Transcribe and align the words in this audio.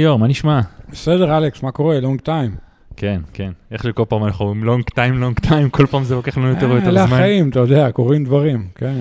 ליאור, 0.00 0.18
מה 0.18 0.26
נשמע? 0.26 0.60
בסדר, 0.92 1.38
אלכס, 1.38 1.62
מה 1.62 1.70
קורה? 1.72 2.00
long 2.00 2.20
time. 2.20 2.54
כן, 2.96 3.20
כן. 3.32 3.52
איך 3.70 3.82
שכל 3.82 4.04
פעם 4.08 4.24
אנחנו 4.24 4.44
אומרים 4.44 4.64
long 4.64 4.84
time, 4.94 5.14
long 5.14 5.38
time, 5.38 5.70
כל 5.70 5.86
פעם 5.86 6.04
זה 6.04 6.14
לוקח 6.14 6.38
לנו 6.38 6.48
יותר 6.48 6.70
ויותר 6.70 6.80
זמן. 6.80 6.90
אלה 6.90 7.04
החיים, 7.04 7.50
אתה 7.50 7.58
יודע, 7.60 7.92
קורים 7.92 8.24
דברים, 8.24 8.68
כן. 8.74 9.00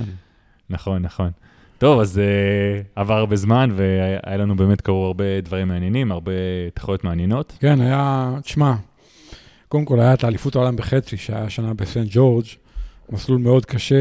נכון, 0.70 1.02
נכון. 1.02 1.30
טוב, 1.78 2.00
אז 2.00 2.18
uh, 2.18 2.84
עבר 2.96 3.14
הרבה 3.14 3.36
זמן, 3.36 3.70
והיה 3.76 4.38
לנו 4.38 4.56
באמת, 4.56 4.82
קרו 4.82 5.06
הרבה 5.06 5.42
דברים 5.42 5.68
מעניינים, 5.68 6.12
הרבה 6.12 6.32
תחרויות 6.74 7.04
מעניינות. 7.04 7.58
כן, 7.60 7.82
היה, 7.82 8.34
תשמע, 8.44 8.74
קודם 9.68 9.86
כל 9.86 10.00
היה 10.00 10.14
את 10.14 10.24
האליפות 10.24 10.56
העולם 10.56 10.76
בחצי, 10.76 11.18
שהיה 11.18 11.50
שנה 11.50 11.74
בסנט 11.74 12.08
ג'ורג', 12.12 12.46
מסלול 13.10 13.40
מאוד 13.40 13.66
קשה, 13.66 13.96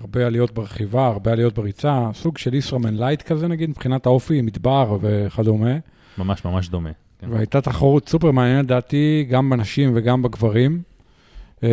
הרבה 0.00 0.26
עליות 0.26 0.54
ברכיבה, 0.54 1.06
הרבה 1.06 1.32
עליות 1.32 1.54
בריצה, 1.54 2.08
סוג 2.14 2.38
של 2.38 2.54
ישראמן 2.54 2.94
light 2.94 3.22
כזה 3.22 3.48
נגיד, 3.48 3.70
מבחינת 3.70 4.06
האופי, 4.06 4.42
מדבר 4.42 4.98
וכדומה. 5.00 5.74
ממש 6.18 6.44
ממש 6.44 6.68
דומה. 6.68 6.90
כן. 7.18 7.30
והייתה 7.30 7.60
תחרות 7.60 8.08
סופר 8.08 8.30
מעניינת, 8.30 8.64
לדעתי, 8.64 9.26
גם 9.30 9.50
בנשים 9.50 9.92
וגם 9.94 10.22
בגברים. 10.22 10.82
Uh, 11.60 11.64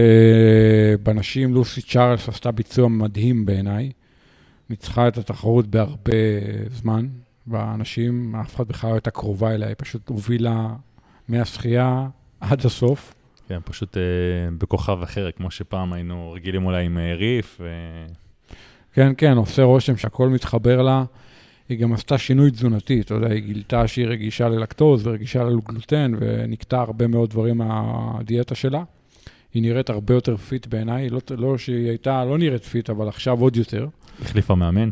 בנשים 1.04 1.54
לוסי 1.54 1.82
צ'ארלס 1.82 2.30
עשתה 2.30 2.52
ביצוע 2.52 2.88
מדהים 2.88 3.46
בעיניי. 3.46 3.92
ניצחה 4.70 5.08
את 5.08 5.18
התחרות 5.18 5.68
בהרבה 5.68 6.14
זמן. 6.72 7.08
באנשים, 7.46 8.36
אף 8.36 8.56
אחד 8.56 8.68
בכלל 8.68 8.90
לא 8.90 8.96
הייתה 8.96 9.12
קרובה 9.12 9.54
אליה, 9.54 9.68
היא 9.68 9.76
פשוט 9.78 10.10
הובילה 10.10 10.68
מהשחייה 11.28 12.08
עד 12.40 12.66
הסוף. 12.66 13.14
כן, 13.48 13.60
פשוט 13.66 13.94
uh, 13.94 14.00
בכוכב 14.58 15.00
אחר, 15.04 15.32
כמו 15.32 15.52
שפעם 15.52 15.94
היינו 15.94 16.32
רגילים 16.32 16.66
אולי 16.66 16.86
עם 16.86 16.98
uh, 16.98 17.20
ריף. 17.20 17.58
ו... 17.62 17.68
כן, 18.94 19.14
כן, 19.18 19.38
עושה 19.38 19.64
רושם 19.64 19.98
שהכל 19.98 20.30
מתחבר 20.30 20.82
לה. 20.82 21.04
היא 21.70 21.80
גם 21.80 21.94
עשתה 21.94 22.18
שינוי 22.18 22.52
תזונתי, 22.52 23.02
אתה 23.02 23.14
יודע, 23.14 23.28
היא 23.28 23.44
גילתה 23.44 23.88
שהיא 23.88 24.08
רגישה 24.08 24.50
ללקטוז 24.50 25.08
ורגישה 25.08 25.44
לגלוטן, 25.44 26.12
ונקתה 26.20 26.82
הרבה 26.82 27.08
מאוד 27.08 27.30
דברים 27.30 27.58
מהדיאטה 27.58 28.56
שלה. 28.56 28.84
היא 29.54 29.62
נראית 29.62 29.90
הרבה 29.90 30.14
יותר 30.14 30.38
fit 30.38 30.68
בעיניי, 30.68 31.10
לא, 31.10 31.22
לא 31.38 31.58
שהיא 31.58 31.90
הייתה, 31.90 32.26
לא 32.26 32.38
נראית 32.38 32.64
fit, 32.64 32.90
אבל 32.90 33.08
עכשיו 33.08 33.42
עוד 33.42 33.58
יותר. 33.58 33.88
החליפה 34.22 34.56
מאמן. 34.56 34.90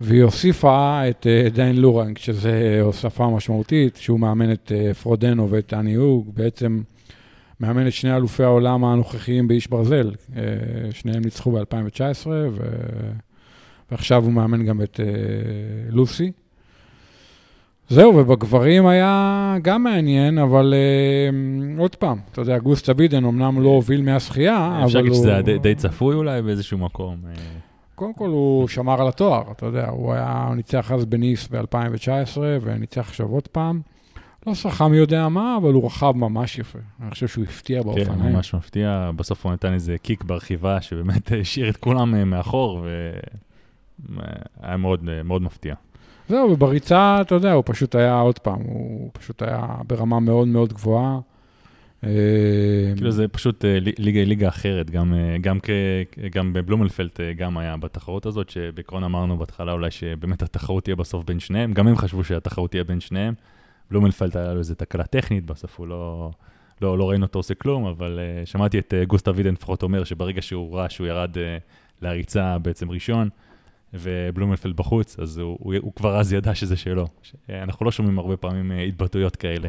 והיא 0.00 0.22
הוסיפה 0.22 1.02
את 1.10 1.26
uh, 1.26 1.54
דן 1.54 1.76
לורנג, 1.76 2.18
שזה 2.18 2.78
הוספה 2.82 3.30
משמעותית, 3.30 3.96
שהוא 3.96 4.20
מאמן 4.20 4.52
את 4.52 4.72
uh, 4.72 4.94
פרודנו 4.94 5.50
ואת 5.50 5.66
אן 5.66 5.94
האוג, 5.94 6.30
בעצם 6.34 6.82
מאמן 7.60 7.86
את 7.86 7.92
שני 7.92 8.16
אלופי 8.16 8.42
העולם 8.42 8.84
הנוכחיים 8.84 9.48
באיש 9.48 9.66
ברזל. 9.66 10.10
שניהם 10.90 11.22
ניצחו 11.24 11.52
ב-2019, 11.52 12.26
ו... 12.26 12.60
ועכשיו 13.90 14.24
הוא 14.24 14.32
מאמן 14.32 14.64
גם 14.64 14.82
את 14.82 15.00
uh, 15.00 15.94
לוסי. 15.94 16.32
זהו, 17.88 18.16
ובגברים 18.16 18.86
היה 18.86 19.56
גם 19.62 19.84
מעניין, 19.84 20.38
אבל 20.38 20.74
uh, 20.74 21.80
עוד 21.80 21.96
פעם, 21.96 22.18
אתה 22.32 22.40
יודע, 22.40 22.58
גוסטה 22.58 22.94
בידן 22.94 23.24
אמנם 23.24 23.62
לא 23.62 23.68
הוביל 23.68 24.02
מהשחייה, 24.02 24.66
אבל 24.66 24.76
הוא... 24.76 24.86
אפשר 24.86 24.98
להגיד 24.98 25.14
שזה 25.14 25.32
היה 25.32 25.42
די, 25.42 25.58
די 25.58 25.74
צפוי 25.74 26.14
אולי 26.14 26.42
באיזשהו 26.42 26.78
מקום. 26.78 27.16
קודם 27.94 28.14
כל 28.14 28.28
הוא 28.28 28.68
שמר 28.68 29.00
על 29.00 29.08
התואר, 29.08 29.42
אתה 29.50 29.66
יודע, 29.66 29.88
הוא 29.88 30.12
היה, 30.12 30.44
הוא 30.48 30.54
ניצח 30.54 30.92
אז 30.92 31.04
בניס 31.04 31.48
ב-2019, 31.48 32.38
וניצח 32.62 33.00
עכשיו 33.00 33.26
עוד 33.26 33.48
פעם. 33.48 33.80
לא 34.46 34.54
שחה 34.54 34.88
מי 34.88 34.96
יודע 34.96 35.28
מה, 35.28 35.56
אבל 35.62 35.72
הוא 35.72 35.86
רכב 35.86 36.12
ממש 36.16 36.58
יפה. 36.58 36.78
אני 37.02 37.10
חושב 37.10 37.28
שהוא 37.28 37.44
הפתיע 37.44 37.82
באופניים. 37.82 38.08
כן, 38.08 38.32
ממש 38.32 38.54
מפתיע. 38.54 39.10
בסוף 39.16 39.46
הוא 39.46 39.52
נתן 39.52 39.72
איזה 39.72 39.98
קיק 39.98 40.24
ברכיבה, 40.24 40.80
שבאמת 40.80 41.32
השאיר 41.40 41.68
את 41.68 41.76
כולם 41.76 42.30
מאחור, 42.30 42.86
והיה 44.08 44.76
מאוד, 44.76 45.04
מאוד 45.24 45.42
מפתיע. 45.42 45.74
זהו, 46.28 46.50
ובריצה, 46.50 47.18
אתה 47.20 47.34
יודע, 47.34 47.52
הוא 47.52 47.62
פשוט 47.66 47.94
היה, 47.94 48.20
עוד 48.20 48.38
פעם, 48.38 48.60
הוא 48.60 49.10
פשוט 49.12 49.42
היה 49.42 49.66
ברמה 49.86 50.20
מאוד 50.20 50.48
מאוד 50.48 50.72
גבוהה. 50.72 51.18
כאילו 52.96 53.10
זה 53.10 53.28
פשוט 53.28 53.64
אה, 53.64 53.78
ליגה, 53.98 54.24
ליגה 54.24 54.48
אחרת, 54.48 54.90
גם, 54.90 55.14
אה, 55.14 55.36
גם, 55.40 55.58
גם 56.30 56.52
בבלומלפלט 56.52 57.20
אה, 57.20 57.32
גם 57.32 57.58
היה 57.58 57.76
בתחרות 57.76 58.26
הזאת, 58.26 58.50
שבעקרון 58.50 59.04
אמרנו 59.04 59.38
בהתחלה 59.38 59.72
אולי 59.72 59.90
שבאמת 59.90 60.42
התחרות 60.42 60.84
תהיה 60.84 60.96
בסוף 60.96 61.24
בין 61.24 61.40
שניהם, 61.40 61.72
גם 61.72 61.88
הם 61.88 61.96
חשבו 61.96 62.24
שהתחרות 62.24 62.70
תהיה 62.70 62.84
בין 62.84 63.00
שניהם. 63.00 63.34
בלומלפלט 63.90 64.36
היה 64.36 64.52
לו 64.52 64.58
איזו 64.58 64.74
תקלה 64.74 65.04
טכנית, 65.04 65.44
בסוף 65.44 65.78
הוא 65.78 65.86
לא, 65.86 66.30
לא, 66.82 66.98
לא 66.98 67.10
ראינו 67.10 67.26
אותו 67.26 67.38
עושה 67.38 67.54
כלום, 67.54 67.86
אבל 67.86 68.18
uh, 68.18 68.46
שמעתי 68.46 68.78
את 68.78 68.94
uh, 69.02 69.06
גוסטה 69.06 69.30
וידן 69.34 69.52
לפחות 69.52 69.82
אומר 69.82 70.04
שברגע 70.04 70.42
שהוא 70.42 70.76
ראה 70.76 70.90
שהוא 70.90 71.06
ירד 71.06 71.34
uh, 71.34 71.38
להריצה 72.02 72.58
בעצם 72.58 72.90
ראשון, 72.90 73.28
ובלומלפלד 73.94 74.76
בחוץ, 74.76 75.18
אז 75.18 75.38
הוא, 75.38 75.56
הוא, 75.60 75.74
הוא 75.80 75.92
כבר 75.96 76.18
אז 76.20 76.32
ידע 76.32 76.54
שזה 76.54 76.76
שלו. 76.76 77.06
אנחנו 77.50 77.84
לא 77.84 77.90
שומעים 77.90 78.18
הרבה 78.18 78.36
פעמים 78.36 78.70
uh, 78.70 78.74
התבטאויות 78.88 79.36
כאלה. 79.36 79.68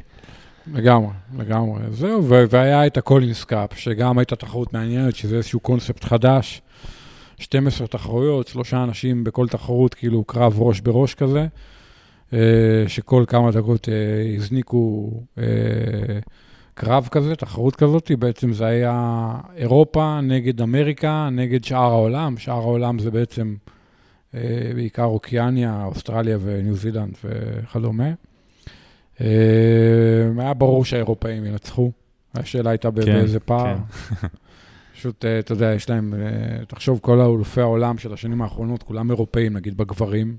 לגמרי, 0.74 1.14
לגמרי. 1.38 1.82
זהו, 1.90 2.30
והיה 2.50 2.88
את 2.88 2.98
הקולינס 2.98 3.44
קאפ, 3.44 3.78
שגם 3.78 4.18
הייתה 4.18 4.36
תחרות 4.36 4.74
מעניינת, 4.74 5.16
שזה 5.16 5.36
איזשהו 5.36 5.60
קונספט 5.60 6.04
חדש. 6.04 6.62
12 7.38 7.88
תחרויות, 7.88 8.48
שלושה 8.48 8.84
אנשים 8.84 9.24
בכל 9.24 9.48
תחרות, 9.48 9.94
כאילו 9.94 10.24
קרב 10.24 10.62
ראש 10.62 10.82
בראש 10.82 11.14
כזה, 11.14 11.48
אה, 12.34 12.84
שכל 12.88 13.24
כמה 13.28 13.52
דקות 13.52 13.90
אה, 13.90 14.36
הזניקו 14.36 15.12
אה, 15.38 15.44
קרב 16.74 17.08
כזה, 17.12 17.36
תחרות 17.36 17.76
כזאת, 17.76 18.12
בעצם 18.20 18.54
זה 18.54 18.66
היה 18.66 19.32
אירופה 19.56 20.20
נגד 20.24 20.62
אמריקה, 20.62 21.30
נגד 21.32 21.64
שאר 21.64 21.92
העולם. 21.92 22.38
שאר 22.38 22.54
העולם 22.54 23.00
זה 23.00 23.12
בעצם 23.12 23.56
בעיקר 24.76 25.04
אוקיאניה, 25.04 25.86
אוסטרליה 25.86 26.38
וניו 26.42 26.76
זילנד 26.76 27.14
וכדומה. 27.24 28.12
אה, 29.22 29.28
היה 30.38 30.54
ברור 30.54 30.86
שהאירופאים 30.86 31.46
ינצחו. 31.46 31.92
השאלה 32.34 32.70
הייתה 32.70 32.90
כן, 32.92 32.96
באיזה 32.96 33.40
פער. 33.40 33.76
כן. 33.76 34.28
פשוט, 34.96 35.26
אה, 35.26 35.40
אתה 35.40 35.54
יודע, 35.54 35.74
יש 35.74 35.90
להם, 35.90 36.14
אה, 36.14 36.66
תחשוב, 36.66 37.00
כל 37.02 37.20
אלופי 37.22 37.62
העולם 37.62 37.98
של 37.98 38.14
השנים 38.14 38.42
האחרונות, 38.42 38.84
כולם 38.84 39.12
אירופאים, 39.12 39.54
נגיד 39.54 39.78
בגברים, 39.78 40.38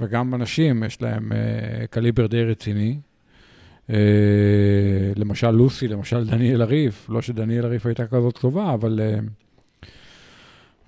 וגם 0.00 0.30
בנשים 0.30 0.82
יש 0.82 1.02
להם 1.02 1.32
קליבר 1.90 2.26
די 2.26 2.44
רציני. 2.44 2.98
למשל 5.16 5.50
לוסי, 5.50 5.88
למשל 5.88 6.26
דניאל 6.26 6.62
הריף, 6.62 7.06
לא 7.10 7.22
שדניאל 7.22 7.64
הריף 7.64 7.86
הייתה 7.86 8.06
כזאת 8.06 8.38
טובה, 8.38 8.74
אבל... 8.74 9.00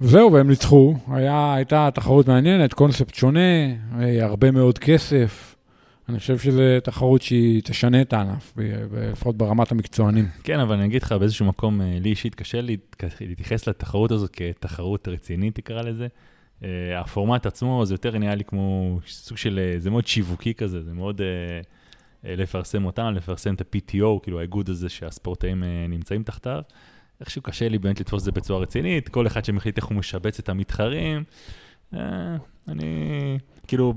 זהו, 0.00 0.32
והם 0.32 0.48
ניצחו. 0.50 0.94
היה, 1.08 1.54
הייתה 1.54 1.88
תחרות 1.94 2.28
מעניינת, 2.28 2.74
קונספט 2.74 3.14
שונה, 3.14 3.40
הרבה 4.20 4.50
מאוד 4.50 4.78
כסף. 4.78 5.52
אני 6.08 6.18
חושב 6.18 6.38
שזו 6.38 6.62
תחרות 6.84 7.22
שהיא 7.22 7.62
תשנה 7.64 8.02
את 8.02 8.12
הענף, 8.12 8.54
לפחות 8.56 9.36
ברמת 9.36 9.72
המקצוענים. 9.72 10.28
כן, 10.44 10.60
אבל 10.60 10.74
אני 10.74 10.84
אגיד 10.84 11.02
לך, 11.02 11.12
באיזשהו 11.12 11.46
מקום, 11.46 11.80
אה, 11.80 11.98
לי 12.00 12.10
אישית 12.10 12.34
קשה 12.34 12.60
להתייחס 13.20 13.68
לתחרות 13.68 14.12
הזאת 14.12 14.30
כתחרות 14.32 15.08
רצינית, 15.08 15.54
תקרא 15.54 15.82
לזה. 15.82 16.06
Uh, 16.60 16.64
הפורמט 16.96 17.46
עצמו, 17.46 17.86
זה 17.86 17.94
יותר 17.94 18.18
נראה 18.18 18.34
לי 18.34 18.44
כמו 18.44 18.98
סוג 19.06 19.36
של, 19.36 19.60
אה, 19.62 19.78
זה 19.78 19.90
מאוד 19.90 20.06
שיווקי 20.06 20.54
כזה, 20.54 20.82
זה 20.82 20.92
מאוד 20.92 21.20
לפרסם 22.24 22.84
אותם, 22.84 23.12
לפרסם 23.14 23.54
את 23.54 23.60
ה-PTO, 23.60 24.20
כאילו 24.22 24.38
האיגוד 24.38 24.70
הזה 24.70 24.88
שהספורטאים 24.88 25.62
נמצאים 25.88 26.22
תחתיו. 26.22 26.62
איכשהו 27.22 27.42
קשה 27.42 27.68
לי 27.68 27.78
באמת 27.78 28.00
לתפוס 28.00 28.20
את 28.20 28.24
זה 28.24 28.32
בצורה 28.32 28.60
רצינית, 28.60 29.08
כל 29.08 29.26
אחד 29.26 29.44
שמחליט 29.44 29.76
איך 29.76 29.84
הוא 29.84 29.96
משבץ 29.96 30.38
את 30.38 30.48
המתחרים. 30.48 31.24
Uh, 31.94 31.96
אני... 32.68 33.38
כאילו, 33.66 33.94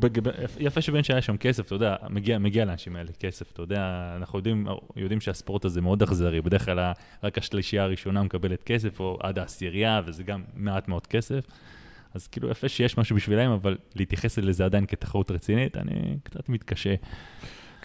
יפה 0.59 0.81
שבין 0.81 1.03
שהיה 1.03 1.21
שם 1.21 1.37
כסף, 1.37 1.65
אתה 1.65 1.75
יודע, 1.75 1.95
מגיע, 2.09 2.37
מגיע 2.37 2.65
לאנשים 2.65 2.95
האלה 2.95 3.11
כסף, 3.19 3.51
אתה 3.51 3.61
יודע, 3.61 4.13
אנחנו 4.17 4.39
יודעים, 4.39 4.67
יודעים 4.95 5.21
שהספורט 5.21 5.65
הזה 5.65 5.81
מאוד 5.81 6.03
אכזרי, 6.03 6.41
בדרך 6.41 6.65
כלל 6.65 6.91
רק 7.23 7.37
השלישייה 7.37 7.83
הראשונה 7.83 8.23
מקבלת 8.23 8.63
כסף, 8.63 8.99
או 8.99 9.17
עד 9.21 9.39
העשירייה, 9.39 10.01
וזה 10.05 10.23
גם 10.23 10.43
מעט 10.55 10.87
מאוד 10.87 11.07
כסף. 11.07 11.45
אז 12.13 12.27
כאילו, 12.27 12.49
יפה 12.49 12.69
שיש 12.69 12.97
משהו 12.97 13.15
בשבילם, 13.15 13.51
אבל 13.51 13.77
להתייחס 13.95 14.37
לזה 14.37 14.65
עדיין 14.65 14.85
כתחרות 14.85 15.31
רצינית, 15.31 15.77
אני 15.77 16.17
קצת 16.23 16.49
מתקשה. 16.49 16.95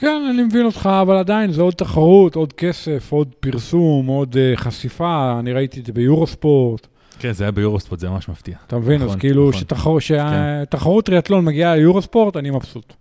כן, 0.00 0.22
אני 0.30 0.42
מבין 0.42 0.66
אותך, 0.66 0.90
אבל 1.02 1.16
עדיין 1.16 1.52
זה 1.52 1.62
עוד 1.62 1.74
תחרות, 1.74 2.34
עוד 2.34 2.52
כסף, 2.52 3.12
עוד 3.12 3.28
פרסום, 3.40 4.06
עוד 4.06 4.34
uh, 4.34 4.60
חשיפה, 4.60 5.36
אני 5.38 5.52
ראיתי 5.52 5.80
את 5.80 5.86
זה 5.86 5.92
ביורוספורט. 5.92 6.86
כן, 7.18 7.32
זה 7.32 7.44
היה 7.44 7.50
ביורוספורט, 7.50 8.00
זה 8.00 8.08
ממש 8.08 8.28
מפתיע. 8.28 8.56
אתה 8.66 8.78
מבין? 8.78 8.96
נכון, 8.96 9.08
אז 9.08 9.16
כאילו, 9.16 9.48
נכון. 9.48 9.60
שתחרות 9.60 11.04
כן. 11.04 11.10
טריאטלון 11.10 11.44
מגיעה 11.44 11.76
ליורוספורט, 11.76 12.36
אני 12.36 12.50
מבסוט. 12.50 12.92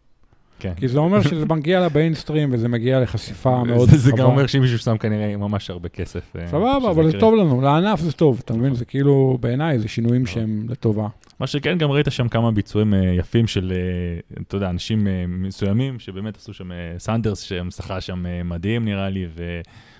כן. 0.59 0.73
כי 0.75 0.87
זה 0.87 0.99
אומר 0.99 1.21
שזה 1.21 1.45
מגיע 1.45 1.85
לביינסטרים 1.85 2.49
וזה 2.53 2.67
מגיע 2.67 2.99
לחשיפה 2.99 3.63
מאוד 3.63 3.87
רחבה. 3.87 3.97
זה 3.97 4.11
גם 4.11 4.25
אומר 4.25 4.47
שאם 4.47 4.61
מישהו 4.61 4.79
שם 4.79 4.97
כנראה 4.97 5.37
ממש 5.37 5.69
הרבה 5.69 5.89
כסף. 5.89 6.35
אה, 6.35 6.47
סבבה, 6.47 6.91
אבל 6.91 7.11
זה 7.11 7.19
טוב 7.19 7.35
לנו, 7.35 7.61
לענף 7.61 7.99
זה 7.99 8.11
טוב, 8.11 8.41
אתה 8.45 8.53
מבין? 8.53 8.73
זה 8.73 8.85
כאילו, 8.85 9.37
בעיניי, 9.41 9.79
זה 9.79 9.87
שינויים 9.87 10.25
שהם 10.25 10.65
לטובה. 10.69 11.07
מה 11.39 11.47
שכן, 11.47 11.77
גם 11.77 11.91
ראית 11.91 12.07
שם 12.09 12.27
כמה 12.27 12.51
ביצועים 12.51 12.93
אה, 12.93 12.99
יפים 12.99 13.47
של, 13.47 13.73
אה, 13.75 14.41
אתה 14.41 14.55
יודע, 14.55 14.69
אנשים 14.69 15.07
מסוימים, 15.27 15.99
שבאמת 15.99 16.37
עשו 16.37 16.53
שם, 16.53 16.71
סנדרס, 16.97 17.41
ששחה 17.41 18.01
שם 18.01 18.25
מדהים 18.45 18.85
נראה 18.85 19.09
לי, 19.09 19.27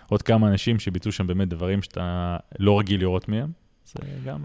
ועוד 0.10 0.22
כמה 0.22 0.48
אנשים 0.48 0.80
שביצעו 0.80 1.12
שם 1.12 1.28
באמת 1.28 1.48
דברים 1.48 1.82
שאתה 1.82 2.38
לא 2.60 2.80
רגיל 2.80 3.00
לראות 3.00 3.30
מהם. 3.30 3.52
זה 3.86 4.00
גם... 4.26 4.40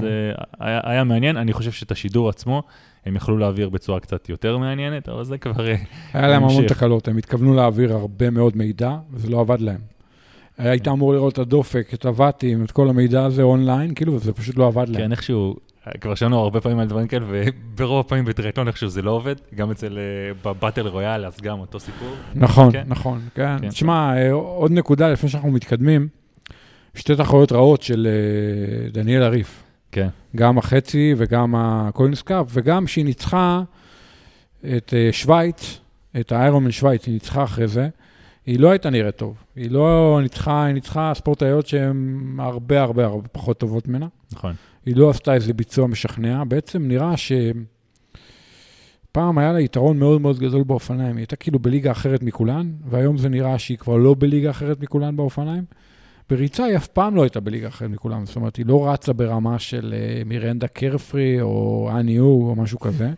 זה 0.00 0.32
היה 0.60 1.04
מעניין, 1.04 1.36
אני 1.36 1.52
חושב 1.52 1.72
שאת 1.72 1.90
השידור 1.90 2.28
עצמו, 2.28 2.62
הם 3.06 3.16
יכלו 3.16 3.38
להעביר 3.38 3.68
בצורה 3.68 4.00
קצת 4.00 4.28
יותר 4.28 4.58
מעניינת, 4.58 5.08
אבל 5.08 5.24
זה 5.24 5.38
כבר... 5.38 5.68
אה, 5.68 5.76
היה 6.12 6.28
להם 6.28 6.44
המון. 6.44 6.66
תקלות, 6.66 7.08
הם 7.08 7.16
התכוונו 7.16 7.54
להעביר 7.54 7.92
הרבה 7.92 8.30
מאוד 8.30 8.56
מידע, 8.56 8.96
וזה 9.12 9.28
לא 9.28 9.40
עבד 9.40 9.60
להם. 9.60 9.80
היית 10.58 10.88
אמור 10.88 11.12
לראות 11.12 11.32
את 11.32 11.38
הדופק, 11.38 11.94
את 11.94 12.06
הוואטים, 12.06 12.64
את 12.64 12.70
כל 12.70 12.88
המידע 12.88 13.24
הזה 13.24 13.42
אונליין, 13.42 13.94
כאילו, 13.94 14.14
וזה 14.14 14.32
פשוט 14.32 14.56
לא 14.56 14.66
עבד 14.66 14.88
להם. 14.88 15.00
כן, 15.02 15.12
איכשהו, 15.12 15.56
כבר 16.00 16.14
שמענו 16.14 16.38
הרבה 16.38 16.60
פעמים 16.60 16.78
על 16.78 16.86
דברים 16.86 17.08
כאלה, 17.08 17.26
וברוב 17.28 18.00
הפעמים 18.06 18.24
בטריאטלון 18.24 18.68
איכשהו 18.68 18.88
זה 18.88 19.02
לא 19.02 19.10
עובד, 19.10 19.34
גם 19.54 19.70
אצל, 19.70 19.98
אה, 19.98 20.52
בבטל 20.52 20.86
רויאל, 20.86 21.26
אז 21.26 21.40
גם 21.40 21.60
אותו 21.60 21.80
סיפור. 21.80 22.14
נכון, 22.34 22.72
כן. 22.72 22.84
נכון, 22.86 23.20
כן. 23.34 23.56
כן. 23.60 23.68
תשמע, 23.68 24.16
אה, 24.16 24.32
עוד 24.32 24.72
נקודה 24.72 25.08
לפני 25.08 25.28
שאנחנו 25.28 25.50
מתקדמים, 25.50 26.08
שתי 26.94 27.16
תחרויות 27.16 27.52
רעות 27.52 27.82
של 27.82 28.08
דניאל 28.92 29.22
הריף. 29.22 29.65
כן. 29.96 30.08
גם 30.36 30.58
החצי 30.58 31.14
וגם 31.16 31.54
הקוינס 31.58 32.22
קאפ, 32.22 32.46
וגם 32.50 32.86
שהיא 32.86 33.04
ניצחה 33.04 33.62
את 34.76 34.94
אה, 34.96 35.08
שווייץ, 35.12 35.80
את 36.20 36.32
האיירומן 36.32 36.70
שווייץ, 36.70 37.06
היא 37.06 37.14
ניצחה 37.14 37.44
אחרי 37.44 37.68
זה. 37.68 37.88
היא 38.46 38.60
לא 38.60 38.70
הייתה 38.70 38.90
נראית 38.90 39.16
טוב. 39.16 39.44
היא 39.56 39.70
לא 39.70 40.18
ניצחה, 40.22 40.64
היא 40.64 40.74
ניצחה 40.74 41.12
ספורטאיות 41.14 41.66
שהן 41.66 42.36
הרבה 42.38 42.82
הרבה 42.82 43.04
הרבה 43.04 43.28
פחות 43.28 43.58
טובות 43.58 43.88
ממנה. 43.88 44.06
נכון. 44.32 44.54
היא 44.86 44.96
לא 44.96 45.10
עשתה 45.10 45.34
איזה 45.34 45.52
ביצוע 45.52 45.86
משכנע. 45.86 46.44
בעצם 46.44 46.88
נראה 46.88 47.16
ש... 47.16 47.32
פעם 49.12 49.38
היה 49.38 49.52
לה 49.52 49.60
יתרון 49.60 49.98
מאוד 49.98 50.20
מאוד 50.20 50.38
גדול 50.38 50.62
באופניים, 50.62 51.16
היא 51.16 51.22
הייתה 51.22 51.36
כאילו 51.36 51.58
בליגה 51.58 51.90
אחרת 51.90 52.22
מכולן, 52.22 52.72
והיום 52.90 53.18
זה 53.18 53.28
נראה 53.28 53.58
שהיא 53.58 53.78
כבר 53.78 53.96
לא 53.96 54.16
בליגה 54.18 54.50
אחרת 54.50 54.80
מכולן 54.80 55.16
באופניים. 55.16 55.64
בריצה 56.30 56.64
היא 56.64 56.76
אף 56.76 56.86
פעם 56.86 57.16
לא 57.16 57.22
הייתה 57.22 57.40
בליגה 57.40 57.68
אחרת 57.68 57.90
מכולן, 57.90 58.26
זאת 58.26 58.36
אומרת, 58.36 58.56
היא 58.56 58.66
לא 58.66 58.88
רצה 58.88 59.12
ברמה 59.12 59.58
של 59.58 59.94
אה, 59.96 60.22
מירנדה 60.24 60.68
קרפרי 60.68 61.40
או 61.40 61.90
אני 61.94 62.16
הוא 62.16 62.50
או 62.50 62.54
משהו 62.54 62.78
כזה. 62.78 63.10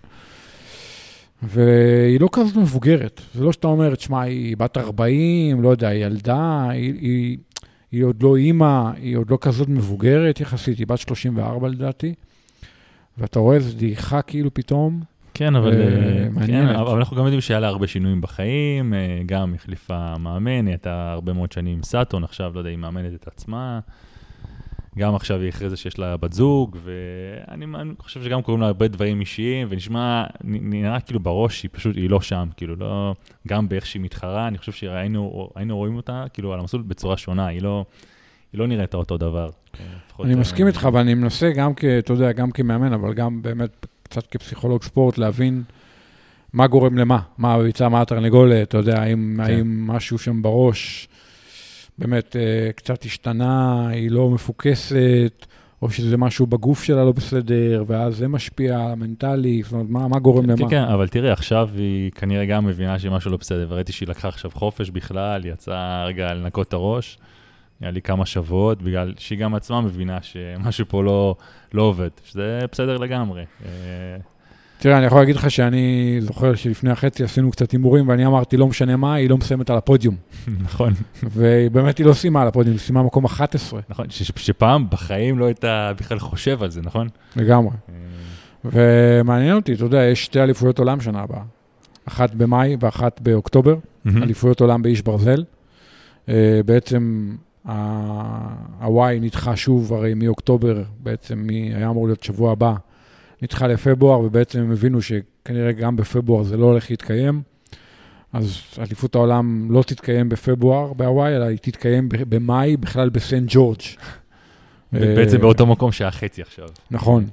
והיא 1.42 2.20
לא 2.20 2.28
כזאת 2.32 2.56
מבוגרת, 2.56 3.20
זה 3.34 3.44
לא 3.44 3.52
שאתה 3.52 3.66
אומר, 3.66 3.94
תשמע, 3.94 4.20
היא 4.20 4.56
בת 4.56 4.76
40, 4.76 5.62
לא 5.62 5.68
יודע, 5.68 5.88
היא 5.88 6.04
ילדה, 6.04 6.68
היא, 6.70 6.94
היא, 7.00 7.38
היא 7.92 8.04
עוד 8.04 8.22
לא 8.22 8.36
אימא, 8.36 8.90
היא 8.96 9.16
עוד 9.16 9.30
לא 9.30 9.38
כזאת 9.40 9.68
מבוגרת 9.68 10.40
יחסית, 10.40 10.78
היא 10.78 10.86
בת 10.86 10.98
34 10.98 11.68
לדעתי. 11.68 12.14
ואתה 13.18 13.38
רואה 13.38 13.56
איזו 13.56 13.76
דעיכה 13.78 14.22
כאילו 14.22 14.54
פתאום, 14.54 15.00
כן, 15.38 15.56
אבל, 15.56 15.72
אה, 15.72 16.26
אה, 16.40 16.46
כן. 16.46 16.66
אבל 16.66 16.98
אנחנו 16.98 17.16
גם 17.16 17.24
יודעים 17.24 17.40
שהיה 17.40 17.60
לה 17.60 17.68
הרבה 17.68 17.86
שינויים 17.86 18.20
בחיים, 18.20 18.94
אה, 18.94 19.20
גם 19.26 19.54
החליפה 19.54 20.18
מאמן, 20.18 20.66
היא 20.66 20.72
הייתה 20.72 21.12
הרבה 21.12 21.32
מאוד 21.32 21.52
שנים 21.52 21.76
עם 21.76 21.82
סאטון, 21.82 22.24
עכשיו, 22.24 22.52
לא 22.54 22.58
יודע, 22.58 22.70
היא 22.70 22.78
מאמנת 22.78 23.14
את 23.14 23.26
עצמה. 23.26 23.80
גם 24.98 25.14
עכשיו 25.14 25.40
היא 25.40 25.48
הכריזה 25.48 25.76
שיש 25.76 25.98
לה 25.98 26.16
בת 26.16 26.32
זוג, 26.32 26.76
ואני 26.84 27.64
אני 27.64 27.92
חושב 27.98 28.22
שגם 28.22 28.42
קוראים 28.42 28.60
לה 28.60 28.66
הרבה 28.66 28.88
דברים 28.88 29.20
אישיים, 29.20 29.66
ונשמע, 29.70 30.24
נראה 30.44 31.00
כאילו 31.00 31.20
בראש 31.20 31.58
שהיא 31.58 31.70
פשוט, 31.72 31.96
היא 31.96 32.10
לא 32.10 32.20
שם, 32.20 32.48
כאילו 32.56 32.76
לא, 32.76 33.14
גם 33.48 33.68
באיך 33.68 33.86
שהיא 33.86 34.02
מתחרה, 34.02 34.48
אני 34.48 34.58
חושב 34.58 34.72
שהיינו 34.72 35.50
היינו 35.54 35.76
רואים 35.76 35.96
אותה, 35.96 36.24
כאילו, 36.32 36.52
על 36.52 36.60
המסלול 36.60 36.82
בצורה 36.82 37.16
שונה, 37.16 37.46
היא 37.46 37.62
לא, 37.62 37.84
היא 38.52 38.58
לא 38.58 38.66
נראית 38.66 38.94
אותו 38.94 39.18
דבר. 39.18 39.50
אני 40.24 40.34
אה, 40.34 40.40
מסכים 40.40 40.66
איתך, 40.66 40.88
ואני 40.92 41.14
מנסה 41.14 41.50
גם 41.50 41.74
כ... 41.76 41.84
אתה 41.84 42.12
יודע, 42.12 42.32
גם 42.32 42.50
כמאמן, 42.50 42.92
אבל 42.92 43.14
גם 43.14 43.42
באמת 43.42 43.86
קצת 44.08 44.26
כפסיכולוג 44.26 44.82
ספורט, 44.82 45.18
להבין 45.18 45.62
מה 46.52 46.66
גורם 46.66 46.98
למה, 46.98 47.18
מה 47.38 47.54
הביצה, 47.54 47.88
מה 47.88 48.00
התרנגולת, 48.00 48.68
אתה 48.68 48.76
יודע, 48.76 49.02
האם, 49.02 49.34
כן. 49.36 49.52
האם 49.52 49.86
משהו 49.86 50.18
שם 50.18 50.42
בראש 50.42 51.08
באמת 51.98 52.36
אה, 52.36 52.72
קצת 52.72 53.04
השתנה, 53.04 53.88
היא 53.88 54.10
לא 54.10 54.30
מפוקסת, 54.30 55.46
או 55.82 55.90
שזה 55.90 56.16
משהו 56.16 56.46
בגוף 56.46 56.82
שלה 56.82 57.04
לא 57.04 57.12
בסדר, 57.12 57.84
ואז 57.86 58.16
זה 58.16 58.28
משפיע 58.28 58.94
מנטלי, 58.96 59.62
זאת 59.62 59.72
אומרת, 59.72 59.86
מה, 59.88 60.08
מה 60.08 60.18
גורם 60.18 60.44
כן, 60.44 60.50
למה? 60.50 60.70
כן, 60.70 60.82
אבל 60.82 61.08
תראי, 61.08 61.30
עכשיו 61.30 61.68
היא 61.76 62.10
כנראה 62.10 62.44
גם 62.44 62.66
מבינה 62.66 62.98
שמשהו 62.98 63.30
לא 63.30 63.36
בסדר, 63.36 63.66
וראיתי 63.68 63.92
שהיא 63.92 64.08
לקחה 64.08 64.28
עכשיו 64.28 64.50
חופש 64.54 64.90
בכלל, 64.90 65.44
יצאה 65.44 66.04
רגע 66.04 66.34
לנקות 66.34 66.68
את 66.68 66.72
הראש, 66.72 67.18
היה 67.80 67.90
לי 67.90 68.02
כמה 68.02 68.26
שבועות, 68.26 68.82
בגלל 68.82 69.14
שהיא 69.18 69.38
גם 69.38 69.54
עצמה 69.54 69.80
מבינה 69.80 70.18
שמשהו 70.22 70.84
פה 70.88 71.02
לא, 71.04 71.36
לא 71.74 71.82
עובד, 71.82 72.08
שזה 72.24 72.58
בסדר 72.72 72.96
לגמרי. 72.96 73.44
אה, 73.64 73.68
תראה, 74.78 74.98
אני 74.98 75.06
יכול 75.06 75.18
להגיד 75.18 75.36
לך 75.36 75.50
שאני 75.50 76.16
זוכר 76.20 76.54
שלפני 76.54 76.90
החצי 76.90 77.24
עשינו 77.24 77.50
קצת 77.50 77.70
הימורים, 77.70 78.08
ואני 78.08 78.26
אמרתי, 78.26 78.56
לא 78.56 78.66
משנה 78.66 78.96
מה, 78.96 79.14
היא 79.14 79.30
לא 79.30 79.36
מסיימת 79.38 79.70
על 79.70 79.76
הפודיום. 79.76 80.16
נכון, 80.64 80.92
ובאמת 81.22 81.98
היא 81.98 82.06
לא 82.06 82.12
סיימה 82.12 82.42
על 82.42 82.48
הפודיום, 82.48 82.76
היא 82.76 82.80
סיימה 82.80 83.02
מקום 83.02 83.24
11 83.24 83.80
נכון, 83.88 84.10
ש- 84.10 84.30
שפעם 84.36 84.86
בחיים 84.90 85.38
לא 85.38 85.44
הייתה 85.46 85.92
בכלל 85.96 86.18
חושב 86.18 86.62
על 86.62 86.70
זה, 86.70 86.80
נכון? 86.82 87.08
לגמרי. 87.36 87.70
אה, 87.88 87.94
ומעניין 88.64 89.56
אותי, 89.56 89.72
אתה 89.74 89.84
יודע, 89.84 90.02
יש 90.04 90.24
שתי 90.24 90.40
אליפויות 90.42 90.78
עולם 90.78 91.00
שנה 91.00 91.20
הבאה. 91.20 91.42
אחת 92.08 92.34
במאי 92.34 92.76
ואחת 92.80 93.20
באוקטובר. 93.20 93.76
אליפויות 94.06 94.60
עולם 94.60 94.82
באיש 94.82 95.02
ברזל. 95.02 95.44
אה, 96.28 96.60
בעצם 96.66 97.34
הוואי 98.80 99.20
נדחה 99.20 99.56
שוב, 99.56 99.92
הרי 99.92 100.14
מאוקטובר, 100.14 100.82
בעצם 101.00 101.38
מ- 101.46 101.50
היה 101.76 101.88
אמור 101.90 102.06
להיות 102.06 102.22
שבוע 102.22 102.52
הבא, 102.52 102.74
נדחה 103.42 103.66
לפברואר, 103.66 104.20
ובעצם 104.20 104.58
הם 104.60 104.72
הבינו 104.72 104.98
שכנראה 105.02 105.72
גם 105.72 105.96
בפברואר 105.96 106.42
זה 106.42 106.56
לא 106.56 106.66
הולך 106.66 106.90
להתקיים. 106.90 107.42
אז 108.32 108.58
אליפות 108.78 109.14
העולם 109.14 109.68
לא 109.70 109.82
תתקיים 109.82 110.28
בפברואר 110.28 110.92
בהוואי, 110.92 111.36
אלא 111.36 111.44
היא 111.44 111.58
תתקיים 111.58 112.08
במאי, 112.28 112.76
בכלל 112.76 113.08
בסנט 113.08 113.48
ג'ורג'. 113.52 113.80
בעצם 114.92 115.36
אה, 115.36 115.40
באותו 115.42 115.66
מקום 115.66 115.92
שהיה 115.92 116.10
חצי 116.10 116.42
עכשיו. 116.42 116.68
נכון. 116.90 117.24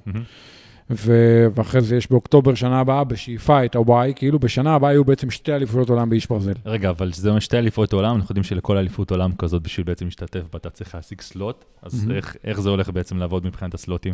ו- 0.89 1.47
ואחרי 1.55 1.81
זה 1.81 1.95
יש 1.95 2.11
באוקטובר 2.11 2.55
שנה 2.55 2.79
הבאה, 2.79 3.03
בשאיפה 3.03 3.65
את 3.65 3.75
הוואי, 3.75 4.13
כאילו 4.15 4.39
בשנה 4.39 4.75
הבאה 4.75 4.91
יהיו 4.91 5.05
בעצם 5.05 5.31
שתי 5.31 5.53
אליפויות 5.53 5.89
עולם 5.89 6.09
באיש 6.09 6.27
ברזל. 6.27 6.53
רגע, 6.65 6.89
אבל 6.89 7.11
שזה 7.11 7.29
אומר 7.29 7.39
שתי 7.39 7.57
אליפויות 7.57 7.93
עולם, 7.93 8.15
אנחנו 8.15 8.31
יודעים 8.33 8.43
שלכל 8.43 8.77
אליפות 8.77 9.11
עולם 9.11 9.31
כזאת, 9.37 9.61
בשביל 9.61 9.85
בעצם 9.85 10.05
להשתתף 10.05 10.41
בה, 10.53 10.57
אתה 10.57 10.69
צריך 10.69 10.95
להשיג 10.95 11.21
slot, 11.21 11.65
אז 11.83 12.03
מהמם. 12.05 12.15
איך, 12.17 12.35
איך 12.43 12.61
זה 12.61 12.69
הולך 12.69 12.89
בעצם 12.89 13.17
לעבוד 13.17 13.45
מבחינת 13.45 13.73
ה 13.73 13.79
slots? 13.79 14.13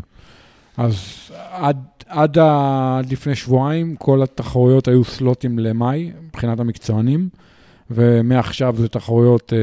אז 0.78 0.96
עד, 1.52 1.78
עד, 2.08 2.38
ה- 2.38 2.98
עד 3.00 3.12
לפני 3.12 3.36
שבועיים 3.36 3.96
כל 3.96 4.24
התחרויות 4.24 4.88
היו 4.88 5.04
slots 5.04 5.60
למאי, 5.60 6.12
מבחינת 6.28 6.60
המקצוענים, 6.60 7.30
ומעכשיו 7.92 8.76
זה 8.78 8.88
תחרויות 8.88 9.54
אה, 9.54 9.60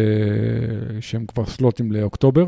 שהן 1.00 1.24
כבר 1.26 1.46
slots 1.46 1.92
לאוקטובר. 1.92 2.44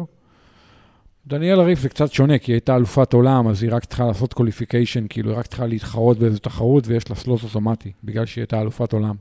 דניאלה 1.26 1.61
ריף 1.61 1.80
זה 1.81 1.89
קצת 1.89 2.12
שונה, 2.12 2.39
כי 2.39 2.53
היא 2.53 2.55
הייתה 2.55 2.77
אלופת 2.77 3.12
עולם, 3.12 3.49
אז 3.49 3.62
היא 3.62 3.73
רק 3.73 3.85
צריכה 3.85 4.07
לעשות 4.07 4.33
qualification, 4.33 5.07
כאילו 5.09 5.31
היא 5.31 5.39
רק 5.39 5.47
צריכה 5.47 5.67
להתחרות 5.67 6.19
באיזו 6.19 6.39
תחרות, 6.39 6.87
ויש 6.87 7.11
לה 7.11 7.17
slot 7.16 7.42
אוטומטי, 7.43 7.93
בגלל 8.05 8.27
שהיא 8.27 8.43
הייתה 8.43 8.61
אלופת 8.61 8.93
עולם. 8.93 9.15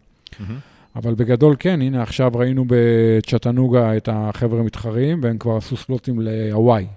אבל 0.96 1.14
בגדול 1.14 1.56
כן, 1.60 1.82
הנה 1.82 2.04
עכשיו 2.04 2.32
ראינו 2.36 2.66
בצ'טנוגה 2.68 3.98
את 3.98 4.10
החבר'ה 4.12 4.64
מתחרים, 4.64 5.20
והם 5.24 5.38
כבר 5.38 5.58
עשו 5.58 5.78
סלוטים 5.78 6.20
להוואי. 6.22 6.88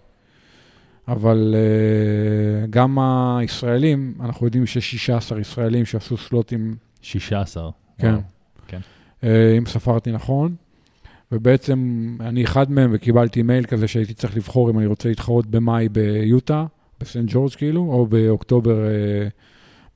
אבל 1.09 1.55
uh, 1.55 2.67
גם 2.71 2.99
הישראלים, 3.39 4.15
אנחנו 4.21 4.47
יודעים 4.47 4.67
שיש 4.67 4.91
16 4.91 5.41
ישראלים 5.41 5.85
שעשו 5.85 6.17
סלוטים, 6.17 6.77
16. 7.03 7.71
כן, 7.99 8.09
וואו. 8.09 8.21
כן. 8.67 8.81
uh, 9.21 9.25
אם 9.59 9.67
ספרתי 9.67 10.13
נכון, 10.13 10.55
ובעצם 11.33 12.09
אני 12.21 12.45
אחד 12.45 12.71
מהם 12.71 12.91
וקיבלתי 12.95 13.43
מייל 13.43 13.65
כזה 13.65 13.89
שהייתי 13.89 14.15
צריך 14.15 14.37
לבחור 14.37 14.71
אם 14.71 14.79
אני 14.79 14.87
רוצה 14.87 15.09
להתחרות 15.09 15.47
במאי 15.47 15.89
ביוטה, 15.89 16.67
בסנט 17.01 17.31
ג'ורג' 17.33 17.53
כאילו, 17.53 17.81
או 17.81 18.07
באוקטובר 18.07 18.77
uh, 18.77 19.31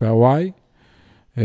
בהוואי. 0.00 0.50
Uh, 1.36 1.38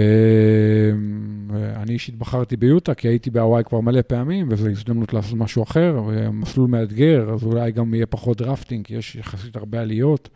אני 1.76 1.94
אישית 1.94 2.16
בחרתי 2.16 2.58
ביוטה, 2.58 2.94
כי 2.94 3.08
הייתי 3.08 3.30
בהוואי 3.30 3.64
כבר 3.64 3.80
מלא 3.80 4.02
פעמים, 4.02 4.48
וזו 4.50 4.68
הזדמנות 4.70 5.14
לעשות 5.14 5.38
משהו 5.38 5.64
אחר, 5.64 6.02
ומסלול 6.08 6.70
מאתגר, 6.70 7.30
אז 7.34 7.44
אולי 7.44 7.72
גם 7.72 7.94
יהיה 7.94 8.06
פחות 8.06 8.42
drafting, 8.42 8.86
כי 8.86 8.96
יש 8.96 9.16
יחסית 9.16 9.56
הרבה 9.56 9.82
עליות. 9.82 10.30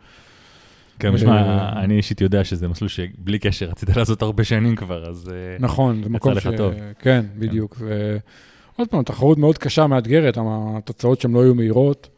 כן, 0.98 1.10
תשמע, 1.10 1.42
אה, 1.42 1.82
אני 1.82 1.96
אישית 1.96 2.20
יודע 2.20 2.44
שזה 2.44 2.68
מסלול 2.68 2.88
שבלי 2.88 3.38
קשר 3.38 3.66
רצית 3.66 3.96
לעשות 3.96 4.22
הרבה 4.22 4.44
שנים 4.44 4.76
כבר, 4.76 5.08
אז... 5.10 5.30
אה, 5.34 5.56
נכון, 5.60 6.02
זה 6.02 6.08
מקום 6.08 6.32
לך 6.32 6.48
טוב. 6.56 6.74
כן, 6.98 7.24
בדיוק. 7.38 7.76
ו... 7.80 8.16
עוד 8.76 8.88
פעם, 8.88 9.02
תחרות 9.02 9.38
מאוד 9.38 9.58
קשה, 9.58 9.86
מאתגרת, 9.86 10.38
התוצאות 10.76 11.20
שם 11.20 11.34
לא 11.34 11.42
היו 11.42 11.54
מהירות, 11.54 12.08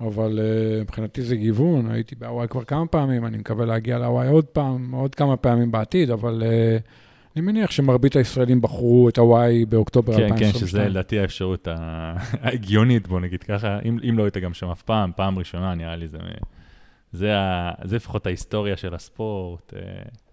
אבל 0.00 0.38
uh, 0.38 0.82
מבחינתי 0.82 1.22
זה 1.22 1.36
גיוון, 1.36 1.90
הייתי 1.90 2.14
בהוואי 2.14 2.48
כבר 2.48 2.64
כמה 2.64 2.86
פעמים, 2.86 3.26
אני 3.26 3.38
מקווה 3.38 3.66
להגיע 3.66 3.98
להוואי 3.98 4.28
עוד 4.28 4.44
פעם, 4.44 4.92
עוד 4.92 5.14
כמה 5.14 5.36
פעמים 5.36 5.70
בעתיד, 5.72 6.10
אבל 6.10 6.42
uh, 6.42 6.82
אני 7.36 7.44
מניח 7.44 7.70
שמרבית 7.70 8.16
הישראלים 8.16 8.60
בחרו 8.60 9.08
את 9.08 9.18
הוואי 9.18 9.64
באוקטובר 9.64 10.16
כן, 10.16 10.22
2022. 10.22 10.52
כן, 10.52 10.66
שזה 10.66 10.88
לדעתי 10.88 11.18
האפשרות 11.20 11.68
ההגיונית, 12.40 13.08
בוא 13.08 13.20
נגיד 13.20 13.42
ככה, 13.42 13.78
אם 13.84 13.98
אם 14.08 14.18
לא 14.18 14.22
היית 14.22 14.36
גם 14.36 14.54
שם 14.54 14.68
אף 14.68 14.82
פעם, 14.82 15.10
פעם 15.16 15.38
ראשונה, 15.38 15.74
נראה 15.74 15.96
לי 15.96 16.08
זה... 16.08 16.18
זה 17.12 17.36
ה- 17.38 17.72
זה 17.84 17.96
לפחות 17.96 18.26
ההיסטוריה 18.26 18.76
של 18.76 18.94
הספורט, 18.94 19.74
אה, 19.76 19.80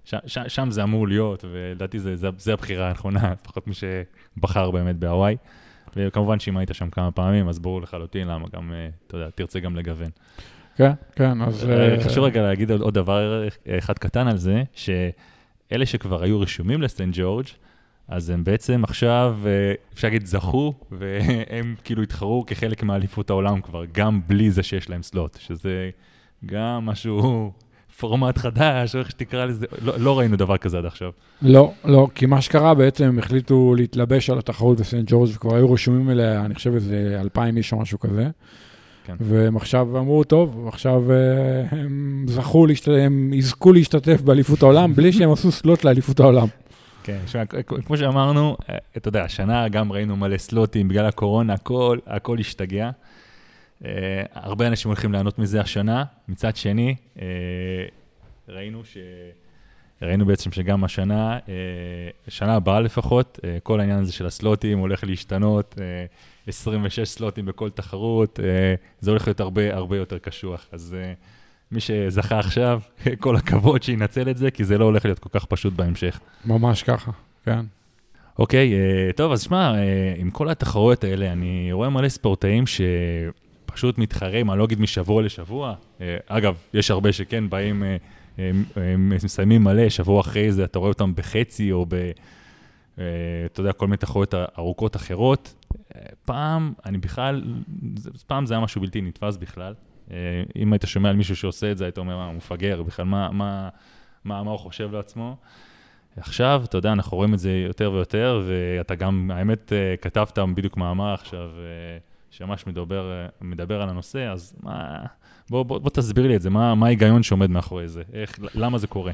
ש- 0.08 0.16
ש- 0.26 0.38
שם 0.48 0.72
זה 0.72 0.84
אמור 0.84 1.08
להיות, 1.08 1.46
ולדעתי 1.52 2.00
זה- 2.00 2.16
זה 2.16 2.30
זה 2.38 2.54
הבחירה 2.54 2.88
הנכונה, 2.90 3.34
לפחות 3.42 3.68
מי 3.68 3.74
שבחר 3.74 4.72
באמת 4.72 4.96
בהוואי. 4.96 5.36
וכמובן 5.96 6.40
שאם 6.40 6.58
היית 6.58 6.70
שם 6.74 6.90
כמה 6.90 7.12
פעמים, 7.12 7.48
אז 7.50 7.60
ברור 7.60 7.82
לחלוטין 7.82 8.28
למה 8.28 8.48
גם, 8.56 8.74
אה, 8.74 8.90
אתה 9.08 9.18
יודע, 9.18 9.30
תרצה 9.36 9.60
גם 9.60 9.76
לגוון. 9.76 10.10
כן, 10.76 10.92
כן, 11.16 11.42
אז... 11.42 11.70
אה, 11.70 11.96
אה, 11.96 12.04
חשוב 12.04 12.24
רגע 12.24 12.42
להגיד 12.42 12.72
עוד 12.72 12.94
דבר 12.94 13.48
אחד 13.68 13.98
קטן 13.98 14.28
על 14.28 14.38
זה, 14.38 14.64
שאלה 14.74 15.86
שכבר 15.86 16.24
היו 16.24 16.40
רשומים 16.40 16.82
לסטנט 16.82 17.16
ג'ורג', 17.18 17.46
אז 18.08 18.30
הם 18.30 18.44
בעצם 18.44 18.84
עכשיו, 18.84 19.38
אפשר 19.94 20.08
להגיד, 20.08 20.26
זכו, 20.26 20.74
והם 20.92 21.76
כאילו 21.84 22.02
התחרו 22.04 22.44
כחלק 22.48 22.84
מאליפות 22.84 23.30
העולם 23.30 23.62
כבר, 23.62 23.84
גם 23.92 24.22
בלי 24.28 24.52
זה 24.52 24.64
שיש 24.64 24.90
להם 24.90 25.04
סלוט, 25.04 25.38
שזה 25.40 25.90
גם 26.46 26.86
משהו, 26.86 27.52
פורמט 28.00 28.38
חדש, 28.38 28.96
או 28.96 29.00
איך 29.00 29.12
שתקרא 29.12 29.46
לזה, 29.46 29.66
לא, 29.82 29.94
לא 30.00 30.20
ראינו 30.20 30.38
דבר 30.38 30.58
כזה 30.58 30.78
עד 30.78 30.86
עכשיו. 30.86 31.12
לא, 31.42 31.72
לא, 31.86 32.08
כי 32.16 32.26
מה 32.26 32.42
שקרה 32.42 32.74
בעצם, 32.74 33.04
הם 33.06 33.20
החליטו 33.20 33.76
להתלבש 33.76 34.30
על 34.30 34.38
התחרות 34.38 34.80
בסנט 34.80 35.06
ג'ורג' 35.12 35.30
וכבר 35.36 35.56
היו 35.56 35.74
רשומים 35.74 36.10
אליה, 36.10 36.46
אני 36.46 36.56
חושב 36.56 36.74
איזה 36.74 37.18
אלפיים 37.22 37.58
איש 37.58 37.74
או 37.74 37.80
משהו 37.80 38.00
כזה. 38.00 38.30
כן. 39.06 39.16
והם 39.20 39.58
עכשיו 39.58 39.98
אמרו, 39.98 40.24
טוב, 40.24 40.68
עכשיו 40.68 41.12
אה, 41.12 41.64
הם 41.72 42.26
זכו, 42.28 42.66
להשת... 42.66 42.88
הם 42.88 43.34
יזכו 43.34 43.74
להשתתף 43.74 44.22
באליפות 44.22 44.64
העולם 44.64 44.94
בלי 44.94 45.14
שהם 45.14 45.32
עשו 45.32 45.52
סלוט 45.52 45.84
לאליפות 45.84 46.20
העולם. 46.20 46.48
כן, 47.04 47.20
שמה, 47.28 47.46
כמו 47.86 47.98
שאמרנו, 47.98 48.58
אה, 48.70 48.78
אתה 48.98 49.10
יודע, 49.10 49.24
השנה 49.24 49.68
גם 49.68 49.92
ראינו 49.92 50.16
מלא 50.16 50.38
סלוטים 50.38 50.88
בגלל 50.88 51.06
הקורונה, 51.06 51.54
הכל, 51.54 51.98
הכל 52.08 52.38
השתגע. 52.40 52.90
Uh, 53.82 53.86
הרבה 54.34 54.68
אנשים 54.68 54.90
הולכים 54.90 55.12
ליהנות 55.12 55.40
מזה 55.40 55.62
השנה. 55.62 56.04
מצד 56.28 56.56
שני, 56.56 56.96
uh, 57.16 57.20
ראינו 58.50 58.86
ש... 58.86 58.98
ראינו 60.02 60.26
בעצם 60.26 60.52
שגם 60.52 60.84
השנה, 60.84 61.40
uh, 61.40 61.50
שנה 62.28 62.56
הבאה 62.56 62.80
לפחות, 62.80 63.40
uh, 63.42 63.46
כל 63.64 63.80
העניין 63.80 64.00
הזה 64.00 64.14
של 64.14 64.26
הסלוטים 64.26 64.80
הולך 64.80 65.04
להשתנות, 65.04 65.76
uh, 65.78 66.48
26 66.48 67.00
סלוטים 67.00 67.46
בכל 67.46 67.70
תחרות, 67.70 68.40
uh, 68.40 68.42
זה 69.00 69.12
הולך 69.12 69.28
להיות 69.28 69.40
הרבה 69.40 69.76
הרבה 69.76 69.98
יותר 69.98 70.18
קשוח. 70.18 70.68
אז 70.72 70.96
uh, 71.00 71.16
מי 71.72 71.80
שזכה 71.80 72.40
עכשיו, 72.40 72.82
כל 73.20 73.36
הכבוד 73.36 73.84
שינצל 73.84 74.30
את 74.30 74.38
זה, 74.38 74.52
כי 74.52 74.64
זה 74.64 74.78
לא 74.78 74.86
הולך 74.86 75.06
להיות 75.06 75.20
כל 75.20 75.30
כך 75.32 75.46
פשוט 75.46 75.74
בהמשך. 75.74 76.20
ממש 76.46 76.84
ככה, 76.84 77.12
כן. 77.46 77.66
אוקיי, 78.40 78.74
uh, 78.74 79.14
טוב, 79.14 79.32
אז 79.32 79.42
שמע, 79.42 79.74
uh, 79.74 80.20
עם 80.20 80.32
כל 80.32 80.50
התחרויות 80.50 81.04
האלה, 81.04 81.32
אני 81.32 81.70
רואה 81.72 81.90
מלא 81.90 82.10
ספורטאים 82.10 82.68
ש... 82.68 82.82
פשוט 83.78 84.00
אני 84.52 84.60
לא 84.60 84.64
אגיד 84.64 84.80
משבוע 84.80 85.22
לשבוע. 85.22 85.76
אה, 86.02 86.18
אגב, 86.28 86.58
יש 86.74 86.92
הרבה 86.92 87.14
שכן 87.14 87.50
באים, 87.50 87.84
אה, 87.84 87.98
הם 88.76 89.10
מסיימים 89.10 89.64
מלא, 89.64 89.90
שבוע 89.90 90.22
אחרי 90.22 90.52
זה 90.52 90.64
אתה 90.64 90.80
רואה 90.80 90.90
אותם 90.90 91.16
בחצי 91.16 91.72
או 91.72 91.86
ב... 91.90 91.94
אה, 91.94 93.04
אתה 93.46 93.60
יודע, 93.60 93.74
כל 93.74 93.88
מיני 93.88 93.98
תחרויות 93.98 94.34
ארוכות 94.34 94.96
אחרות. 94.96 95.66
פעם, 96.26 96.74
אני 96.86 96.98
בכלל, 96.98 97.44
פעם 98.28 98.46
זה 98.46 98.54
היה 98.54 98.64
משהו 98.64 98.82
בלתי 98.82 99.02
נתפס 99.02 99.38
בכלל. 99.38 99.74
אם 100.56 100.74
היית 100.74 100.84
שומע 100.86 101.10
על 101.10 101.16
מישהו 101.16 101.36
שעושה 101.36 101.72
את 101.72 101.78
זה, 101.78 101.86
היית 101.86 101.98
אומר, 101.98 102.18
מה, 102.18 102.26
הוא 102.26 102.34
מפגר, 102.34 102.84
בכלל, 102.84 103.06
מה, 103.06 103.30
מה, 103.32 103.70
מה, 104.26 104.44
מה 104.44 104.52
הוא 104.52 104.60
חושב 104.60 104.92
לעצמו? 104.92 105.36
עכשיו, 106.18 106.62
אתה 106.66 106.78
יודע, 106.78 106.92
אנחנו 106.92 107.18
רואים 107.18 107.34
את 107.34 107.40
זה 107.40 107.52
יותר 107.68 107.92
ויותר, 107.92 108.44
ואתה 108.48 108.96
גם, 108.96 109.32
האמת, 109.34 109.74
כתבת 110.02 110.40
בדיוק 110.56 110.78
מאמר 110.78 111.14
עכשיו, 111.14 111.50
שממש 112.32 112.68
מדבר, 112.68 113.28
מדבר 113.42 113.82
על 113.82 113.90
הנושא, 113.90 114.32
אז 114.32 114.54
מה, 114.64 115.06
בוא, 115.50 115.64
בוא, 115.64 115.78
בוא 115.80 115.90
תסביר 115.90 116.28
לי 116.28 116.36
את 116.36 116.42
זה, 116.42 116.50
מה, 116.50 116.74
ההיגיון 116.82 117.24
שעומד 117.24 117.50
מאחורי 117.50 117.88
זה, 117.88 118.02
איך, 118.14 118.40
למה 118.56 118.78
זה 118.78 118.88
קורה? 118.88 119.12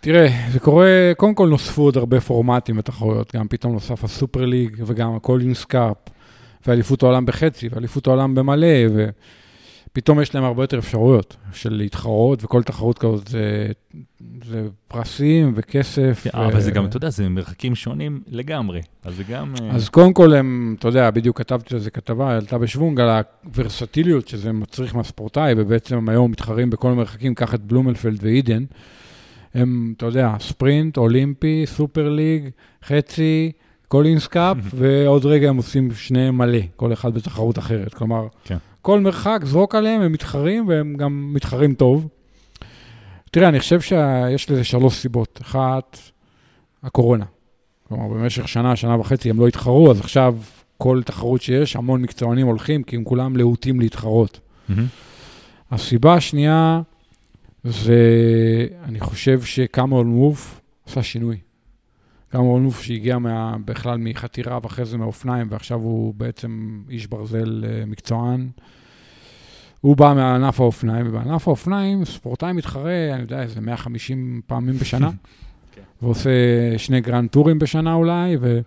תראה, 0.00 0.28
זה 0.50 0.60
קורה, 0.60 1.12
קודם 1.16 1.34
כל 1.34 1.48
נוספו 1.48 1.82
עוד 1.82 1.96
הרבה 1.96 2.20
פורמטים 2.20 2.76
בתחרויות, 2.76 3.36
גם 3.36 3.48
פתאום 3.48 3.72
נוסף 3.72 4.04
הסופר 4.04 4.44
ליג 4.44 4.82
וגם 4.86 5.16
הקולינס 5.16 5.64
קאפ, 5.64 5.96
ואליפות 6.66 7.02
העולם 7.02 7.26
בחצי, 7.26 7.68
ואליפות 7.72 8.06
העולם 8.06 8.34
במלא, 8.34 8.76
ו... 8.94 9.08
פתאום 9.92 10.20
יש 10.20 10.34
להם 10.34 10.44
הרבה 10.44 10.62
יותר 10.62 10.78
אפשרויות 10.78 11.36
של 11.52 11.72
להתחרות, 11.72 12.44
וכל 12.44 12.62
תחרות 12.62 12.98
כזאת 12.98 13.28
זה, 13.28 13.66
זה 14.44 14.68
פרסים 14.88 15.52
וכסף. 15.56 16.20
כן, 16.22 16.38
ו... 16.38 16.46
אבל 16.46 16.60
זה 16.60 16.70
גם, 16.70 16.86
אתה 16.86 16.96
יודע, 16.96 17.10
זה 17.10 17.28
מרחקים 17.28 17.74
שונים 17.74 18.20
לגמרי, 18.26 18.80
אז 19.04 19.16
זה 19.16 19.22
גם... 19.22 19.54
אה, 19.62 19.70
אז 19.70 19.88
קודם 19.88 20.12
כל 20.12 20.34
הם, 20.34 20.76
אתה 20.78 20.88
יודע, 20.88 21.10
בדיוק 21.10 21.38
כתבתי 21.38 21.74
על 21.74 21.80
זה 21.80 21.90
כתבה, 21.90 22.36
עלתה 22.36 22.58
בשוונג, 22.58 23.00
על 23.00 23.22
הוורסטיליות 23.44 24.28
שזה 24.28 24.52
מצריך 24.52 24.96
מהספורטאי, 24.96 25.54
ובעצם 25.56 25.96
הם 25.96 26.08
היום 26.08 26.30
מתחרים 26.30 26.70
בכל 26.70 26.90
המרחקים, 26.90 27.34
קח 27.34 27.54
את 27.54 27.60
בלומנפלד 27.60 28.18
ואידן. 28.22 28.64
הם, 29.54 29.94
אתה 29.96 30.06
יודע, 30.06 30.34
ספרינט, 30.40 30.96
אולימפי, 30.96 31.64
סופר 31.66 32.08
ליג, 32.08 32.48
חצי, 32.84 33.52
Collins 33.88 34.26
Cup, 34.26 34.56
ועוד 34.74 35.26
רגע 35.26 35.48
הם 35.48 35.56
עושים 35.56 35.92
שניהם 35.94 36.38
מלא, 36.38 36.58
כל 36.76 36.92
אחד 36.92 37.14
בתחרות 37.14 37.58
אחרת. 37.58 37.94
כלומר, 37.94 38.26
כן. 38.44 38.56
כל 38.82 39.00
מרחק, 39.00 39.40
זרוק 39.44 39.74
עליהם, 39.74 40.00
הם 40.00 40.12
מתחרים, 40.12 40.68
והם 40.68 40.94
גם 40.96 41.34
מתחרים 41.34 41.74
טוב. 41.74 42.08
תראה, 43.30 43.48
אני 43.48 43.60
חושב 43.60 43.80
שיש 43.80 44.50
לזה 44.50 44.64
שלוש 44.64 44.94
סיבות. 44.94 45.38
אחת, 45.42 45.98
הקורונה. 46.82 47.24
כלומר, 47.88 48.08
במשך 48.08 48.48
שנה, 48.48 48.76
שנה 48.76 49.00
וחצי 49.00 49.30
הם 49.30 49.40
לא 49.40 49.48
התחרו, 49.48 49.90
אז 49.90 50.00
עכשיו 50.00 50.36
כל 50.78 51.02
תחרות 51.04 51.42
שיש, 51.42 51.76
המון 51.76 52.02
מקצוענים 52.02 52.46
הולכים, 52.46 52.82
כי 52.82 52.96
הם 52.96 53.04
כולם 53.04 53.36
להוטים 53.36 53.80
להתחרות. 53.80 54.40
Mm-hmm. 54.40 54.72
הסיבה 55.70 56.14
השנייה 56.14 56.80
זה, 57.64 57.96
אני 58.84 59.00
חושב 59.00 59.42
שקמרון 59.42 60.06
וורף 60.06 60.60
עשה 60.86 61.02
שינוי. 61.02 61.36
קמרון 62.32 62.62
וורף 62.62 62.76
שהגיע 62.76 63.18
מה, 63.18 63.56
בכלל 63.64 63.98
מחתירה 63.98 64.58
ואחרי 64.62 64.84
זה 64.84 64.98
מאופניים, 64.98 65.46
ועכשיו 65.50 65.78
הוא 65.78 66.14
בעצם 66.14 66.82
איש 66.90 67.06
ברזל 67.06 67.64
אה, 67.64 67.84
מקצוען. 67.86 68.48
הוא 69.80 69.96
בא 69.96 70.12
מענף 70.16 70.60
האופניים, 70.60 71.06
ובענף 71.08 71.48
האופניים 71.48 72.04
ספורטאי 72.04 72.52
מתחרה, 72.52 73.10
אני 73.12 73.22
יודע, 73.22 73.42
איזה 73.42 73.60
150 73.60 74.40
פעמים 74.46 74.74
בשנה, 74.74 75.10
כן. 75.74 75.82
ועושה 76.02 76.30
שני 76.76 77.00
grand 77.00 77.28
tour 77.28 77.48
ים 77.48 77.58
בשנה 77.58 77.94
אולי, 77.94 78.36
ו... 78.40 78.60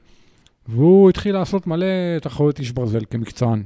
והוא 0.67 1.09
התחיל 1.09 1.33
לעשות 1.33 1.67
מלא 1.67 1.85
תחרויות 2.21 2.59
איש 2.59 2.71
ברזל 2.71 3.03
כמקצוען. 3.09 3.63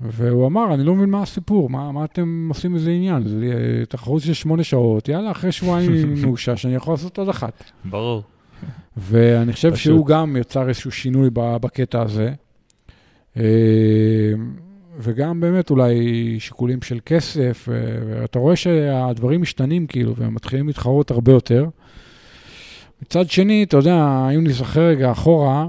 והוא 0.00 0.46
אמר, 0.46 0.74
אני 0.74 0.84
לא 0.84 0.94
מבין 0.94 1.10
מה 1.10 1.22
הסיפור, 1.22 1.70
מה, 1.70 1.92
מה 1.92 2.04
אתם 2.04 2.46
עושים 2.48 2.72
מזה 2.72 2.90
עניין? 2.90 3.28
זה 3.28 3.36
אה, 3.44 3.86
תחרות 3.86 4.22
של 4.22 4.32
שמונה 4.34 4.64
שעות, 4.64 5.08
יאללה, 5.08 5.30
אחרי 5.30 5.52
שבועיים 5.52 6.14
מאושש, 6.22 6.66
אני 6.66 6.74
יכול 6.74 6.94
לעשות 6.94 7.18
עוד 7.18 7.28
אחת. 7.28 7.70
ברור. 7.84 8.22
ואני 8.96 9.52
חושב 9.52 9.72
פשוט. 9.72 9.84
שהוא 9.84 10.06
גם 10.06 10.36
יצר 10.36 10.68
איזשהו 10.68 10.90
שינוי 10.90 11.30
בקטע 11.34 12.02
הזה. 12.02 12.32
אה, 13.36 14.32
וגם 14.98 15.40
באמת 15.40 15.70
אולי 15.70 15.96
שיקולים 16.40 16.82
של 16.82 16.98
כסף, 17.06 17.68
ואתה 18.08 18.38
רואה 18.38 18.56
שהדברים 18.56 19.42
משתנים 19.42 19.86
כאילו, 19.86 20.16
והם 20.16 20.34
מתחילים 20.34 20.66
להתחרות 20.66 21.10
הרבה 21.10 21.32
יותר. 21.32 21.66
מצד 23.02 23.30
שני, 23.30 23.62
אתה 23.62 23.76
יודע, 23.76 24.28
אם 24.34 24.46
נזכר 24.46 24.80
רגע 24.80 25.12
אחורה, 25.12 25.66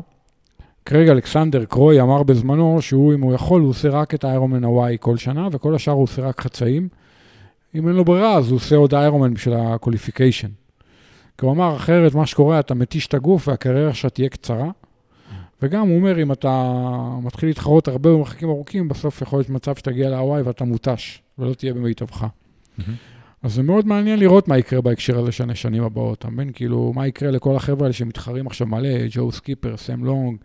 קרייג 0.83 1.09
אלכסנדר, 1.09 1.65
קרואי, 1.65 2.01
אמר 2.01 2.23
בזמנו 2.23 2.81
שהוא, 2.81 3.13
אם 3.13 3.21
הוא 3.21 3.33
יכול, 3.33 3.61
הוא 3.61 3.69
עושה 3.69 3.89
רק 3.89 4.13
את 4.13 4.23
ה 4.23 4.28
Ironman 4.28 4.63
הוואי 4.63 4.97
כל 4.99 5.17
שנה, 5.17 5.47
וכל 5.51 5.75
השאר 5.75 5.93
הוא 5.93 6.03
עושה 6.03 6.21
רק 6.21 6.41
חצאים. 6.41 6.87
אם 7.75 7.87
אין 7.87 7.95
לו 7.95 8.05
ברירה, 8.05 8.37
אז 8.37 8.49
הוא 8.49 8.55
עושה 8.55 8.75
עוד 8.75 8.93
Ironman 8.93 9.33
בשביל 9.33 9.55
ה 9.57 9.63
qualification. 9.63 10.47
כי 11.37 11.45
הוא 11.45 11.53
אמר, 11.53 11.75
אחרת 11.75 12.15
מה 12.15 12.25
שקורה, 12.25 12.59
אתה 12.59 12.73
מתיש 12.73 13.07
את 13.07 13.13
הגוף 13.13 13.47
והקריירה 13.47 13.93
שלך 13.93 14.11
תהיה 14.11 14.29
קצרה. 14.29 14.69
וגם 15.61 15.87
הוא 15.87 15.97
אומר, 15.97 16.21
אם 16.21 16.31
אתה 16.31 16.71
מתחיל 17.21 17.49
להתחרות 17.49 17.87
הרבה 17.87 18.09
במרחקים 18.09 18.49
ארוכים, 18.49 18.87
בסוף 18.87 19.21
יכול 19.21 19.39
להיות 19.39 19.49
מצב 19.49 19.75
שתגיע 19.75 20.09
להוואי 20.09 20.41
ואתה 20.41 20.63
מותש, 20.63 21.21
ולא 21.37 21.53
תהיה 21.53 21.73
במיטבך. 21.73 22.23
Mm-hmm. 22.23 22.81
אז 23.43 23.53
זה 23.53 23.63
מאוד 23.63 23.87
מעניין 23.87 24.19
לראות 24.19 24.47
מה 24.47 24.57
יקרה 24.57 24.81
בהקשר 24.81 25.19
הזה 25.19 25.31
של 25.31 25.49
השנים 25.49 25.83
הבאות, 25.83 26.19
אתה 26.19 26.29
מבין? 26.29 26.51
כאילו, 26.53 26.91
מה 26.95 27.07
יקרה 27.07 27.31
לכל 27.31 27.55
החבר'ה 27.55 27.83
האלה 27.83 27.93
שמתחרים 27.93 28.47
עכשיו 28.47 28.67
מלא, 28.67 28.89
ג'ו 29.09 29.31
סקיפר, 29.31 29.77
סם 29.77 30.05
לונג, 30.05 30.37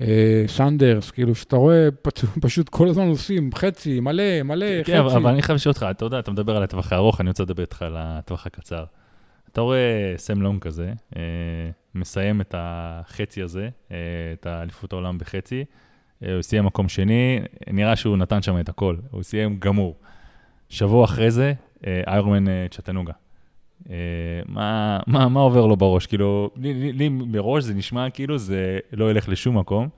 אה, 0.00 0.44
סנדרס, 0.46 1.10
כאילו, 1.10 1.34
שאתה 1.34 1.56
רואה, 1.56 1.88
פשוט 2.40 2.68
כל 2.68 2.88
הזמן 2.88 3.08
עושים 3.08 3.50
חצי, 3.54 4.00
מלא, 4.00 4.42
מלא, 4.42 4.66
כן, 4.66 4.82
חצי. 4.82 4.92
כן, 4.92 4.98
אבל 4.98 5.30
אני 5.30 5.42
חייב 5.42 5.54
לשאול 5.56 5.70
אותך, 5.72 5.86
אתה 5.90 6.04
יודע, 6.04 6.18
אתה 6.18 6.30
מדבר 6.30 6.56
על 6.56 6.62
הטווח 6.62 6.92
הארוך, 6.92 7.20
אני 7.20 7.28
רוצה 7.28 7.42
לדבר 7.42 7.62
איתך 7.62 7.82
על 7.82 7.96
הטווח 7.98 8.46
הקצר. 8.46 8.84
אתה 9.52 9.60
רואה 9.60 10.14
סם 10.16 10.42
לונג 10.42 10.62
כזה, 10.62 10.92
אה, 11.16 11.22
מסיים 11.94 12.40
את 12.40 12.54
החצי 12.58 13.42
הזה, 13.42 13.68
אה, 13.90 13.96
את 14.32 14.46
האליפות 14.46 14.92
העולם 14.92 15.18
בחצי, 15.18 15.64
אה, 16.24 16.34
הוא 16.34 16.42
סיים 16.42 16.64
מקום 16.64 16.88
שני, 16.88 17.40
נראה 17.70 17.96
שהוא 17.96 18.16
נתן 18.16 18.42
שם 18.42 18.60
את 18.60 18.68
הכל, 18.68 18.96
הוא 19.10 19.22
סיים 19.22 19.56
גמור. 19.58 19.96
שבוע 20.68 21.04
אחרי 21.04 21.30
זה, 21.30 21.52
איירומן 22.06 22.48
אה, 22.48 22.66
צ'טנוגה. 22.70 23.12
מה, 24.46 25.00
מה, 25.06 25.28
מה 25.28 25.40
עובר 25.40 25.66
לו 25.66 25.76
בראש? 25.76 26.06
כאילו, 26.06 26.50
לי, 26.56 26.74
לי, 26.74 26.92
לי 26.92 27.08
מראש 27.08 27.64
זה 27.64 27.74
נשמע 27.74 28.10
כאילו 28.10 28.38
זה 28.38 28.78
לא 28.92 29.10
ילך 29.10 29.28
לשום 29.28 29.58
מקום. 29.58 29.88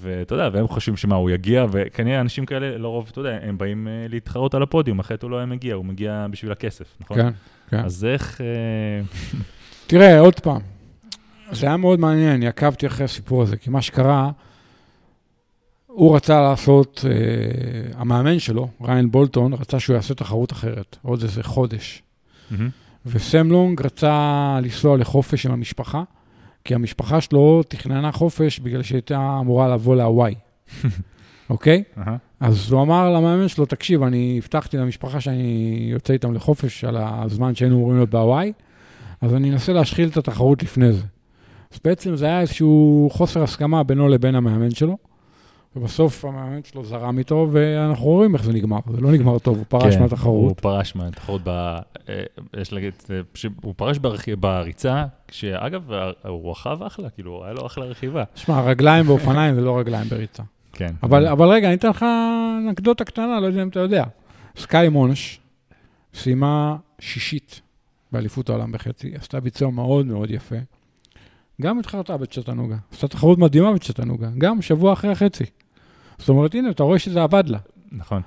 ואתה 0.00 0.34
יודע, 0.34 0.48
והם 0.52 0.68
חושבים 0.68 0.96
שמה, 0.96 1.14
הוא 1.14 1.30
יגיע, 1.30 1.66
וכנראה 1.70 2.20
אנשים 2.20 2.46
כאלה, 2.46 2.78
לרוב, 2.78 3.08
אתה 3.10 3.20
יודע, 3.20 3.38
הם 3.42 3.58
באים 3.58 3.86
uh, 3.86 4.12
להתחרות 4.12 4.54
על 4.54 4.62
הפודיום, 4.62 4.98
אחרת 4.98 5.22
הוא 5.22 5.30
לא 5.30 5.36
היה 5.36 5.46
מגיע, 5.46 5.74
הוא 5.74 5.84
מגיע 5.84 6.26
בשביל 6.30 6.52
הכסף, 6.52 6.96
נכון? 7.00 7.16
כן, 7.16 7.30
כן. 7.70 7.84
אז 7.84 8.04
איך... 8.04 8.40
Uh... 8.40 9.36
תראה, 9.86 10.20
עוד 10.20 10.40
פעם, 10.40 10.60
זה 11.52 11.66
היה 11.66 11.76
מאוד 11.76 12.00
מעניין, 12.00 12.32
אני 12.34 12.46
עקבתי 12.46 12.86
אחרי 12.86 13.04
הסיפור 13.04 13.42
הזה, 13.42 13.56
כי 13.56 13.70
מה 13.70 13.82
שקרה, 13.82 14.30
הוא 15.86 16.16
רצה 16.16 16.40
לעשות, 16.40 17.04
uh, 17.04 17.96
המאמן 17.96 18.38
שלו, 18.38 18.68
ריין 18.82 19.10
בולטון, 19.10 19.52
רצה 19.52 19.80
שהוא 19.80 19.94
יעשה 19.94 20.14
תחרות 20.14 20.52
אחרת, 20.52 20.96
עוד 21.02 21.22
איזה 21.22 21.42
חודש. 21.42 22.02
מהמם. 22.50 22.68
וסם 23.06 23.50
לונג 23.50 23.82
רצה 23.82 24.58
לנסוע 24.62 24.96
לחופש 24.96 25.46
עם 25.46 25.52
המשפחה, 25.52 26.02
כי 26.64 26.74
המשפחה 26.74 27.20
שלו 27.20 27.62
תכננה 27.68 28.12
חופש 28.12 28.58
בגלל 28.58 28.82
שהיא 28.82 28.96
הייתה 28.96 29.38
אמורה 29.40 29.68
לבוא 29.68 29.96
להוואי, 29.96 30.34
אוקיי? 31.50 31.82
אהה. 31.98 32.16
אז 32.40 32.72
הוא 32.72 32.82
אמר 32.82 33.10
למאמן 33.10 33.48
שלו, 33.48 33.66
תקשיב, 33.66 34.02
אני 34.02 34.40
הבטחתי 34.42 34.76
למשפחה 34.76 35.20
שאני 35.20 35.88
יוצא 35.90 36.12
איתם 36.12 36.34
לחופש 36.34 36.84
על 36.84 36.96
הזמן 36.98 37.54
שהיינו 37.54 37.76
אמורים 37.76 37.96
להיות 37.96 38.10
בהוואי, 38.10 38.52
אז 39.20 39.34
אני 39.34 39.50
אנסה 39.50 39.72
להשחיל 39.72 40.08
את 40.08 40.16
התחרות 40.16 40.62
לפני 40.62 40.92
זה. 40.92 41.02
אז 41.72 41.78
בעצם 41.84 42.16
זה 42.16 42.26
היה 42.26 42.40
איזשהו 42.40 43.08
חוסר 43.12 43.42
הסכמה 43.42 43.82
בינו 43.82 44.08
לבין 44.08 44.34
המאמן 44.34 44.70
שלו, 44.70 44.96
ובסוף 45.76 46.24
המאמן 46.24 46.60
שלו 46.64 46.84
זרם 46.84 47.18
איתו, 47.18 47.48
ואנחנו 47.52 48.04
רואים 48.04 48.34
איך 48.34 48.44
זה 48.44 48.52
נגמר. 48.52 48.78
זה 48.94 49.00
לא 49.00 49.12
נגמר 49.12 49.38
טוב, 49.38 49.56
הוא 49.56 49.64
פרש 49.68 49.94
כן, 49.94 50.02
מהתחרות. 50.02 50.48
הוא 50.48 50.56
פרש 50.56 50.96
מהתחרות, 50.96 51.40
ב... 51.44 51.48
אה, 51.48 51.78
יש 52.60 52.72
להגיד, 52.72 52.92
הוא 53.62 53.74
פרש 53.76 53.98
ברכ- 53.98 54.36
בריצה, 54.40 55.04
שאגב, 55.30 55.90
הוא 56.28 56.50
רכב 56.50 56.78
אחלה, 56.82 57.10
כאילו, 57.10 57.44
היה 57.44 57.52
לו 57.52 57.66
אחלה 57.66 57.84
רכיבה. 57.84 58.24
שמע, 58.34 58.60
רגליים 58.60 59.06
באופניים 59.06 59.54
זה 59.54 59.60
לא 59.60 59.78
רגליים 59.78 60.08
בריצה. 60.08 60.42
כן. 60.72 60.94
אבל, 61.02 61.26
אבל 61.26 61.48
רגע, 61.48 61.66
אני 61.68 61.74
אתן 61.76 61.88
לך 61.88 62.04
אנקדוטה 62.68 63.04
קטנה, 63.04 63.40
לא 63.40 63.46
יודע 63.46 63.62
אם 63.62 63.68
אתה 63.68 63.80
יודע. 63.80 64.04
סקאי 64.56 64.88
מונש 64.88 65.40
סיימה 66.14 66.76
שישית 66.98 67.60
באליפות 68.12 68.48
העולם 68.50 68.72
בחצי, 68.72 69.12
עשתה 69.16 69.40
ביצוע 69.40 69.70
מאוד 69.70 70.06
מאוד 70.06 70.30
יפה. 70.30 70.56
גם 71.62 71.78
התחרתה 71.78 72.16
בצ'טנוגה, 72.16 72.76
עשתה 72.92 73.08
תחרות 73.08 73.38
מדהימה 73.38 73.72
בצ'טנוגה, 73.72 74.28
גם 74.38 74.62
שבוע 74.62 74.92
אחרי 74.92 75.10
החצי. 75.10 75.44
זאת 76.18 76.28
אומרת, 76.28 76.54
הנה, 76.54 76.70
אתה 76.70 76.82
רואה 76.82 76.98
שזה 76.98 77.22
עבד 77.22 77.44
לה. 77.48 77.58
נכון. 77.92 78.22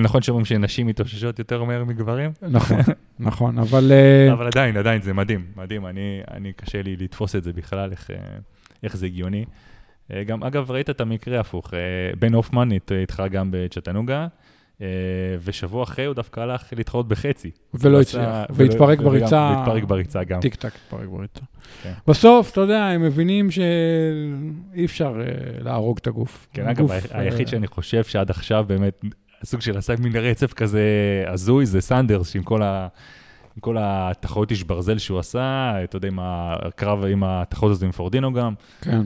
נכון 0.00 0.22
שאומרים 0.22 0.44
שנשים 0.44 0.86
מתאוששות 0.86 1.38
יותר 1.38 1.64
מהר 1.64 1.84
מגברים? 1.84 2.30
נכון, 2.42 2.78
נכון, 3.20 3.58
אבל... 3.58 3.92
אה, 3.92 4.32
אבל 4.32 4.46
עדיין, 4.46 4.76
עדיין, 4.76 5.02
זה 5.02 5.12
מדהים, 5.12 5.44
מדהים. 5.56 5.86
אני, 5.86 6.20
אני 6.30 6.52
קשה 6.52 6.82
לי 6.82 6.96
לתפוס 6.96 7.36
את 7.36 7.44
זה 7.44 7.52
בכלל, 7.52 7.90
איך, 7.90 8.10
אה, 8.10 8.16
איך 8.82 8.96
זה 8.96 9.06
הגיוני. 9.06 9.44
אה, 10.12 10.24
גם, 10.24 10.44
אגב, 10.44 10.70
ראית 10.70 10.90
את 10.90 11.00
המקרה 11.00 11.40
הפוך. 11.40 11.70
בן 12.18 12.34
הופמן 12.34 12.72
הת- 12.72 12.92
התחרה 13.02 13.28
גם 13.28 13.48
בצ'טנוגה, 13.52 14.26
ושבוע 15.44 15.82
אחרי 15.82 16.04
הוא 16.04 16.14
דווקא 16.14 16.40
הלך 16.40 16.64
להתחרות 16.76 17.08
בחצי. 17.08 17.50
ולא 17.74 18.00
הצליח, 18.00 18.26
והתפרק 18.50 18.98
בריצה. 19.00 19.54
והתפרק 19.56 19.84
בריצה 19.84 20.24
גם. 20.24 20.40
טיק 20.40 20.54
טק 20.54 20.72
התפרק 20.84 21.08
בריצה. 21.08 21.40
כן. 21.82 21.92
בסוף, 22.06 22.50
אתה 22.52 22.60
יודע, 22.60 22.84
הם 22.84 23.02
מבינים 23.02 23.50
שאי 23.50 23.64
אפשר 24.84 25.14
אה, 25.20 25.24
להרוג 25.64 25.98
את 25.98 26.06
הגוף. 26.06 26.48
כן, 26.52 26.66
אגב, 26.68 26.78
הגוף, 26.92 27.12
ה- 27.12 27.14
אה, 27.14 27.20
היחיד 27.20 27.48
שאני 27.48 27.66
חושב 27.66 28.04
שעד 28.04 28.30
עכשיו 28.30 28.64
באמת, 28.68 29.00
הסוג 29.42 29.60
של 29.60 29.76
עשה 29.78 29.94
מין 29.98 30.16
רצף 30.16 30.52
כזה 30.52 30.82
הזוי, 31.26 31.66
זה 31.66 31.80
סנדרס, 31.80 32.28
שעם 32.28 32.42
כל 32.42 32.62
ה... 32.62 32.88
עם 33.56 33.60
כל 33.60 33.76
התחרות 33.80 34.50
איש 34.50 34.62
ברזל 34.64 34.98
שהוא 34.98 35.18
עשה, 35.18 35.72
אתה 35.84 35.96
יודע, 35.96 36.08
עם 36.08 36.18
הקרב, 36.22 37.04
עם 37.04 37.24
התחרות 37.24 37.70
הזאת 37.70 37.82
עם 37.82 37.92
פורדינו 37.92 38.32
גם, 38.32 38.54
כן. 38.80 39.00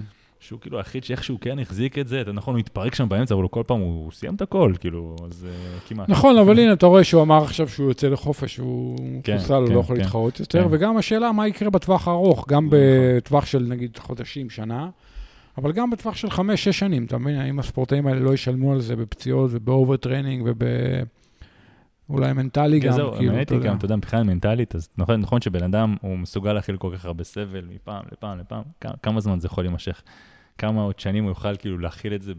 שהוא 0.46 0.60
כאילו 0.60 0.78
היחיד 0.78 1.04
שאיכשהו 1.04 1.38
כן 1.40 1.58
החזיק 1.58 1.98
את 1.98 2.08
זה, 2.08 2.20
אתה 2.20 2.32
נכון, 2.32 2.54
הוא 2.54 2.60
התפרק 2.60 2.94
שם 2.94 3.08
באמצע, 3.08 3.34
אבל 3.34 3.42
הוא 3.42 3.50
כל 3.50 3.62
פעם, 3.66 3.80
הוא 3.80 4.12
סיים 4.12 4.34
את 4.34 4.42
הכל, 4.42 4.72
כאילו, 4.80 5.16
אז 5.24 5.46
אה, 5.48 5.78
כמעט. 5.88 6.08
נכון, 6.08 6.38
אבל 6.38 6.58
הנה, 6.58 6.72
אתה 6.72 6.86
רואה 6.86 7.04
שהוא 7.04 7.22
אמר 7.22 7.42
עכשיו 7.42 7.68
שהוא 7.68 7.88
יוצא 7.88 8.08
לחופש, 8.08 8.56
הוא 8.56 8.96
כן, 9.24 9.38
חוסל, 9.38 9.54
הוא 9.54 9.66
כן, 9.66 9.74
לא 9.74 9.80
יכול 9.80 9.96
כן. 9.96 10.02
להתחרות 10.02 10.40
יותר, 10.40 10.62
כן. 10.62 10.68
וגם 10.70 10.96
השאלה 10.96 11.32
מה 11.32 11.48
יקרה 11.48 11.70
בטווח 11.70 12.08
הארוך, 12.08 12.48
גם 12.48 12.66
נכון. 12.66 12.78
בטווח 13.16 13.46
של 13.46 13.66
נגיד 13.68 13.98
חודשים, 13.98 14.50
שנה, 14.50 14.88
אבל 15.58 15.72
גם 15.72 15.90
בטווח 15.90 16.16
של 16.16 16.30
חמש, 16.30 16.64
שש 16.64 16.78
שנים, 16.78 17.04
אתה 17.04 17.18
מבין? 17.18 17.36
האם 17.36 17.58
הספורטאים 17.58 18.06
האלה 18.06 18.20
לא 18.20 18.34
ישלמו 18.34 18.72
על 18.72 18.80
זה 18.80 18.96
בפציעות 18.96 19.50
וב 19.52 19.96
overtraining 19.96 20.42
וב... 20.46 20.58
אולי 22.10 22.32
מנטלי 22.32 22.80
כן, 22.80 22.88
גם, 22.88 22.92
זהו, 22.92 23.12
כאילו, 23.12 23.42
אתה 23.42 23.54
יודע. 23.54 23.68
גם, 23.68 23.76
אתה 23.76 23.84
יודע, 23.84 23.96
מבחינה 23.96 24.22
מנטלית, 24.22 24.74
אז 24.74 24.88
נכון, 24.98 25.20
נכון 25.20 25.40
שבן 25.40 25.62
אדם, 25.62 25.96
הוא 26.00 26.18
מסוגל 26.18 26.52
להכיל 26.52 26.76
כל 26.76 26.90
כך 26.94 27.04
הרבה 27.04 27.24
סבל 27.24 27.64
מפעם 27.74 28.04
לפעם 28.12 28.38
לפעם, 28.38 28.62
כמה 29.02 29.20
זמן 29.20 29.40
זה 29.40 29.46
יכול 29.46 29.64
להימשך? 29.64 30.02
כמה 30.58 30.82
עוד 30.82 31.00
שנים 31.00 31.24
הוא 31.24 31.30
יוכל 31.30 31.56
כאילו 31.56 31.78
להכיל 31.78 32.14
את 32.14 32.22
זה 32.22 32.32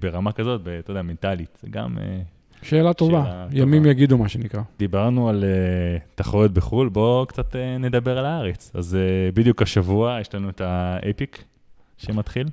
ברמה 0.00 0.32
כזאת, 0.32 0.60
אתה 0.78 0.90
יודע, 0.90 1.02
מנטלית. 1.02 1.58
זה 1.62 1.68
גם, 1.70 1.98
אה, 1.98 2.20
שאלה 2.62 2.92
טובה, 2.92 3.24
שאלה, 3.24 3.46
ימים. 3.52 3.90
יגידו 3.90 4.18
מה 4.18 4.28
שנקרא. 4.28 4.62
דיברנו 4.78 5.28
על 5.28 5.44
uh, 5.44 6.02
תחרויות 6.14 6.52
בחו"ל, 6.52 6.88
בואו 6.88 7.26
קצת 7.26 7.54
uh, 7.54 7.58
נדבר 7.80 8.18
על 8.18 8.26
הארץ. 8.26 8.70
אז 8.74 8.96
uh, 8.96 9.34
בדיוק 9.34 9.62
השבוע 9.62 10.18
יש 10.20 10.34
לנו 10.34 10.48
את 10.48 10.60
האפיק 10.60 11.44
שמתחיל. 11.98 12.46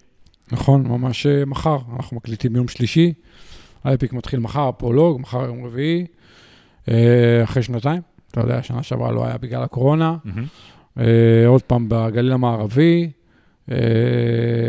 נכון, 0.51 0.88
ממש 0.88 1.27
מחר, 1.27 1.77
אנחנו 1.95 2.17
מקליטים 2.17 2.55
יום 2.55 2.67
שלישי, 2.67 3.13
האפיק 3.84 4.13
מתחיל 4.13 4.39
מחר, 4.39 4.67
הפרולוג, 4.67 5.21
מחר 5.21 5.45
יום 5.45 5.65
רביעי, 5.65 6.05
אחרי 7.43 7.63
שנתיים. 7.63 8.01
אתה 8.32 8.41
יודע, 8.41 8.63
שנה 8.63 8.84
שעברה 8.84 9.12
לא 9.12 9.25
היה 9.25 9.38
בגלל 9.38 9.63
הקורונה. 9.63 10.17
אה, 10.99 11.47
עוד 11.47 11.62
פעם 11.62 11.86
בגליל 11.89 12.32
המערבי. 12.32 13.12
אה, 13.71 13.77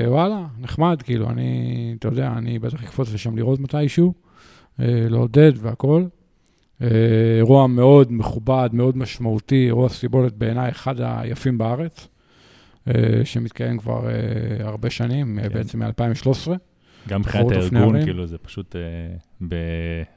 וואלה, 0.07 0.47
נחמד, 0.59 1.03
כאילו, 1.03 1.31
אני, 1.31 1.95
אתה 1.99 2.09
יודע, 2.09 2.33
אני 2.37 2.59
בטח 2.59 2.83
אקפוץ 2.83 3.13
לשם 3.13 3.37
לראות 3.37 3.61
מתישהו, 3.61 4.15
אה, 4.81 5.07
לעודד 5.09 5.53
והכול. 5.57 6.09
אה, 6.83 6.89
אירוע 7.37 7.67
מאוד 7.67 8.13
מכובד, 8.13 8.71
מאוד 8.73 8.97
משמעותי, 8.97 9.67
אירוע 9.67 9.89
סיבולת 9.89 10.33
בעיניי 10.33 10.71
אחד 10.71 10.95
היפים 10.99 11.59
בארץ, 11.59 12.09
אה, 12.89 12.95
שמתקיים 13.25 13.79
כבר 13.79 14.11
אה, 14.11 14.67
הרבה 14.67 14.91
שנים, 14.91 15.39
אה, 15.39 15.49
כן. 15.49 15.55
בעצם 15.55 15.83
מ-2013. 15.83 16.51
גם 17.09 17.21
מבחינת 17.21 17.51
הארגון. 17.51 18.03
כאילו, 18.05 18.27
זה 18.27 18.39
פשוט 18.39 18.77
uh, 18.77 19.45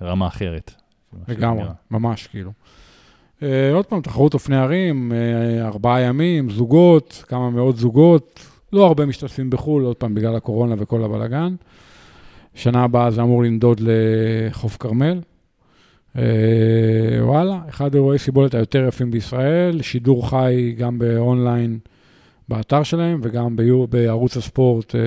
ברמה 0.01 0.27
אחרת. 0.27 0.71
לגמרי. 1.27 1.63
ממש, 1.91 2.27
כאילו. 2.27 2.51
אה, 3.43 3.73
עוד 3.73 3.85
פעם, 3.85 4.01
תחרות 4.01 4.33
אופני 4.33 4.57
ערים, 4.57 5.11
אה, 5.11 5.67
ארבעה 5.67 6.01
ימים, 6.01 6.49
זוגות, 6.49 7.23
כמה 7.27 7.49
מאות 7.49 7.77
זוגות, 7.77 8.47
לא 8.73 8.85
הרבה 8.87 9.05
משתתפים 9.05 9.49
בחו"ל, 9.49 9.83
עוד 9.83 9.95
פעם, 9.95 10.15
בגלל 10.15 10.35
הקורונה 10.35 10.75
וכל 10.77 11.03
הבלגן. 11.03 11.55
שנה 12.55 12.83
הבאה 12.83 13.11
זה 13.11 13.21
אמור 13.21 13.43
לנדוד 13.43 13.81
לחוף 13.83 14.77
כרמל. 14.77 15.21
אה, 16.17 16.23
וואלה, 17.19 17.59
אחד 17.69 17.93
אירועי 17.93 18.19
סיבולת 18.19 18.53
היותר 18.53 18.85
יפים 18.87 19.11
בישראל, 19.11 19.81
שידור 19.81 20.29
חי 20.29 20.75
גם 20.77 20.99
באונליין 20.99 21.79
באתר 22.49 22.83
שלהם 22.83 23.19
וגם 23.23 23.55
ביו- 23.55 23.87
בערוץ 23.87 24.37
הספורט 24.37 24.95
אה, 24.95 25.01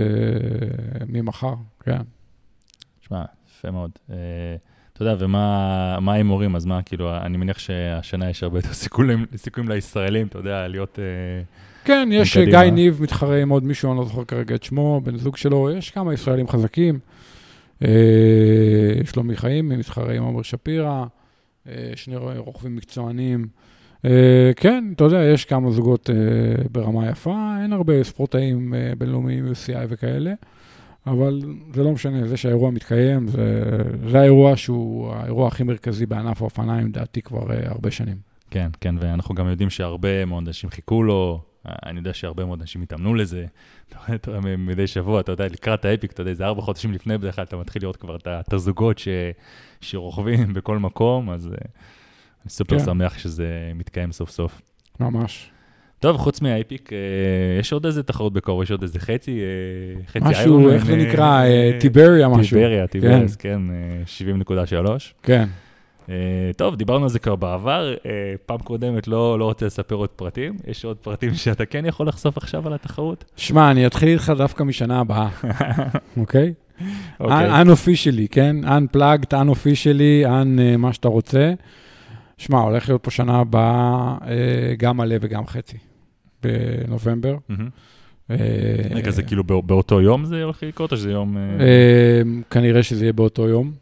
ממחר, 1.08 1.54
כן. 1.84 2.00
שמע, 3.00 3.24
יפה 3.50 3.70
מאוד. 3.70 3.90
Uh, 4.08 4.12
אתה 4.92 5.02
יודע, 5.02 5.24
ומה 5.24 5.98
מה 6.00 6.12
ההימורים? 6.12 6.56
אז 6.56 6.64
מה, 6.64 6.82
כאילו, 6.82 7.16
אני 7.16 7.36
מניח 7.36 7.58
שהשנה 7.58 8.30
יש 8.30 8.42
הרבה 8.42 8.58
יותר 8.58 8.72
סיכויים, 8.72 9.26
סיכויים 9.36 9.68
לישראלים, 9.68 10.26
אתה 10.26 10.38
יודע, 10.38 10.68
להיות... 10.68 10.98
Uh, 10.98 11.75
כן, 11.86 12.08
יש 12.12 12.36
קדימה. 12.36 12.62
גיא 12.62 12.70
ניב 12.70 13.02
מתחרה 13.02 13.42
עם 13.42 13.48
עוד 13.48 13.64
מישהו, 13.64 13.90
אני 13.90 13.98
לא 13.98 14.04
זוכר 14.04 14.24
כרגע 14.24 14.54
את 14.54 14.62
שמו, 14.62 15.00
בן 15.04 15.16
זוג 15.16 15.36
שלו, 15.36 15.70
יש 15.70 15.90
כמה 15.90 16.14
ישראלים 16.14 16.48
חזקים. 16.48 16.98
אה, 17.84 17.88
שלומי 19.04 19.36
חיים 19.36 19.68
מתחרה 19.68 20.12
עם 20.14 20.22
עומר 20.22 20.42
שפירא, 20.42 21.04
אה, 21.68 21.92
שני 21.94 22.16
רוכבים 22.16 22.76
מקצוענים. 22.76 23.46
אה, 24.04 24.50
כן, 24.56 24.84
אתה 24.96 25.04
יודע, 25.04 25.24
יש 25.24 25.44
כמה 25.44 25.70
זוגות 25.70 26.10
אה, 26.10 26.64
ברמה 26.72 27.10
יפה, 27.10 27.56
אין 27.62 27.72
הרבה 27.72 28.04
ספורטאים 28.04 28.74
אה, 28.74 28.92
בינלאומיים, 28.98 29.46
UCI 29.46 29.86
וכאלה, 29.88 30.32
אבל 31.06 31.40
זה 31.74 31.82
לא 31.82 31.92
משנה, 31.92 32.26
זה 32.26 32.36
שהאירוע 32.36 32.70
מתקיים, 32.70 33.28
זה, 33.28 33.62
זה 34.10 34.20
האירוע 34.20 34.56
שהוא 34.56 35.12
האירוע 35.12 35.48
הכי 35.48 35.62
מרכזי 35.62 36.06
בענף 36.06 36.42
האופניים, 36.42 36.86
לדעתי 36.86 37.22
כבר 37.22 37.52
אה, 37.52 37.58
הרבה 37.64 37.90
שנים. 37.90 38.16
כן, 38.50 38.68
כן, 38.80 38.94
ואנחנו 39.00 39.34
גם 39.34 39.48
יודעים 39.48 39.70
שהרבה 39.70 40.24
מאוד 40.24 40.46
אנשים 40.46 40.70
חיכו 40.70 41.02
לו, 41.02 41.40
אני 41.86 41.98
יודע 41.98 42.14
שהרבה 42.14 42.44
מאוד 42.44 42.60
אנשים 42.60 42.82
התאמנו 42.82 43.14
לזה. 43.14 43.46
מדי 44.58 44.86
שבוע, 44.86 45.20
אתה 45.20 45.32
יודע, 45.32 45.46
לקראת 45.46 45.84
האפיק, 45.84 46.12
אתה 46.12 46.20
יודע, 46.20 46.34
זה 46.34 46.44
ארבע 46.46 46.62
חודשים 46.62 46.92
לפני 46.92 47.18
בדרך 47.18 47.34
כלל, 47.34 47.44
אתה 47.44 47.56
מתחיל 47.56 47.82
לראות 47.82 47.96
כבר 47.96 48.16
את 48.26 48.52
הזוגות 48.52 48.98
ש- 48.98 49.08
שרוכבים 49.80 50.52
בכל 50.54 50.78
מקום, 50.78 51.30
אז 51.30 51.46
אה, 51.46 51.50
אני 52.44 52.50
סופר 52.50 52.78
כן. 52.78 52.84
שמח 52.84 53.18
שזה 53.18 53.72
מתקיים 53.74 54.12
סוף 54.12 54.30
סוף. 54.30 54.62
ממש. 55.00 55.50
טוב, 56.00 56.16
חוץ 56.16 56.40
מהאפיק, 56.40 56.92
אה, 56.92 56.98
יש 57.60 57.72
עוד 57.72 57.86
איזה 57.86 58.02
תחרות 58.02 58.32
בקרוב, 58.32 58.62
יש 58.62 58.70
עוד 58.70 58.82
איזה 58.82 58.98
חצי, 58.98 59.40
אה, 59.40 60.06
חצי 60.06 60.18
משהו, 60.18 60.58
איירון, 60.58 60.74
איך 60.74 60.84
זה 60.86 60.96
נקרא? 60.96 61.42
טיבריה 61.80 62.28
משהו. 62.28 62.58
טיבריה, 62.58 62.86
טיבריה, 62.86 63.20
כן, 63.38 63.60
אה, 63.70 64.02
70.3. 64.06 65.12
כן. 65.22 65.48
Uh, 66.06 66.08
טוב, 66.56 66.76
דיברנו 66.76 67.02
על 67.04 67.08
זה 67.10 67.18
כבר 67.18 67.36
בעבר, 67.36 67.94
uh, 68.02 68.06
פעם 68.46 68.58
קודמת 68.58 69.08
לא, 69.08 69.38
לא 69.38 69.44
רוצה 69.44 69.66
לספר 69.66 69.94
עוד 69.94 70.08
פרטים, 70.08 70.56
יש 70.66 70.84
עוד 70.84 70.96
פרטים 70.96 71.34
שאתה 71.34 71.66
כן 71.66 71.84
יכול 71.86 72.08
לחשוף 72.08 72.36
עכשיו 72.36 72.66
על 72.66 72.72
התחרות? 72.74 73.24
שמע, 73.36 73.70
אני 73.70 73.86
אתחיל 73.86 74.08
איתך 74.08 74.32
דווקא 74.38 74.62
משנה 74.62 75.00
הבאה, 75.00 75.28
אוקיי? 76.16 76.52
אוקיי. 77.20 77.62
unofficially, 77.62 78.28
כן? 78.30 78.56
unplugged, 78.64 79.32
unofficially, 79.32 80.26
un 80.26 80.58
אה, 80.60 80.76
מה 80.78 80.92
שאתה 80.92 81.08
רוצה. 81.08 81.52
שמע, 82.38 82.58
הולך 82.60 82.88
להיות 82.88 83.02
פה 83.04 83.10
שנה 83.10 83.38
הבאה 83.38 84.16
אה, 84.26 84.34
גם 84.78 84.96
מלא 84.96 85.16
וגם 85.20 85.46
חצי, 85.46 85.76
בנובמבר. 86.42 87.36
אה, 88.30 88.36
רגע, 88.90 89.10
זה 89.10 89.22
כאילו 89.22 89.44
בא- 89.44 89.60
באותו 89.60 90.00
יום 90.00 90.24
זה 90.24 90.42
הולך 90.42 90.62
לקרות, 90.62 90.92
או 90.92 90.96
שזה 90.96 91.10
יום... 91.10 91.36
אה, 91.36 91.42
אה, 91.42 92.22
כנראה 92.50 92.82
שזה 92.82 93.04
יהיה 93.04 93.12
באותו 93.12 93.48
יום. 93.48 93.72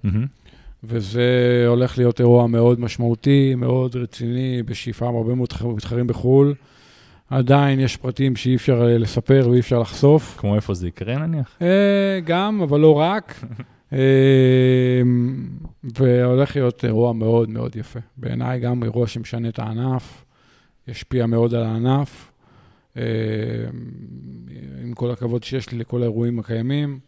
וזה 0.87 1.29
הולך 1.68 1.99
להיות 1.99 2.20
אירוע 2.20 2.47
מאוד 2.47 2.81
משמעותי, 2.81 3.55
מאוד 3.55 3.97
רציני, 3.97 4.62
בשאיפה 4.62 5.09
עם 5.09 5.14
הרבה 5.16 5.35
מאוד 5.35 5.49
מתח- 5.53 5.64
מתחרים 5.64 6.07
בחו"ל. 6.07 6.55
עדיין 7.31 7.81
יש 7.81 7.97
פרטים 7.97 8.37
שאי 8.37 8.55
אפשר 8.57 8.87
אה, 8.87 8.99
לספר 8.99 9.49
ואי 9.51 9.61
אפשר 9.61 9.79
לחשוף. 9.79 10.37
כמו 10.38 10.57
איפה 10.57 10.75
זה 10.75 10.88
יקרה 10.88 11.18
נניח? 11.18 11.57
אה, 11.62 12.20
גם, 12.25 12.61
אבל 12.62 12.81
לא 12.81 12.92
רק. 12.94 13.35
אה, 13.92 13.99
והולך 15.97 16.57
להיות 16.57 16.85
אירוע 16.85 17.12
מאוד 17.12 17.51
מאוד 17.51 17.77
יפה. 17.77 18.01
בעיניי 18.16 18.61
גם 18.61 18.83
אירוע 18.83 19.07
שמשנה 19.07 19.49
את 19.49 19.59
הענף, 19.59 20.25
ישפיע 20.88 21.27
מאוד 21.27 21.55
על 21.55 21.62
הענף. 21.64 22.31
עם 24.85 24.92
כל 24.94 25.11
הכבוד 25.11 25.42
שיש 25.44 25.70
לי 25.73 25.79
לכל 25.79 26.03
האירועים 26.03 26.38
הקיימים, 26.38 26.99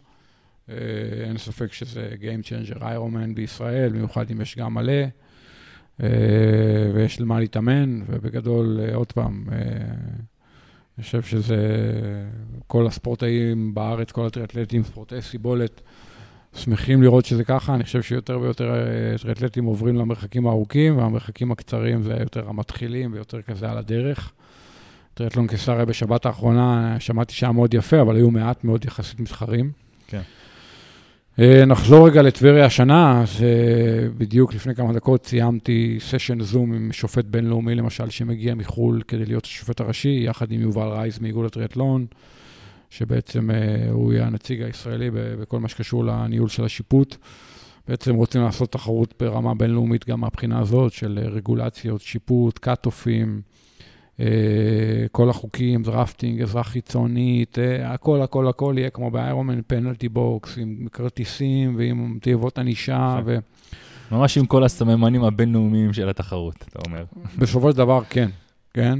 אין 1.24 1.38
ספק 1.38 1.72
שזה 1.72 2.08
Game 2.20 2.46
Changer 2.46 2.82
איירומן 2.84 3.34
בישראל, 3.34 3.88
במיוחד 3.92 4.30
אם 4.30 4.40
יש 4.40 4.56
גם 4.56 4.74
מלא, 4.74 5.02
אה, 6.02 6.08
ויש 6.94 7.20
למה 7.20 7.40
להתאמן, 7.40 8.00
ובגדול, 8.08 8.80
אה, 8.80 8.94
עוד 8.94 9.12
פעם, 9.12 9.44
אה, 9.52 9.58
אני 10.98 11.04
חושב 11.04 11.22
שזה, 11.22 11.56
כל 12.66 12.86
הספורטאים 12.86 13.74
בארץ, 13.74 14.10
כל 14.12 14.26
הטריאטלטים, 14.26 14.84
ספורטאי 14.84 15.22
סיבולת, 15.22 15.80
שמחים 16.54 17.02
לראות 17.02 17.24
שזה 17.24 17.44
ככה. 17.44 17.74
אני 17.74 17.84
חושב 17.84 18.02
שיותר 18.02 18.40
ויותר 18.40 18.74
אה, 18.74 19.18
טריאטלטים 19.18 19.64
עוברים 19.64 19.96
למרחקים 19.96 20.46
הארוכים, 20.46 20.98
והמרחקים 20.98 21.52
הקצרים 21.52 22.02
זה 22.02 22.16
יותר 22.20 22.48
המתחילים 22.48 23.12
ויותר 23.12 23.42
כזה 23.42 23.70
על 23.70 23.78
הדרך. 23.78 24.32
טריאטלון 25.14 25.46
קיסריה 25.46 25.84
בשבת 25.84 26.26
האחרונה, 26.26 26.96
שמעתי 27.00 27.34
שהיה 27.34 27.52
מאוד 27.52 27.74
יפה, 27.74 28.00
אבל 28.00 28.16
היו 28.16 28.30
מעט 28.30 28.64
מאוד 28.64 28.84
יחסית 28.84 29.20
מתחרים. 29.20 29.70
כן. 30.06 30.20
אה, 31.40 31.64
נחזור 31.64 32.08
רגע 32.08 32.22
לטבריה 32.22 32.66
השנה, 32.66 33.22
אז 33.22 33.42
אה, 33.42 34.08
בדיוק 34.18 34.54
לפני 34.54 34.74
כמה 34.74 34.92
דקות 34.92 35.26
סיימתי 35.26 35.96
סשן 36.00 36.40
זום 36.40 36.72
עם 36.72 36.92
שופט 36.92 37.24
בינלאומי, 37.24 37.74
למשל, 37.74 38.10
שמגיע 38.10 38.54
מחו"ל 38.54 39.02
כדי 39.08 39.26
להיות 39.26 39.44
השופט 39.44 39.80
הראשי, 39.80 40.22
יחד 40.24 40.52
עם 40.52 40.60
יובל 40.60 40.88
רייס 40.88 41.20
מאיגוד 41.20 41.46
הטריאטלון, 41.46 42.06
שבעצם 42.90 43.50
אה, 43.50 43.90
הוא 43.90 44.12
יהיה 44.12 44.26
הנציג 44.26 44.62
הישראלי 44.62 45.10
בכל 45.12 45.60
מה 45.60 45.68
שקשור 45.68 46.04
לניהול 46.04 46.48
של 46.48 46.64
השיפוט. 46.64 47.16
בעצם 47.88 48.14
רוצים 48.14 48.42
לעשות 48.42 48.72
תחרות 48.72 49.14
ברמה 49.20 49.54
בינלאומית 49.54 50.08
גם 50.08 50.20
מהבחינה 50.20 50.58
הזאת 50.58 50.92
של 50.92 51.18
רגולציות, 51.32 52.00
שיפוט, 52.00 52.58
קאט-אופים, 52.58 53.40
כל 55.12 55.30
החוקים, 55.30 55.82
drafting, 55.82 56.42
עזרה 56.42 56.62
חיצונית, 56.62 57.58
אה, 57.58 57.92
הכל, 57.92 58.22
הכל, 58.22 58.48
הכל 58.48 58.74
יהיה 58.78 58.90
כמו 58.90 59.10
ב 59.10 59.16
Ironman, 59.16 59.60
penalty 59.66 60.08
box, 60.08 60.58
עם 60.58 60.86
כרטיסים 60.92 61.76
ועם 61.78 62.18
תיבות 62.22 62.58
ענישה, 62.58 63.18
יפה. 63.22 63.36
ממש 64.16 64.38
עם 64.38 64.46
כל 64.46 64.64
הסממנים 64.64 65.24
הבינלאומיים 65.24 65.92
של 65.92 66.08
התחרות, 66.08 66.64
אתה 66.68 66.78
אומר. 66.86 67.04
ובסופו 67.36 67.70
של 67.70 67.76
דבר, 67.76 68.00
כן, 68.10 68.28
כן. 68.74 68.98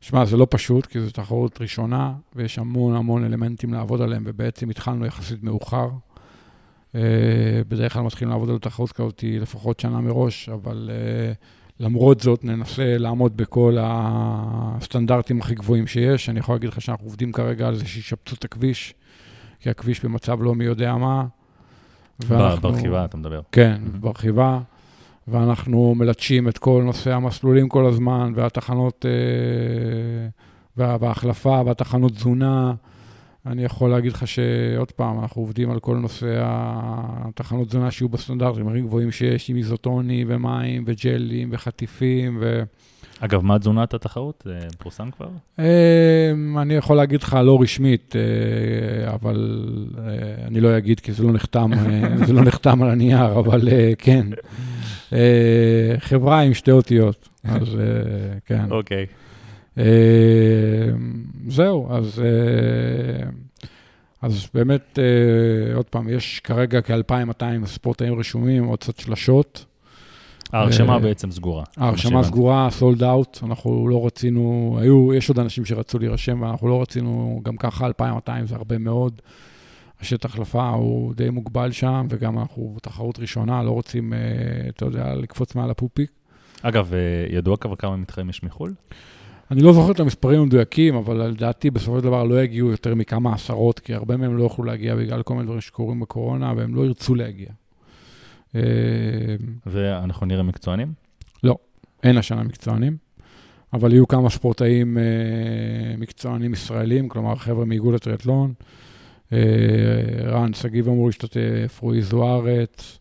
שמע, 0.00 0.24
זה 0.24 0.36
לא 0.36 0.46
פשוט, 0.50 0.86
כי 0.86 1.00
זו 1.00 1.10
תחרות 1.10 1.60
ראשונה, 1.60 2.12
ויש 2.36 2.58
המון 2.58 2.96
המון 2.96 3.24
אלמנטים 3.24 3.74
לעבוד 3.74 4.00
עליהם, 4.00 4.22
ובעצם 4.26 4.70
התחלנו 4.70 5.06
יחסית 5.06 5.42
מאוחר. 5.42 5.88
אה, 6.94 7.00
בדרך 7.68 7.92
כלל 7.92 8.02
מתחילים 8.02 8.32
לעבוד 8.32 8.50
על 8.50 8.58
תחרות 8.58 8.92
כזאת 8.92 9.24
לפחות 9.40 9.80
שנה 9.80 10.00
מראש, 10.00 10.48
אבל 10.48 10.90
אה, 10.92 11.32
למרות 11.80 12.20
זאת 12.20 12.44
ננסה 12.44 12.98
לעמוד 12.98 13.36
בכל 13.36 13.76
הסטנדרטים 13.80 15.40
הכי 15.40 15.54
גבוהים 15.54 15.86
שיש. 15.86 16.28
אני 16.28 16.38
יכול 16.40 16.54
להגיד 16.54 16.68
לך 16.68 16.80
שאנחנו 16.80 17.06
עובדים 17.06 17.32
כרגע 17.32 17.68
על 17.68 17.74
זה 17.74 17.86
שישפצו 17.86 18.34
את 18.34 18.44
הכביש, 18.44 18.94
כי 19.60 19.70
הכביש 19.70 20.04
במצב 20.04 20.42
לא 20.42 20.54
מי 20.54 20.64
יודע 20.64 20.96
מה. 20.96 21.24
ב- 22.28 22.54
ברכיבה, 22.60 23.04
אתה 23.04 23.16
מדבר. 23.16 23.40
כן, 23.52 23.76
מהמם. 23.84 24.00
ברכיבה, 24.00 24.60
ואנחנו 25.28 25.94
מלטשים 25.94 26.48
את 26.48 26.58
כל 26.58 26.82
נושא 26.84 27.14
המסלולים 27.14 27.68
כל 27.68 27.86
הזמן, 27.86 28.32
והתחנות, 28.36 29.06
אה, 29.08 29.10
וה- 30.76 30.96
וההחלפה, 31.00 31.62
והתחנות 31.66 32.12
תזונה. 32.12 32.74
אני 33.46 33.64
יכול 33.64 33.90
להגיד 33.90 34.12
לך 34.12 34.26
שעוד 34.26 34.92
פעם, 34.92 35.20
אנחנו 35.20 35.42
עובדים 35.42 35.70
על 35.70 35.80
כל 35.80 35.96
נושא 35.96 36.38
התחנות 36.42 37.68
תזונה 37.68 37.90
שיהיו 37.90 38.08
בסטנדרטים 38.08 38.68
הכי 38.68 38.80
גבוהים 38.80 39.12
שיש, 39.12 39.50
עם 39.50 39.56
איזוטוני 39.56 40.24
ומים 40.28 40.84
וג'לים 40.86 41.48
וחטיפים, 41.52 42.38
ו... 42.40 42.62
אגב, 43.20 43.44
מה 43.44 43.58
תזונת 43.58 43.94
התחרות? 43.94 44.42
זה 44.46 44.58
פורסם 44.78 45.10
כבר? 45.10 45.28
אה, 45.58 46.32
אני 46.62 46.74
יכול 46.74 46.96
להגיד 46.96 47.22
לך 47.22 47.36
לא 47.44 47.58
רשמית, 47.62 48.16
אה, 48.16 49.14
אבל 49.14 49.68
אה, 49.98 50.46
אני 50.46 50.60
לא 50.60 50.78
אגיד 50.78 51.00
כי 51.00 51.12
זה 51.12 51.22
לא 51.22 51.32
נחתם, 51.32 51.72
אה, 51.72 52.16
זה 52.26 52.32
לא 52.32 52.42
נחתם 52.42 52.82
על 52.82 52.90
הנייר, 52.90 53.38
אבל 53.38 53.68
אה, 53.68 53.92
כן. 53.98 54.26
אה, 55.12 55.94
חברה 55.98 56.40
עם 56.40 56.54
שתי 56.54 56.70
אותיות, 56.70 57.28
אז 57.44 57.74
אה, 57.74 58.38
כן. 58.46 58.70
אוקיי. 58.70 58.98
אה, 58.98 59.21
זהו, 61.48 61.88
אז, 61.90 62.22
אה, 62.24 63.28
אז 64.22 64.48
באמת, 64.54 64.98
אה, 64.98 65.74
עוד 65.76 65.86
פעם, 65.86 66.08
יש 66.08 66.40
כרגע 66.40 66.80
כ-2,200 66.82 67.66
ספורטאים 67.66 68.18
רשומים, 68.18 68.64
עוד 68.64 68.78
קצת 68.78 68.98
שלשות. 68.98 69.64
ההרשמה 70.52 70.94
אה, 70.94 70.98
בעצם 70.98 71.30
סגורה. 71.30 71.64
ההרשמה. 71.76 72.24
סגורה, 72.24 72.68
סולד 72.70 73.02
אאוט, 73.02 73.38
אנחנו 73.42 73.88
לא 73.88 74.06
רצינו, 74.06 74.76
היו, 74.80 75.14
יש 75.14 75.28
עוד 75.28 75.38
אנשים 75.38 75.64
שרצו 75.64 75.98
להירשם, 75.98 76.42
ואנחנו 76.42 76.68
לא 76.68 76.82
רצינו, 76.82 77.40
גם 77.42 77.56
ככה 77.56 77.86
2,200 77.86 78.46
זה 78.46 78.54
הרבה 78.54 78.78
מאוד. 78.78 79.20
השטח 80.00 80.30
החלפה 80.30 80.68
הוא 80.68 81.14
די 81.14 81.30
מוגבל 81.30 81.72
שם, 81.72 82.06
וגם 82.10 82.38
אנחנו 82.38 82.72
בתחרות 82.76 83.18
ראשונה, 83.18 83.62
לא 83.62 83.70
רוצים, 83.70 84.12
אה, 84.12 84.18
אתה 84.68 84.84
יודע, 84.84 85.14
לקפוץ 85.14 85.54
מעל 85.54 85.70
הפופיק. 85.70 86.10
אגב, 86.62 86.94
אה, 86.94 87.36
ידוע 87.36 87.56
כבר 87.56 87.76
כמה 87.76 87.96
מתחרים 87.96 88.30
יש 88.30 88.42
מחו"ל? 88.42 88.74
אני 89.52 89.62
לא 89.62 89.72
זוכר 89.72 89.92
את 89.92 90.00
המספרים 90.00 90.40
המדויקים, 90.40 90.94
אבל 90.94 91.26
לדעתי 91.26 91.70
בסופו 91.70 91.98
של 91.98 92.04
דבר 92.04 92.24
לא 92.24 92.42
יגיעו 92.42 92.70
יותר 92.70 92.94
מכמה 92.94 93.34
עשרות, 93.34 93.80
כי 93.80 93.94
הרבה 93.94 94.16
מהם 94.16 94.36
לא 94.36 94.42
יוכלו 94.42 94.64
להגיע 94.64 94.96
בגלל 94.96 95.22
כל 95.22 95.34
מיני 95.34 95.44
דברים 95.46 95.60
שקורים 95.60 96.00
בקורונה, 96.00 96.52
והם 96.56 96.74
לא 96.74 96.84
ירצו 96.84 97.14
להגיע. 97.14 97.48
אה, 98.54 98.60
ואנחנו 99.66 100.26
נראה 100.26 100.42
מקצוענים? 100.42 100.92
אין 102.02 102.16
השנה 102.16 102.42
מקצוענים, 102.42 102.96
אבל 103.72 103.92
יהיו 103.92 104.08
כמה 104.08 104.30
ספורטאים 104.30 104.98
אה, 104.98 105.02
מקצוענים 105.98 106.52
ישראלים, 106.52 107.08
כלומר 107.08 107.36
חבר'ה 107.36 107.64
מאיגוד 107.64 107.94
הטריאטלון. 107.94 108.52
אה, 109.32 109.38
רן 110.24 110.54
שגיב 110.54 110.88
אמור 110.88 111.06
להשתתף, 111.06 111.78
רועי 111.82 112.02
זוארץ, 112.02 112.98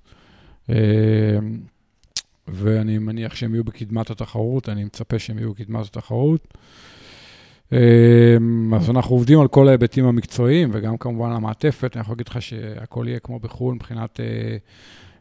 ואני 2.52 2.98
מניח 2.98 3.36
שהם 3.36 3.54
יהיו 3.54 3.64
בקדמת 3.64 4.10
התחרות, 4.10 4.70
אני 4.70 4.84
מצפה 4.84 5.20
שהם 5.20 5.38
יהיו 5.38 5.54
בקדמת 5.54 5.86
התחרות. 5.86 6.48
אה, 7.74 8.38
אז 8.76 8.90
אנחנו 8.90 9.16
עובדים 9.16 9.40
על 9.40 9.48
כל 9.48 9.68
ההיבטים 9.68 10.06
המקצועיים, 10.06 10.70
וגם 10.74 10.98
כמובן 10.98 11.32
המעטפת. 11.32 11.92
אני 11.96 12.02
יכול 12.02 12.14
להגיד 12.14 12.28
לך 12.28 12.42
שהכל 12.42 13.06
יהיה 13.08 13.20
כמו 13.20 13.40
בחו"ל 13.40 13.76
מבחינת 13.76 14.20
אה, 14.20 14.58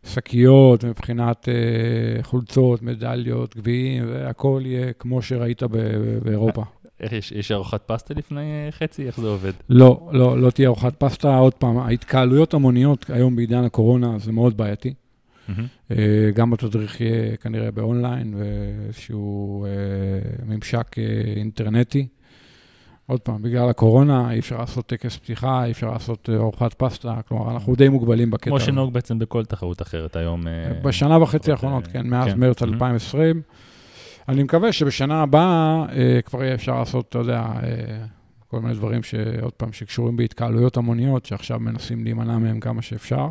שקיות, 0.04 0.84
מבחינת 0.84 1.48
אה, 1.48 2.22
חולצות, 2.22 2.82
מדליות, 2.82 3.56
גביעים, 3.56 4.04
והכל 4.08 4.62
יהיה 4.64 4.92
כמו 4.92 5.22
שראית 5.22 5.62
באירופה. 6.22 6.62
איך 7.00 7.12
יש, 7.12 7.32
יש 7.32 7.52
ארוחת 7.52 7.82
פסטה 7.86 8.14
לפני 8.14 8.40
אה, 8.40 8.70
חצי? 8.70 9.06
איך 9.06 9.20
זה 9.20 9.26
עובד? 9.26 9.52
לא, 9.68 10.08
לא, 10.12 10.40
לא 10.40 10.50
תהיה 10.50 10.68
ארוחת 10.68 10.94
פסטה. 10.98 11.36
עוד 11.36 11.54
פעם, 11.54 11.78
ההתקהלויות 11.78 12.54
המוניות 12.54 13.10
היום 13.10 13.36
בעידן 13.36 13.64
הקורונה 13.64 14.18
זה 14.18 14.32
מאוד 14.32 14.56
בעייתי. 14.56 14.94
אה, 15.90 15.96
גם 16.34 16.52
התדריך 16.52 17.00
יהיה 17.00 17.36
כנראה 17.36 17.70
באונליין 17.70 18.34
ואיזשהו 18.36 19.64
אה, 19.64 19.70
ממשק 20.46 20.98
אה, 20.98 21.04
אינטרנטי. 21.36 22.06
עוד 23.06 23.20
פעם, 23.20 23.42
בגלל 23.42 23.68
הקורונה 23.68 24.32
אי 24.32 24.38
אפשר 24.38 24.58
לעשות 24.58 24.86
טקס 24.86 25.16
פתיחה, 25.16 25.64
אי 25.64 25.70
אפשר 25.70 25.90
לעשות 25.90 26.30
ארוחת 26.32 26.74
פסטה, 26.74 27.20
כלומר, 27.28 27.50
אנחנו 27.50 27.74
די 27.74 27.88
מוגבלים 27.88 28.30
בקטע 28.30 28.50
כמו. 28.50 28.60
שנהוג 28.60 28.92
בעצם 28.92 29.18
בכל 29.18 29.44
תחרות 29.44 29.82
אחרת 29.82 30.16
היום. 30.16 30.46
בשנה 30.82 31.22
וחצי 31.22 31.50
האחרונות, 31.50 31.86
כן, 31.86 32.06
מאז 32.06 32.32
כן. 32.32 32.40
מרץ 32.40 32.62
Mhm. 32.62 32.66
2020. 32.66 33.42
אני 34.28 34.42
מקווה 34.42 34.72
שבשנה 34.72 35.22
הבאה 35.22 35.84
אה, 35.92 36.22
כבר 36.24 36.44
יהיה 36.44 36.54
אפשר 36.54 36.78
לעשות, 36.78 37.08
אתה 37.08 37.18
יודע, 37.18 37.46
כל 38.48 38.60
מיני 38.60 38.74
דברים 38.74 39.02
שעוד 39.02 39.52
פעם, 39.52 39.72
שקשורים 39.72 40.16
בהתקהלויות 40.16 40.76
המוניות, 40.76 41.26
שעכשיו 41.26 41.60
מנסים 41.60 42.04
להימנע 42.04 42.38
מהם 42.38 42.60
כמה 42.60 42.82
שאפשר. 42.82 43.28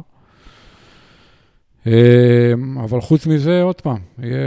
אה, 1.88 2.54
אבל 2.84 3.02
חוץ 3.02 3.28
מזה, 3.28 3.62
עוד 3.62 3.82
פעם, 3.82 3.98
יהיה 4.20 4.40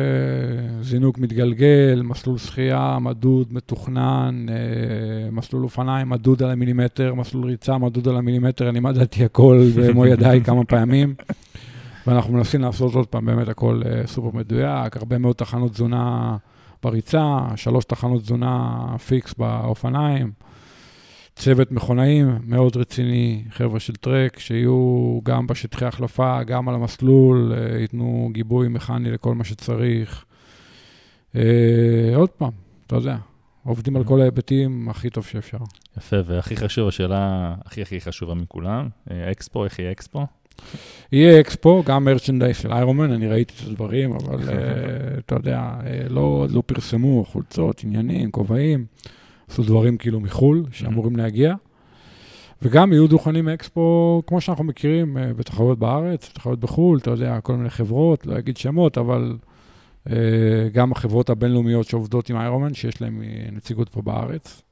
זינוק 0.80 1.18
מתגלגל, 1.18 2.02
מסלול 2.04 2.38
שחייה, 2.38 2.98
מדוד, 3.00 3.52
מתוכנן, 3.52 4.46
אה, 4.48 5.30
מסלול 5.30 5.64
אופניים, 5.64 6.08
מדוד 6.08 6.42
על 6.42 6.50
המילימטר, 6.50 7.14
מסלול 7.14 7.44
ריצה, 7.44 7.78
מדוד 7.78 8.08
על 8.08 8.16
המילימטר, 8.16 8.68
אני 8.68 8.80
מדדתי 8.80 9.24
הכל 9.24 9.62
במו 9.76 10.06
ידיי 10.06 10.44
כמה 10.44 10.64
פעמים. 10.64 11.14
ואנחנו 12.06 12.32
מנסים 12.32 12.60
לעשות 12.60 12.94
עוד 12.94 13.06
פעם 13.06 13.24
באמת 13.24 13.48
הכל 13.48 13.82
אה, 13.86 14.06
סופר 14.06 14.38
מדויק, 14.38 14.96
הרבה 14.96 15.18
מאוד 15.18 15.36
תחנות 15.36 15.72
תזונה 15.72 16.36
בריצה, 16.82 17.38
שלוש 17.56 17.84
תחנות 17.84 18.22
תזונה 18.22 18.84
fix 19.06 19.34
באופניים. 19.38 20.32
צוות 21.36 21.72
מכונאים 21.72 22.38
מאוד 22.44 22.76
רציני, 22.76 23.44
חבר'ה 23.50 23.80
של 23.80 23.96
טרק, 23.96 24.38
שיהיו 24.38 25.20
גם 25.22 25.46
בשטחי 25.46 25.84
החלפה, 25.84 26.42
גם 26.42 26.68
על 26.68 26.74
המסלול, 26.74 27.52
אה, 27.56 27.78
ייתנו 27.78 28.30
גיבוי 28.32 28.68
מכני 28.68 29.10
לכל 29.10 29.34
מה 29.34 29.44
שצריך. 29.44 30.24
אה, 31.36 32.12
עוד 32.14 32.30
פעם, 32.30 32.50
אתה 32.86 32.96
יודע, 32.96 33.16
עובדים 33.64 33.96
על 33.96 34.04
כל 34.04 34.20
ההיבטים 34.20 34.88
הכי 34.88 35.10
טוב 35.10 35.26
שאפשר. 35.26 35.58
יפה, 35.98 36.16
והכי 36.24 36.56
חשוב, 36.56 36.88
השאלה 36.88 37.54
הכי 37.64 37.82
הכי 37.82 38.00
חשובה 38.00 38.34
מכולם, 38.34 38.88
אה, 39.10 39.30
אקספו, 39.30 39.64
איך 39.64 39.78
יהיה 39.78 39.92
אקספו? 39.92 40.26
יהיה 41.12 41.40
אקספו, 41.40 41.82
גם 41.86 42.04
מרצ'נדייז 42.04 42.56
של 42.56 42.72
איירומן, 42.72 43.12
אני 43.12 43.28
ראיתי 43.28 43.54
את 43.62 43.68
הדברים, 43.68 44.12
אבל 44.12 44.40
אתה 45.18 45.34
יודע, 45.34 45.70
לא, 46.08 46.46
לא 46.50 46.62
פרסמו 46.66 47.24
חולצות, 47.24 47.80
עניינים, 47.84 48.30
כובעים, 48.30 48.86
עשו 49.52 49.62
דברים 49.62 49.96
כאילו 49.96 50.20
מחו"ל, 50.20 50.64
שאמורים 50.72 51.16
להגיע. 51.16 51.54
וגם 52.62 52.92
יהיו 52.92 53.06
דוכנים 53.06 53.48
אקספו, 53.48 54.22
כמו 54.26 54.40
שאנחנו 54.40 54.64
מכירים, 54.64 55.16
uh, 55.16 55.20
בתחרויות 55.36 55.78
בארץ, 55.78 56.28
בתחרויות 56.30 56.60
בחו"ל, 56.60 56.98
אתה 56.98 57.10
יודע, 57.10 57.40
כל 57.40 57.56
מיני 57.56 57.70
חברות, 57.70 58.26
לא 58.26 58.38
אגיד 58.38 58.56
שמות, 58.56 58.98
אבל 58.98 59.36
uh, 60.08 60.10
גם 60.72 60.92
החברות 60.92 61.30
הבינלאומיות 61.30 61.86
שעובדות 61.86 62.30
עם 62.30 62.36
איירומן, 62.36 62.74
שיש 62.74 63.02
להן 63.02 63.22
נציגות 63.52 63.88
פה 63.88 64.02
בארץ. 64.02 64.62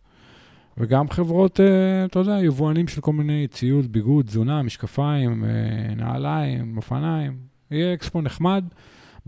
וגם 0.81 1.11
חברות, 1.11 1.61
אה, 1.61 2.05
אתה 2.05 2.19
יודע, 2.19 2.39
יבואנים 2.43 2.89
של 2.89 3.01
כל 3.01 3.13
מיני 3.13 3.49
ציוד, 3.49 3.93
ביגוד, 3.93 4.27
תזונה, 4.27 4.63
משקפיים, 4.63 5.45
אה, 5.45 5.95
נעליים, 5.95 6.77
אופניים. 6.77 7.37
יהיה 7.71 7.95
אקספו 7.95 8.21
נחמד, 8.21 8.65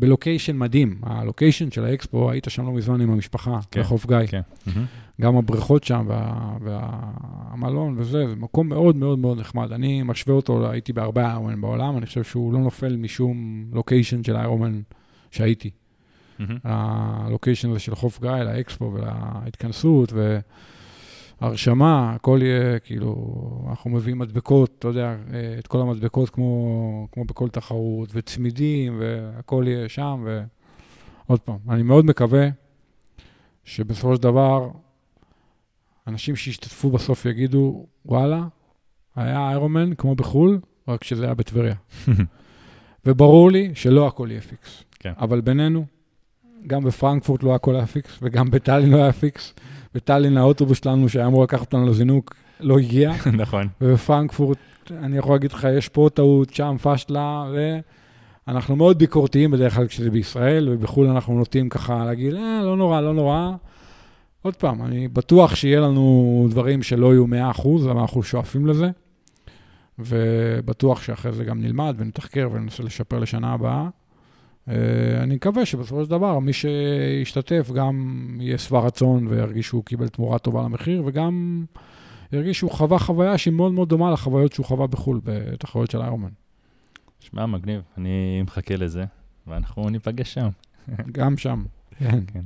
בלוקיישן 0.03 0.59
מדהים. 0.59 0.99
הלוקיישן 1.03 1.71
של 1.71 1.85
האקספו, 1.85 2.31
היית 2.31 2.47
שם 2.49 2.67
לא 2.67 2.73
מזמן 2.73 3.01
עם 3.01 3.11
המשפחה, 3.11 3.59
כן, 3.71 3.81
בחוף 3.81 4.07
גיא. 4.07 4.27
כן. 4.27 4.41
גם 5.21 5.37
הבריכות 5.37 5.85
שם 5.85 6.05
וה, 6.09 6.53
והמלון 6.61 7.95
וזה, 7.99 8.29
זה 8.29 8.37
מקום 8.37 8.69
מאוד 8.69 8.97
מאוד 8.97 9.19
מאוד 9.19 9.41
נחמד. 9.41 9.73
אני 9.73 10.03
משווה 10.03 10.35
אותו, 10.35 10.71
הייתי 10.71 10.93
בהרבה 10.93 11.27
איירומן 11.27 11.61
בעולם, 11.61 11.97
אני 11.97 12.07
חושב 12.07 12.25
שהוא 12.25 12.53
לא 12.53 12.59
נופל 12.59 12.97
משום 12.97 13.65
לוקיישן 13.73 14.25
של 14.25 14.37
איירומן 14.37 14.81
שהייתי. 15.31 15.71
הלוקיישן 16.65 17.71
הזה 17.71 17.79
של 17.79 17.95
חוף 17.95 18.21
גיא, 18.21 18.31
לאקספו 18.31 18.93
ולהתכנסות, 18.95 20.13
ו... 20.15 20.39
הרשמה, 21.43 22.13
הכל 22.15 22.39
יהיה, 22.43 22.79
כאילו, 22.79 23.15
אנחנו 23.71 23.91
מביאים 23.91 24.19
מדבקות, 24.19 24.75
אתה 24.79 24.89
יודע, 24.89 25.17
את 25.59 25.67
כל 25.67 25.81
המדבקות 25.81 26.31
כמו, 26.31 27.09
כמו 27.13 27.25
בכל 27.25 27.49
תחרות, 27.49 28.09
וצמידים, 28.13 29.01
והכל 29.01 29.65
יהיה 29.67 29.89
שם, 29.89 30.27
ועוד 31.27 31.41
פעם, 31.41 31.57
אני 31.69 31.83
מאוד 31.83 32.05
מקווה 32.05 32.49
שבסופו 33.65 34.17
של 34.17 34.23
דבר, 34.23 34.71
אנשים 36.07 36.37
שישתתפו 36.37 36.91
בסוף 36.91 37.27
יגידו, 37.27 37.87
וואלה, 38.07 38.45
היה 39.17 39.49
איירומן 39.49 39.95
כמו 39.95 40.15
בחו"ל, 40.15 40.61
רק 40.89 41.05
שזה 41.05 41.25
היה 41.25 41.35
בטבריה. 41.35 41.75
וברור 43.07 43.51
לי 43.51 43.71
שלא 43.75 44.07
הכל 44.07 44.29
יהיה 44.31 44.41
fix. 44.41 44.85
כן. 44.99 45.13
אבל 45.19 45.41
בינינו, 45.41 45.87
גם 46.67 46.85
בפרנקפורט 46.85 47.43
לא 47.43 47.55
הכל 47.55 47.77
היה 47.77 47.87
fix, 47.87 48.19
וגם 48.23 48.51
בטאלין 48.51 48.91
לא 48.91 48.97
היה 48.97 49.13
fix. 49.13 49.55
בטאלין 49.95 50.37
האוטובוס 50.37 50.79
שלנו, 50.79 51.09
שהיה 51.09 51.27
אמור 51.27 51.43
לקחת 51.43 51.61
אותנו 51.61 51.87
לזינוק, 51.87 52.35
לא 52.61 52.79
הגיע. 52.79 53.13
נכון. 53.43 53.69
ובפרנקפורט, 53.81 54.59
אני 54.91 55.19
יכול 55.19 55.35
להגיד 55.35 55.53
לך, 55.53 55.67
יש 55.79 55.89
פה 55.89 56.09
טעות, 56.15 56.55
שם 56.55 56.77
פשלה, 56.83 57.45
ואנחנו 58.47 58.77
מאוד 58.77 58.99
ביקורתיים 58.99 59.51
בדרך 59.51 59.75
כלל 59.75 59.87
כשזה 59.87 60.11
בישראל, 60.11 60.69
ובחו"ל 60.69 61.07
אנחנו 61.07 61.35
נוטים 61.35 61.69
ככה 61.69 62.05
להגיד, 62.05 62.35
אה, 62.35 62.61
לא 62.63 62.77
נורא, 62.77 63.01
לא 63.01 63.15
נורא. 63.15 63.51
עוד 64.43 64.57
פעם, 64.57 64.83
אני 64.83 65.09
בטוח 65.09 65.55
שיהיה 65.55 65.81
לנו 65.81 66.47
דברים 66.51 66.83
שלא 66.83 67.13
יהיו 67.13 67.27
100%, 67.27 67.91
אבל 67.91 68.01
אנחנו 68.01 68.23
שואפים 68.23 68.67
לזה, 68.67 68.91
ובטוח 69.99 71.03
שאחרי 71.03 71.33
זה 71.33 71.45
גם 71.45 71.61
נלמד 71.61 71.95
ונתחקר 71.99 72.49
וננסה 72.53 72.83
לשפר 72.83 73.19
לשנה 73.19 73.53
הבאה. 73.53 73.89
אה, 74.69 74.75
אני 75.23 75.35
מקווה 75.35 75.67
שבסופו 75.67 76.05
של 76.05 76.11
דבר 76.11 76.39
מי 76.39 76.53
שישתתף 76.53 77.71
גם 77.75 78.27
יהיה 78.41 78.59
שבע 78.59 78.81
רצון 78.81 79.27
וירגיש 79.27 79.67
שהוא 79.67 79.85
קיבל 79.85 80.09
תמורה 80.09 80.39
טובה 80.39 80.63
למחיר, 80.63 81.03
וגם 81.07 81.65
ירגיש 82.33 82.59
שהוא 82.59 82.71
חווה 82.71 82.99
חוויה 82.99 83.39
שהיא 83.39 83.55
מאוד 83.55 83.73
מאוד 83.73 83.89
דומה 83.89 84.11
לחוויות 84.11 84.53
שהוא 84.53 84.67
חווה 84.67 84.87
בחו"ל, 84.87 85.21
בתחרויות 85.25 85.91
של 85.91 86.01
איירומן. 86.01 86.31
שמע, 87.21 87.47
מגניב, 87.47 87.81
אני 87.99 88.43
מחכה 88.43 88.77
לזה, 88.77 89.05
ואנחנו 89.47 89.91
ניפגש 89.91 90.35
שם. 90.35 90.49
גם 91.13 91.37
שם, 91.37 91.65
כן. 91.99 92.21
כן. 92.27 92.43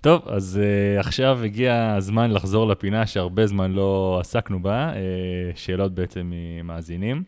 טוב, 0.00 0.28
אז 0.28 0.60
uh, 0.60 1.00
עכשיו 1.00 1.42
הגיע 1.44 1.94
הזמן 1.96 2.30
לחזור 2.30 2.66
לפינה 2.66 3.06
שהרבה 3.06 3.46
זמן 3.46 3.72
לא 3.72 4.18
עסקנו 4.20 4.62
בה, 4.62 4.92
uh, 4.92 4.96
שאלות 5.54 5.94
בעצם 5.94 6.32
ממאזינים. 6.34 7.22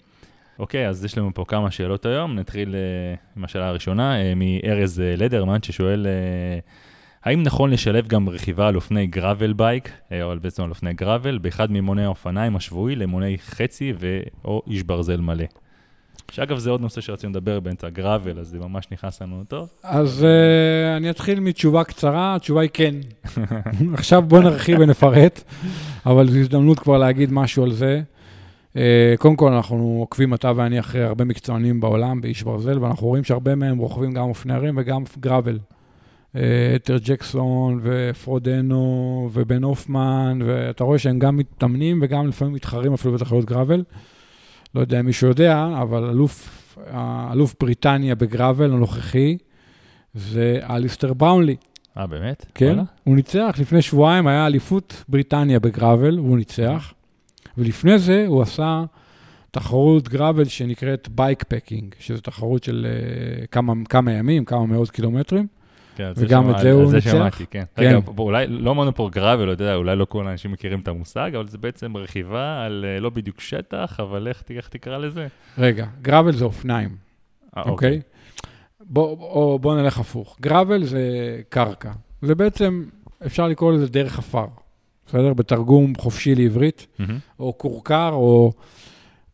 אוקיי, 0.59 0.89
אז 0.89 1.05
יש 1.05 1.19
לנו 1.19 1.31
פה 1.35 1.45
כמה 1.49 1.71
שאלות 1.71 2.07
היום. 2.07 2.35
נתחיל 2.39 2.75
uh, 2.75 3.37
עם 3.37 3.45
השאלה 3.45 3.69
הראשונה, 3.69 4.17
uh, 4.17 4.35
מארז 4.37 4.99
uh, 4.99 5.21
לדרמן, 5.21 5.63
ששואל, 5.63 6.07
האם 7.25 7.43
נכון 7.43 7.71
לשלב 7.71 8.07
גם 8.07 8.29
רכיבה 8.29 8.69
על 8.69 8.77
אופני 8.77 9.07
גראבל 9.07 9.53
בייק, 9.53 9.91
או 10.23 10.35
בעצם 10.43 10.63
על 10.63 10.71
אופני 10.71 10.93
גראבל, 10.93 11.39
באחד 11.39 11.73
ממוני 11.73 12.05
האופניים 12.05 12.57
השבועי 12.57 12.97
למוני 12.97 13.39
חצי 13.39 13.93
ו/או 13.99 14.63
איש 14.67 14.83
ברזל 14.83 15.21
מלא? 15.21 15.45
שאגב, 16.31 16.59
זה 16.59 16.71
עוד 16.71 16.81
נושא 16.81 17.01
שרצינו 17.01 17.33
לדבר 17.33 17.61
באמצע 17.61 17.89
גראבל, 17.89 18.39
אז 18.39 18.49
זה 18.49 18.59
ממש 18.59 18.87
נכנס 18.93 19.23
לנו 19.23 19.45
טוב. 19.49 19.69
אז 19.83 20.23
uh, 20.23 20.97
אני 20.97 21.11
אתחיל 21.11 21.41
מתשובה 21.41 21.85
קצרה, 21.85 22.35
התשובה 22.35 22.61
היא 22.61 22.71
כן. 22.73 22.95
עכשיו 23.99 24.23
בוא 24.23 24.41
נרחיב 24.41 24.79
ונפרט, 24.81 25.43
אבל 26.07 26.31
זו 26.31 26.39
הזדמנות 26.39 26.79
כבר 26.79 26.99
להגיד 26.99 27.33
משהו 27.33 27.65
על 27.65 27.73
זה. 27.73 28.03
אה, 28.77 29.15
קודם 29.19 29.37
כל, 29.37 29.53
אנחנו 29.53 29.97
עוקבים, 30.01 30.35
אתה 30.35 30.53
ואני, 30.57 30.81
אחרי 30.81 31.03
הרבה 31.03 31.25
מקצוענים 31.25 31.81
בעולם, 31.81 32.21
באיש 32.21 32.43
ברזל, 32.43 32.79
ואנחנו 32.79 33.07
רואים 33.07 33.25
שהרבה 33.25 33.55
מהם 33.55 33.79
רוכבים 33.79 34.13
גם 34.13 34.29
אופני 34.29 34.53
הרים 34.53 34.75
וגם 34.77 35.03
גראבל. 35.21 35.59
אתר 36.77 36.97
ג'קסון 37.05 37.81
ופרודנו 37.83 39.31
ובן 39.33 39.63
הופמן, 39.63 40.39
ואתה 40.45 40.85
רואה 40.85 40.99
שהם 40.99 41.19
גם 41.19 41.37
מתאמנים 41.37 41.99
וגם 42.03 42.29
לפעמים 42.29 42.55
מתחרים 42.55 42.95
אפילו 42.95 43.15
בתחרות 43.15 43.45
גראבל. 43.45 43.85
לא 44.75 44.81
יודע 44.81 45.01
אם 45.01 45.07
מישהו 45.07 45.29
יודע, 45.29 45.69
אבל 45.83 46.05
אלוף, 46.05 46.79
אלוף 47.33 47.55
בריטניה 47.61 48.15
בגראבל 48.15 48.73
הנוכחי 48.73 49.37
זה 50.15 50.59
אליסטר 50.71 51.13
בראונלי. 51.13 51.57
אה, 51.99 52.07
באמת? 52.07 52.47
כן, 52.55 52.67
וואלה? 52.67 52.83
הוא 53.05 53.17
ניצח. 53.17 53.57
לפני 53.59 53.83
שבועיים 53.83 54.27
היה 54.27 54.47
אליפות 54.47 55.05
בריטניה 55.09 55.61
בגראבל, 55.61 56.21
והוא 56.21 56.37
ניצח. 56.37 56.93
ולפני 57.59 57.99
זה 57.99 58.25
הוא 58.29 58.43
עשה 58.43 58.85
תחרות 59.51 60.09
גראבל 60.09 60.45
שנקראת 60.45 61.09
בייק 61.09 61.43
פקינג, 61.43 61.95
שזו 61.99 62.21
תחרות 62.21 62.65
של 62.65 62.87
uh, 62.87 63.47
כמה, 63.47 63.73
כמה 63.89 64.13
ימים, 64.13 64.45
כמה 64.45 64.67
מאות 64.67 64.91
קילומטרים. 64.91 65.47
כן, 65.97 66.13
וגם 66.17 66.51
את 66.51 66.59
זה 66.59 66.73
הוא 66.73 66.83
ניצח. 66.83 66.93
זה 66.93 67.01
שמעתי, 67.01 67.47
כן. 67.51 67.65
כן. 67.77 67.83
רגע, 67.83 67.99
בוא, 68.01 68.25
אולי 68.25 68.47
לא 68.47 68.71
אמרנו 68.71 68.95
פה 68.95 69.09
גראבל, 69.13 69.45
לא 69.45 69.51
יודע, 69.51 69.75
אולי 69.75 69.97
לא 69.97 70.05
כל 70.05 70.27
האנשים 70.27 70.53
מכירים 70.53 70.81
את 70.81 70.89
המושג, 70.89 71.31
אבל 71.35 71.49
זה 71.49 71.59
בעצם 71.59 71.97
רכיבה 71.97 72.65
על 72.65 72.85
uh, 72.99 73.01
לא 73.01 73.11
בדיוק 73.11 73.41
שטח, 73.41 74.01
אבל 74.01 74.29
איך, 74.29 74.43
איך 74.57 74.69
תקרא 74.69 74.99
לזה? 74.99 75.27
רגע, 75.59 75.87
גראבל 76.03 76.33
זה 76.33 76.45
אופניים, 76.45 76.89
아, 76.89 77.59
אוקיי? 77.59 77.71
אוקיי? 77.71 78.01
בוא, 78.81 79.59
בוא 79.61 79.75
נלך 79.75 79.99
הפוך. 79.99 80.37
גראבל 80.41 80.85
זה 80.85 81.01
קרקע. 81.49 81.93
זה 82.23 82.35
בעצם, 82.35 82.85
אפשר 83.27 83.49
לקרוא 83.49 83.73
לזה 83.73 83.89
דרך 83.89 84.19
עפר. 84.19 84.47
בסדר? 85.07 85.35
בתרגום 85.35 85.93
חופשי 85.99 86.35
לעברית, 86.35 86.87
mm-hmm. 86.87 87.13
או 87.39 87.59
כורכר, 87.59 88.11
או 88.13 88.53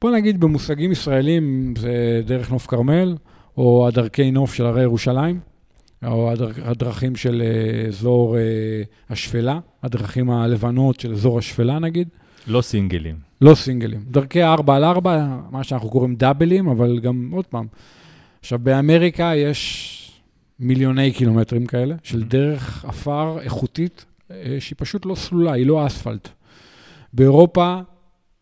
בוא 0.01 0.11
נגיד 0.11 0.41
במושגים 0.41 0.93
ישראלים 0.93 1.75
זה 1.79 2.23
דרך 2.27 2.51
נוף 2.51 2.67
כרמל, 2.67 3.17
או 3.57 3.89
הדרכי 3.89 4.31
נוף 4.31 4.55
של 4.55 4.67
הרי 4.67 4.83
ירושלים, 4.83 5.41
או 6.07 6.33
הדר, 6.33 6.51
הדרכים 6.65 7.17
של 7.17 7.43
אה, 7.45 7.89
אזור 7.89 8.37
אה, 8.37 8.43
השפלה, 9.11 9.59
הדרכים 9.83 10.31
הלבנות 10.31 11.01
של 11.01 11.13
אזור 11.13 11.39
השפלה 11.39 11.79
נגיד. 11.79 12.09
לא 12.47 12.63
סינגלים. 12.63 13.17
לא 13.41 13.55
סינגלים. 13.55 14.01
דרכי 14.07 14.43
4 14.43 14.77
על 14.77 14.85
4, 14.85 15.39
מה 15.51 15.65
שאנחנו 15.65 15.91
קוראים 15.91 16.15
דאבלים, 16.15 16.69
אבל 16.69 16.99
גם, 16.99 17.31
עוד 17.33 17.47
פעם, 17.47 17.67
עכשיו 18.41 18.59
באמריקה 18.59 19.33
יש 19.37 19.97
מיליוני 20.61 21.13
קילומטרים 21.13 21.67
כאלה, 21.67 21.95
של 22.03 22.23
דרך 22.23 22.85
עפר 22.85 23.39
איכותית, 23.41 24.05
אה, 24.05 24.10
שהיא 24.59 24.77
פשוט 24.79 25.07
לא 25.07 25.15
סלולה, 25.15 25.53
היא 25.53 25.67
לא 25.67 25.87
אספלט. 25.87 26.29
באירופה, 27.13 27.81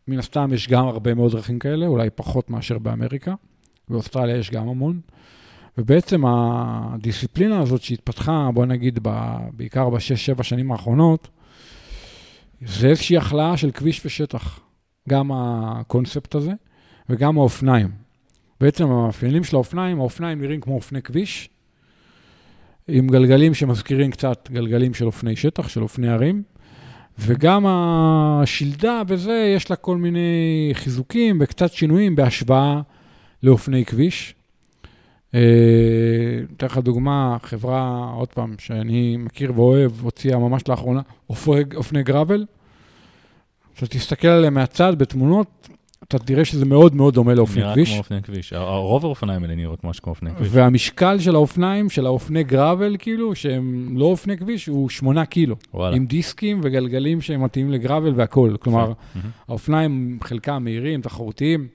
מן 0.08 0.18
הסתם 0.18 0.50
יש 0.54 0.68
גם 0.68 0.86
הרבה 0.86 1.14
מאוד 1.14 1.32
דרכים 1.32 1.58
כאלה, 1.58 1.86
אולי 1.86 2.10
פחות 2.10 2.50
מאשר 2.50 2.78
באמריקה. 2.78 3.34
באוסטרליה 3.88 4.36
יש 4.36 4.50
גם 4.50 4.68
המון. 4.68 5.00
ובעצם 5.78 6.22
הדיסציפלינה 6.26 7.60
הזאת 7.60 7.82
שהתפתחה, 7.82 8.50
בוא 8.54 8.66
נגיד, 8.66 8.98
ב, 9.02 9.36
בעיקר 9.52 9.90
בשש-שבע 9.90 10.42
שנים 10.42 10.72
האחרונות, 10.72 11.28
זה 12.66 12.88
איזושהי 12.88 13.16
הכלאה 13.16 13.56
של 13.56 13.70
כביש 13.70 14.06
ושטח. 14.06 14.60
גם 15.08 15.30
הקונספט 15.32 16.34
הזה 16.34 16.52
וגם 17.08 17.38
האופניים. 17.38 17.90
בעצם 18.60 18.90
המאפיינים 18.90 19.44
של 19.44 19.56
האופניים, 19.56 20.00
האופניים 20.00 20.40
נראים 20.40 20.60
כמו 20.60 20.74
אופני 20.74 21.02
כביש, 21.02 21.50
עם 22.88 23.06
גלגלים 23.08 23.54
שמזכירים 23.54 24.10
קצת 24.10 24.48
גלגלים 24.52 24.94
של 24.94 25.06
אופני 25.06 25.36
שטח, 25.36 25.68
של 25.68 25.82
אופני 25.82 26.08
ערים, 26.08 26.42
וגם 27.18 27.66
השלדה 27.66 29.02
וזה, 29.08 29.52
יש 29.56 29.70
לה 29.70 29.76
כל 29.76 29.96
מיני 29.96 30.70
חיזוקים 30.72 31.38
וקצת 31.40 31.72
שינויים 31.72 32.16
בהשוואה 32.16 32.80
לאופני 33.42 33.84
כביש. 33.84 34.34
אה, 35.34 35.40
אתן 36.56 36.66
לך 36.66 36.78
דוגמה, 36.78 37.36
חברה, 37.42 38.10
עוד 38.16 38.28
פעם, 38.28 38.54
שאני 38.58 39.16
מכיר 39.16 39.52
ואוהב, 39.54 39.92
הוציאה 40.00 40.38
ממש 40.38 40.68
לאחרונה, 40.68 41.00
אופני, 41.30 42.02
גראבל. 42.02 42.44
כשאתה 43.74 43.98
תסתכל 43.98 44.28
עליהם 44.28 44.54
מהצד 44.54 44.98
בתמונות, 44.98 45.68
אתה 46.02 46.18
תראה 46.18 46.44
שזה 46.44 46.64
מאוד 46.64 46.94
מאוד 46.94 47.14
דומה 47.14 47.34
לאופני 47.34 47.62
נראה 47.62 47.74
כביש. 47.74 47.90
כמו 47.90 47.98
אופני 47.98 48.22
כביש. 48.22 48.52
רוב 48.66 49.04
האופניים 49.04 49.42
האלה 49.42 49.54
נראות 49.54 49.84
ממש 49.84 50.00
כמו 50.00 50.10
אופני 50.10 50.30
כביש. 50.34 50.48
והמשקל 50.50 51.18
של 51.18 51.34
האופניים, 51.34 51.90
של 51.90 52.06
האופני 52.06 52.44
גראבל, 52.44 52.96
כאילו, 52.98 53.34
שהם 53.34 53.94
לא 53.98 54.04
אופני 54.04 54.38
כביש, 54.38 54.66
הוא 54.66 54.88
8 54.88 55.24
קילו. 55.24 55.56
וואלה. 55.74 55.96
עם 55.96 56.06
דיסקים 56.06 56.60
וגלגלים 56.62 57.20
שהם 57.20 57.44
מתאימים 57.44 57.72
לגראבל 57.72 58.12
והכול. 58.16 58.56
כלומר. 58.56 58.92
האופניים, 59.48 60.18
חלקם 60.24 60.64
מהירים, 60.64 61.00
תחרותיים, 61.00 61.68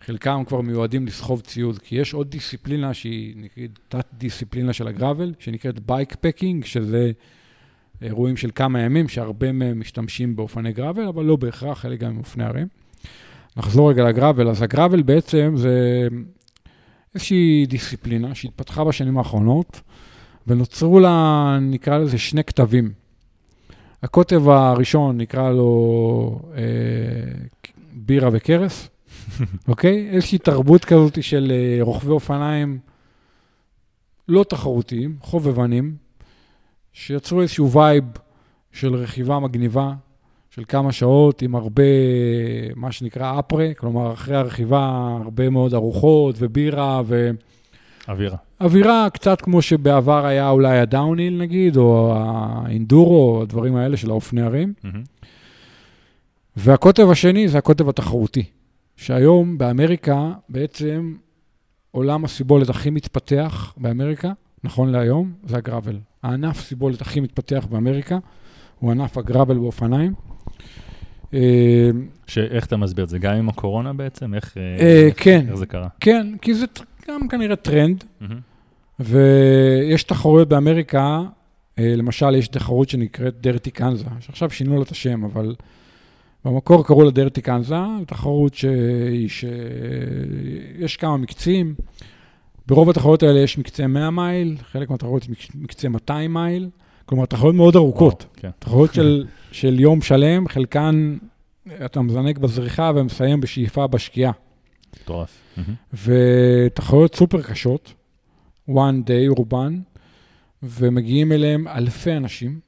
חלקם 0.00 0.42
כבר 0.46 0.60
מיועדים 0.60 1.06
לסחוב 1.06 1.40
ציוד, 1.40 1.78
כי 1.78 1.96
יש 1.96 2.14
עוד 2.14 2.30
דיסציפלינה 2.30 2.94
שהיא 2.94 3.34
נגיד 3.36 3.78
תת-דיסציפלינה 3.88 4.72
של 4.72 4.88
הגראבל, 4.88 5.32
שנקראת 5.38 5.80
בייק 5.80 6.16
פקינג, 6.20 6.64
שזה 6.64 7.12
אירועים 8.02 8.36
של 8.36 8.50
כמה 8.54 8.80
ימים, 8.80 9.08
שהרבה 9.08 9.52
מהם 9.52 9.80
משתמשים 9.80 10.36
באופני 10.36 10.72
גראבל, 10.72 11.02
אבל 11.08 11.24
לא 11.24 11.36
בהכרח, 11.36 11.78
חלק 11.78 12.00
גם 12.00 12.10
עם 12.10 12.18
אופני 12.18 12.44
הרים. 12.44 12.66
נחזור 13.56 13.90
רגע 13.90 14.04
לגראבל, 14.04 14.48
אז 14.48 14.62
הגראבל 14.62 15.02
בעצם 15.02 15.54
זה 15.56 16.08
איזושהי 17.14 17.66
דיסציפלינה 17.68 18.34
שהתפתחה 18.34 18.84
בשנים 18.84 19.18
האחרונות, 19.18 19.80
ונוצרו 20.46 21.00
לה, 21.00 21.58
נקרא 21.60 21.98
לזה, 21.98 22.18
שני 22.18 22.44
כתבים. 22.44 22.92
הקוטב 24.02 24.48
הראשון 24.48 25.18
נקרא 25.18 25.50
לו 25.50 26.40
אה, 26.56 26.60
בירה 27.92 28.28
וקרס, 28.32 28.88
אוקיי? 29.68 30.08
איזושהי 30.10 30.38
תרבות 30.38 30.84
כזאת 30.84 31.22
של 31.22 31.52
אה, 31.54 31.82
רוכבי 31.82 32.10
אופניים 32.10 32.78
לא 34.28 34.44
תחרותיים, 34.44 35.16
חובבנים, 35.20 35.96
שיצרו 36.92 37.42
איזשהו 37.42 37.72
vibe 37.72 38.04
של 38.72 38.94
רכיבה 38.94 39.38
מגניבה, 39.38 39.94
של 40.54 40.62
כמה 40.68 40.92
שעות 40.92 41.42
עם 41.42 41.54
הרבה, 41.54 41.82
מה 42.76 42.92
שנקרא 42.92 43.38
אפרה, 43.38 43.74
כלומר, 43.76 44.12
אחרי 44.12 44.36
הרכיבה 44.36 45.18
הרבה 45.24 45.50
מאוד 45.50 45.74
ארוחות 45.74 46.34
ובירה 46.38 46.98
אווירה. 48.08 48.36
ואווירה 48.60 49.08
קצת 49.12 49.40
כמו 49.40 49.62
שבעבר 49.62 50.26
היה 50.26 50.50
אולי 50.50 50.78
ה 50.78 50.85
downhill 50.85 51.38
נגיד, 51.38 51.76
או 51.76 52.14
ה 52.16 52.32
enduro, 52.32 53.42
הדברים 53.42 53.76
האלה 53.76 53.96
של 53.96 54.10
האופני 54.10 54.42
הרים. 54.42 54.72
מהמם. 54.84 55.02
והקוטב 56.56 57.10
השני 57.10 57.48
זה 57.48 57.58
הקוטב 57.58 57.88
התחרותי, 57.88 58.44
שהיום 58.96 59.58
באמריקה 59.58 60.32
בעצם 60.48 61.14
עולם 61.90 62.24
הסיבולת 62.24 62.68
הכי 62.68 62.90
מתפתח 62.90 63.74
באמריקה, 63.76 64.32
נכון 64.64 64.88
להיום, 64.88 65.32
זה 65.44 65.56
הגראבל. 65.56 65.98
הענף 66.22 66.60
סיבולת 66.60 67.00
הכי 67.00 67.20
מתפתח 67.20 67.66
באמריקה 67.70 68.18
הוא 68.78 68.90
ענף 68.90 69.18
הגראבל 69.18 69.58
באופניים. 69.58 70.33
אה, 71.34 71.90
שאיך 72.26 72.66
אתה 72.66 72.76
מסביר 72.76 73.04
את 73.04 73.10
זה? 73.10 73.18
גם 73.18 73.34
עם 73.34 73.48
הקורונה 73.48 73.92
בעצם? 73.92 74.34
איך 74.34 74.54
אה, 74.56 74.62
אה, 74.80 75.06
איך- 75.06 75.24
כן. 75.24 75.44
איך 75.48 75.54
זה 75.54 75.66
קרה? 75.66 75.88
כן, 76.00 76.26
כי 76.42 76.54
זה 76.54 76.66
גם 77.08 77.28
כנראה 77.28 77.56
טרנד, 77.56 78.04
מהמם. 78.20 78.40
ויש 79.00 80.04
תחרויות 80.04 80.48
באמריקה, 80.48 81.20
אה, 81.78 81.94
למשל, 81.96 82.34
יש 82.34 82.48
תחרות 82.48 82.88
שנקראת 82.88 83.40
דרטי 83.40 83.70
קנזה, 83.70 84.04
שעכשיו 84.20 84.50
שינו 84.50 84.76
לה 84.76 84.82
את 84.82 84.90
השם, 84.90 85.24
אבל 85.24 85.54
במקור 86.44 86.86
קראו 86.86 87.04
לה 87.04 87.10
דרטי 87.10 87.40
קנזה, 87.42 87.74
תחרות 88.06 88.54
שיש 88.54 89.44
כמה 90.96 91.16
מקצים. 91.16 91.74
ברוב 92.66 92.90
התחרויות 92.90 93.22
האלה 93.22 93.40
יש 93.40 93.58
מקצה 93.58 93.86
100 93.86 94.10
מייל, 94.10 94.56
חלק 94.72 94.90
מהתחרויות 94.90 95.26
מקצה 95.54 95.88
200 95.88 96.34
מייל, 96.34 96.68
כלומר, 97.06 97.26
תחרויות 97.26 97.56
מאוד 97.56 97.76
ארוכות. 97.76 98.22
וואו, 98.22 98.32
כן. 98.36 98.50
תחרויות 98.58 98.94
של, 98.94 99.24
של 99.54 99.80
יום 99.80 100.02
שלם, 100.02 100.48
חלקן 100.48 101.16
אתה 101.84 102.00
מזנק 102.00 102.38
בזריחה 102.38 102.90
ומסיים 102.94 103.40
בשאיפה 103.40 103.86
בשקיעה. 103.86 104.32
מטורף. 105.02 105.38
ותחרויות 106.04 107.14
סופר 107.14 107.42
קשות, 107.42 107.94
one 108.70 109.06
day 109.06 109.28
רובן, 109.36 109.80
ומגיעים 110.62 111.32
אליהם 111.32 111.68
אלפי 111.68 112.16
אנשים. 112.16 112.60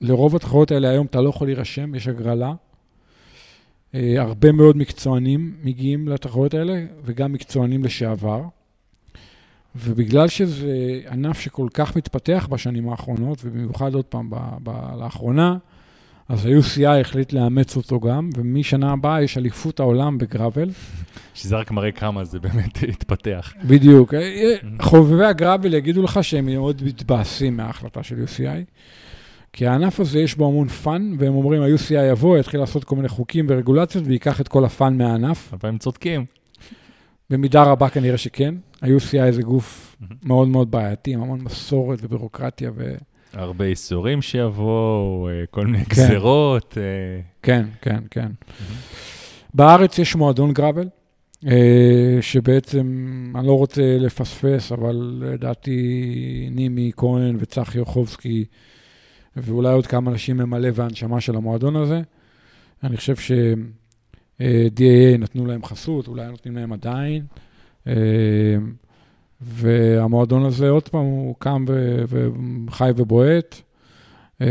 לרוב 0.00 0.36
התחרויות 0.36 0.70
האלה 0.70 0.88
היום 0.88 1.06
אתה 1.06 1.20
לא 1.20 1.28
יכול 1.28 1.46
להירשם, 1.46 1.94
יש 1.94 2.08
הגרלה. 2.08 2.52
אה, 3.94 4.14
הרבה 4.18 4.52
מאוד 4.52 4.76
מקצוענים 4.76 5.54
מגיעים 5.62 6.08
לתחרויות 6.08 6.54
האלה, 6.54 6.84
וגם 7.04 7.32
מקצוענים 7.32 7.84
לשעבר. 7.84 8.42
ובגלל 9.76 10.28
שזה 10.28 11.00
ענף 11.10 11.40
שכל 11.40 11.68
כך 11.74 11.96
מתפתח 11.96 12.48
בשנים 12.50 12.88
האחרונות, 12.88 13.38
ובמיוחד 13.44 13.94
עוד 13.94 14.04
פעם 14.04 14.30
ב- 14.30 14.56
ב- 14.62 15.00
לאחרונה, 15.00 15.56
אז 16.28 16.46
ה-UCI 16.46 17.00
החליט 17.00 17.32
לאמץ 17.32 17.76
אותו 17.76 18.00
גם, 18.00 18.30
ומשנה 18.36 18.92
הבאה 18.92 19.22
יש 19.22 19.38
אליפות 19.38 19.80
העולם 19.80 20.18
בגראבל. 20.18 20.70
שזה 21.34 21.56
רק 21.56 21.70
מראה 21.70 21.92
כמה 21.92 22.24
זה 22.24 22.38
באמת 22.38 22.78
התפתח. 22.92 23.52
בדיוק. 23.64 24.14
אה, 24.14 24.20
אה, 24.20 24.56
חובבי 24.82 25.24
הגראבל 25.24 25.74
יגידו 25.74 26.02
לך 26.02 26.24
שהם 26.24 26.46
מאוד 26.46 26.82
מתבאסים 26.84 27.56
מההחלטה 27.56 28.02
של 28.02 28.24
UCI, 28.24 28.64
כי 29.52 29.66
הענף 29.66 30.00
הזה 30.00 30.18
יש 30.18 30.34
בו 30.34 30.48
המון 30.48 30.68
fun, 30.68 31.12
והם 31.18 31.34
אומרים, 31.34 31.62
ה-UCI 31.62 31.94
יבוא, 32.10 32.38
יתחיל 32.38 32.60
לעשות 32.60 32.84
כל 32.84 32.96
מיני 32.96 33.08
חוקים 33.08 33.46
ורגולציות, 33.48 34.04
וייקח 34.06 34.40
את 34.40 34.48
כל 34.48 34.64
ה 34.64 34.72
fun 34.72 34.98
מהענף. 34.98 35.54
אבל 35.54 35.68
הם 35.68 35.78
צודקים. 35.78 36.24
במידה 37.30 37.62
רבה 37.62 37.88
כנראה 37.88 38.18
שכן. 38.18 38.54
ה-UCI 38.82 39.30
זה 39.30 39.42
גוף 39.42 39.96
מהמם. 40.00 40.16
מאוד 40.22 40.48
מאוד 40.48 40.70
בעייתי, 40.70 41.14
עם 41.14 41.22
המון 41.22 41.40
מסורת 41.40 41.98
ובירוקרטיה, 42.02 42.70
ו... 42.74 42.94
הרבה 43.32 43.64
איסורים 43.64 44.22
שיבואו, 44.22 45.28
אה, 45.28 45.46
כל 45.50 45.66
מיני 45.66 45.84
כן. 45.84 46.08
גזרות. 46.08 46.78
אה, 46.78 47.20
כן, 47.42 47.66
כן, 47.82 48.00
כן. 48.10 48.28
בארץ 49.54 49.98
יש 49.98 50.16
מועדון 50.16 50.52
gravel, 50.52 50.88
אה, 51.46 52.18
שבעצם, 52.20 52.86
אני 53.34 53.46
לא 53.46 53.58
רוצה 53.58 53.96
לפספס, 54.00 54.72
אבל 54.72 55.22
לדעתי 55.24 56.48
נימי 56.50 56.90
כהן 56.96 57.36
וצחי 57.38 57.78
יוחובסקי, 57.78 58.44
ואולי 59.36 59.72
עוד 59.72 59.86
כמה 59.86 60.10
אנשים 60.10 60.40
הם 60.40 60.54
הלב 60.54 60.74
והנשמה 60.76 61.20
של 61.20 61.36
המועדון 61.36 61.76
הזה. 61.76 62.00
אני 62.84 62.96
חושב 62.96 63.16
ש-DAA 63.16 65.18
נתנו 65.18 65.46
להם 65.46 65.64
חסות, 65.64 66.08
אולי 66.08 66.26
נותנים 66.26 66.56
להם 66.56 66.72
עדיין. 66.72 67.22
אה, 69.42 69.46
והמועדון 69.46 70.44
הזה, 70.44 70.68
עוד 70.68 70.88
פעם, 70.88 71.04
הוא 71.04 71.34
קם 71.38 71.64
וחי 72.68 72.90
ובועט. 72.96 73.62
אה, 74.42 74.46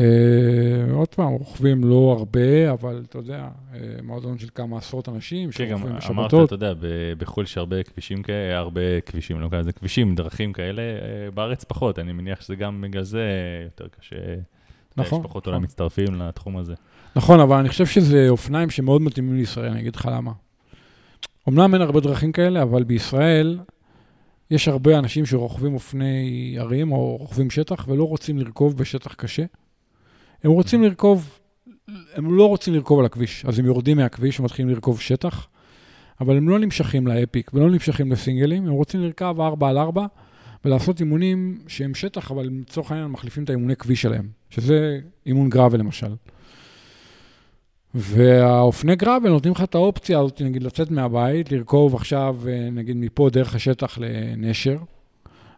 עוד 0.93 1.07
פעם, 1.07 1.33
רוכבים 1.33 1.83
לא 1.83 2.15
הרבה, 2.17 2.71
אבל 2.71 3.03
אתה 3.09 3.17
יודע, 3.17 3.47
אה, 3.73 3.79
מועדון 4.03 4.37
של 4.37 4.47
כמה 4.55 4.77
עשרות 4.77 5.09
אנשים 5.09 5.51
כן, 5.51 5.65
גם 5.65 5.77
שרוכבים 5.77 5.91
אמרת, 5.91 6.25
בשבתות. 6.25 6.53
אתה 6.53 6.55
יודע, 6.55 6.73
בחו"ל 7.17 7.43
יש 7.43 7.57
הרבה 7.57 7.83
כבישים 7.83 8.23
כאלה, 8.23 8.57
הרבה 8.57 9.01
כבישים, 9.01 9.41
לא 9.41 9.49
כאלה, 9.49 9.71
כבישים, 9.71 10.15
דרכים 10.15 10.53
כאלה, 10.53 10.81
אה, 10.81 11.31
בארץ 11.33 11.63
פחות, 11.63 11.99
אני 11.99 12.13
מניח 12.13 12.41
שזה 12.41 12.55
גם 12.55 12.81
בגלל 12.81 13.03
זה 13.03 13.23
יותר 13.63 13.87
קשה. 13.99 14.15
נכון, 14.97 15.19
יש 15.19 15.25
פחות 15.25 15.43
נכון. 15.43 15.53
אולי 15.53 15.63
מצטרפים 15.63 16.15
לתחום 16.15 16.57
הזה. 16.57 16.73
נכון, 17.15 17.39
אבל 17.39 17.57
אני 17.57 17.69
חושב 17.69 17.85
שזה 17.85 18.29
אופניים 18.29 18.69
שמאוד 18.69 19.01
מתאימים 19.01 19.35
לישראל, 19.35 19.71
אני 19.71 19.79
אגיד 19.79 19.95
לך 19.95 20.09
למה. 20.11 20.31
אמנם 21.49 21.73
אין 21.73 21.81
הרבה 21.81 21.99
דרכים 21.99 22.31
כאלה, 22.31 22.61
אבל 22.61 22.83
בישראל 22.83 23.59
יש 24.51 24.67
הרבה 24.67 24.99
אנשים 24.99 25.25
שרוכבים 25.25 25.73
אופני 25.73 26.55
ערים 26.59 26.91
או 26.91 27.17
רוכבים 27.17 27.49
שטח 27.49 27.87
ולא 27.87 28.03
רוצים 28.03 28.37
לרכוב 28.37 28.77
בשטח 28.77 29.13
קשה. 29.13 29.45
הם 30.43 30.51
רוצים 30.51 30.83
לרכוב, 30.83 31.39
הם 32.15 32.37
לא 32.37 32.47
רוצים 32.47 32.73
לרכוב 32.73 32.99
על 32.99 33.05
הכביש, 33.05 33.45
אז 33.45 33.59
הם 33.59 33.65
יורדים 33.65 33.97
מהכביש 33.97 34.39
ומתחילים 34.39 34.69
לרכוב 34.69 35.01
שטח, 35.01 35.47
אבל 36.21 36.37
הם 36.37 36.49
לא 36.49 36.59
נמשכים 36.59 37.07
לאפיק 37.07 37.51
ולא 37.53 37.69
נמשכים 37.69 38.11
לסינגלים, 38.11 38.67
הם 38.67 38.73
רוצים 38.73 39.01
לרכב 39.01 39.35
4 39.39 39.69
על 39.69 39.77
4 39.77 40.05
ולעשות 40.65 40.99
אימונים 40.99 41.59
שהם 41.67 41.95
שטח, 41.95 42.31
אבל 42.31 42.49
לצורך 42.61 42.91
העניין 42.91 43.11
מחליפים 43.11 43.43
את 43.43 43.49
האימוני 43.49 43.75
כביש 43.75 44.01
שלהם, 44.01 44.27
שזה 44.49 44.99
אימון 45.25 45.49
גראבל 45.49 45.79
למשל. 45.79 46.13
והאופני 47.97 48.95
גראבל 48.95 49.29
נותנים 49.29 49.53
לך 49.53 49.63
את 49.63 49.75
האופציה 49.75 50.19
הזאת, 50.19 50.41
נגיד, 50.41 50.63
לצאת 50.63 50.91
מהבית, 50.91 51.51
לרכוב 51.51 51.95
עכשיו, 51.95 52.35
אה, 52.47 52.69
נגיד, 52.71 52.97
מפה 52.97 53.29
דרך 53.29 53.55
השטח 53.55 53.97
לנשר, 54.01 54.77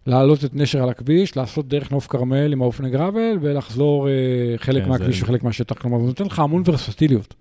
לעלות 0.07 0.45
את 0.45 0.55
נשר 0.55 0.83
על 0.83 0.89
הכביש, 0.89 1.37
לעשות 1.37 1.67
דרך 1.67 1.91
נוף 1.91 2.07
כרמל 2.07 2.53
עם 2.53 2.61
האופני 2.61 2.89
גראבל, 2.89 3.37
ולחזור 3.41 4.07
אה, 4.09 4.13
חלק 4.57 4.83
כן, 4.83 4.89
מהכביש 4.89 5.17
זה- 5.19 5.23
וחלק 5.25 5.43
מהשטח. 5.43 5.77
כלומר, 5.77 5.99
זה 5.99 6.05
נותן 6.05 6.25
לך 6.25 6.39
המון 6.39 6.63
ורסטיליות. 6.65 7.33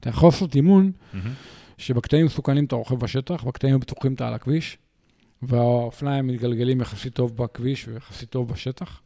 אתה 0.00 0.08
יכול 0.08 0.26
לעשות 0.28 0.54
אימון 0.54 0.90
מהמם. 1.14 1.30
שבקטעים 1.78 2.26
מסוכנים 2.26 2.64
אתה 2.64 2.76
רוכב 2.76 2.94
בשטח, 2.94 3.44
בקטעים 3.44 3.74
הבטוחים 3.74 4.14
אתה 4.14 4.28
על 4.28 4.34
הכביש, 4.34 4.78
והאופניים 5.42 6.26
מתגלגלים 6.26 6.80
יחסית 6.80 7.14
טוב 7.14 7.36
בכביש 7.36 7.88
ויחסית 7.88 8.30
טוב 8.30 8.48
בשטח, 8.48 9.00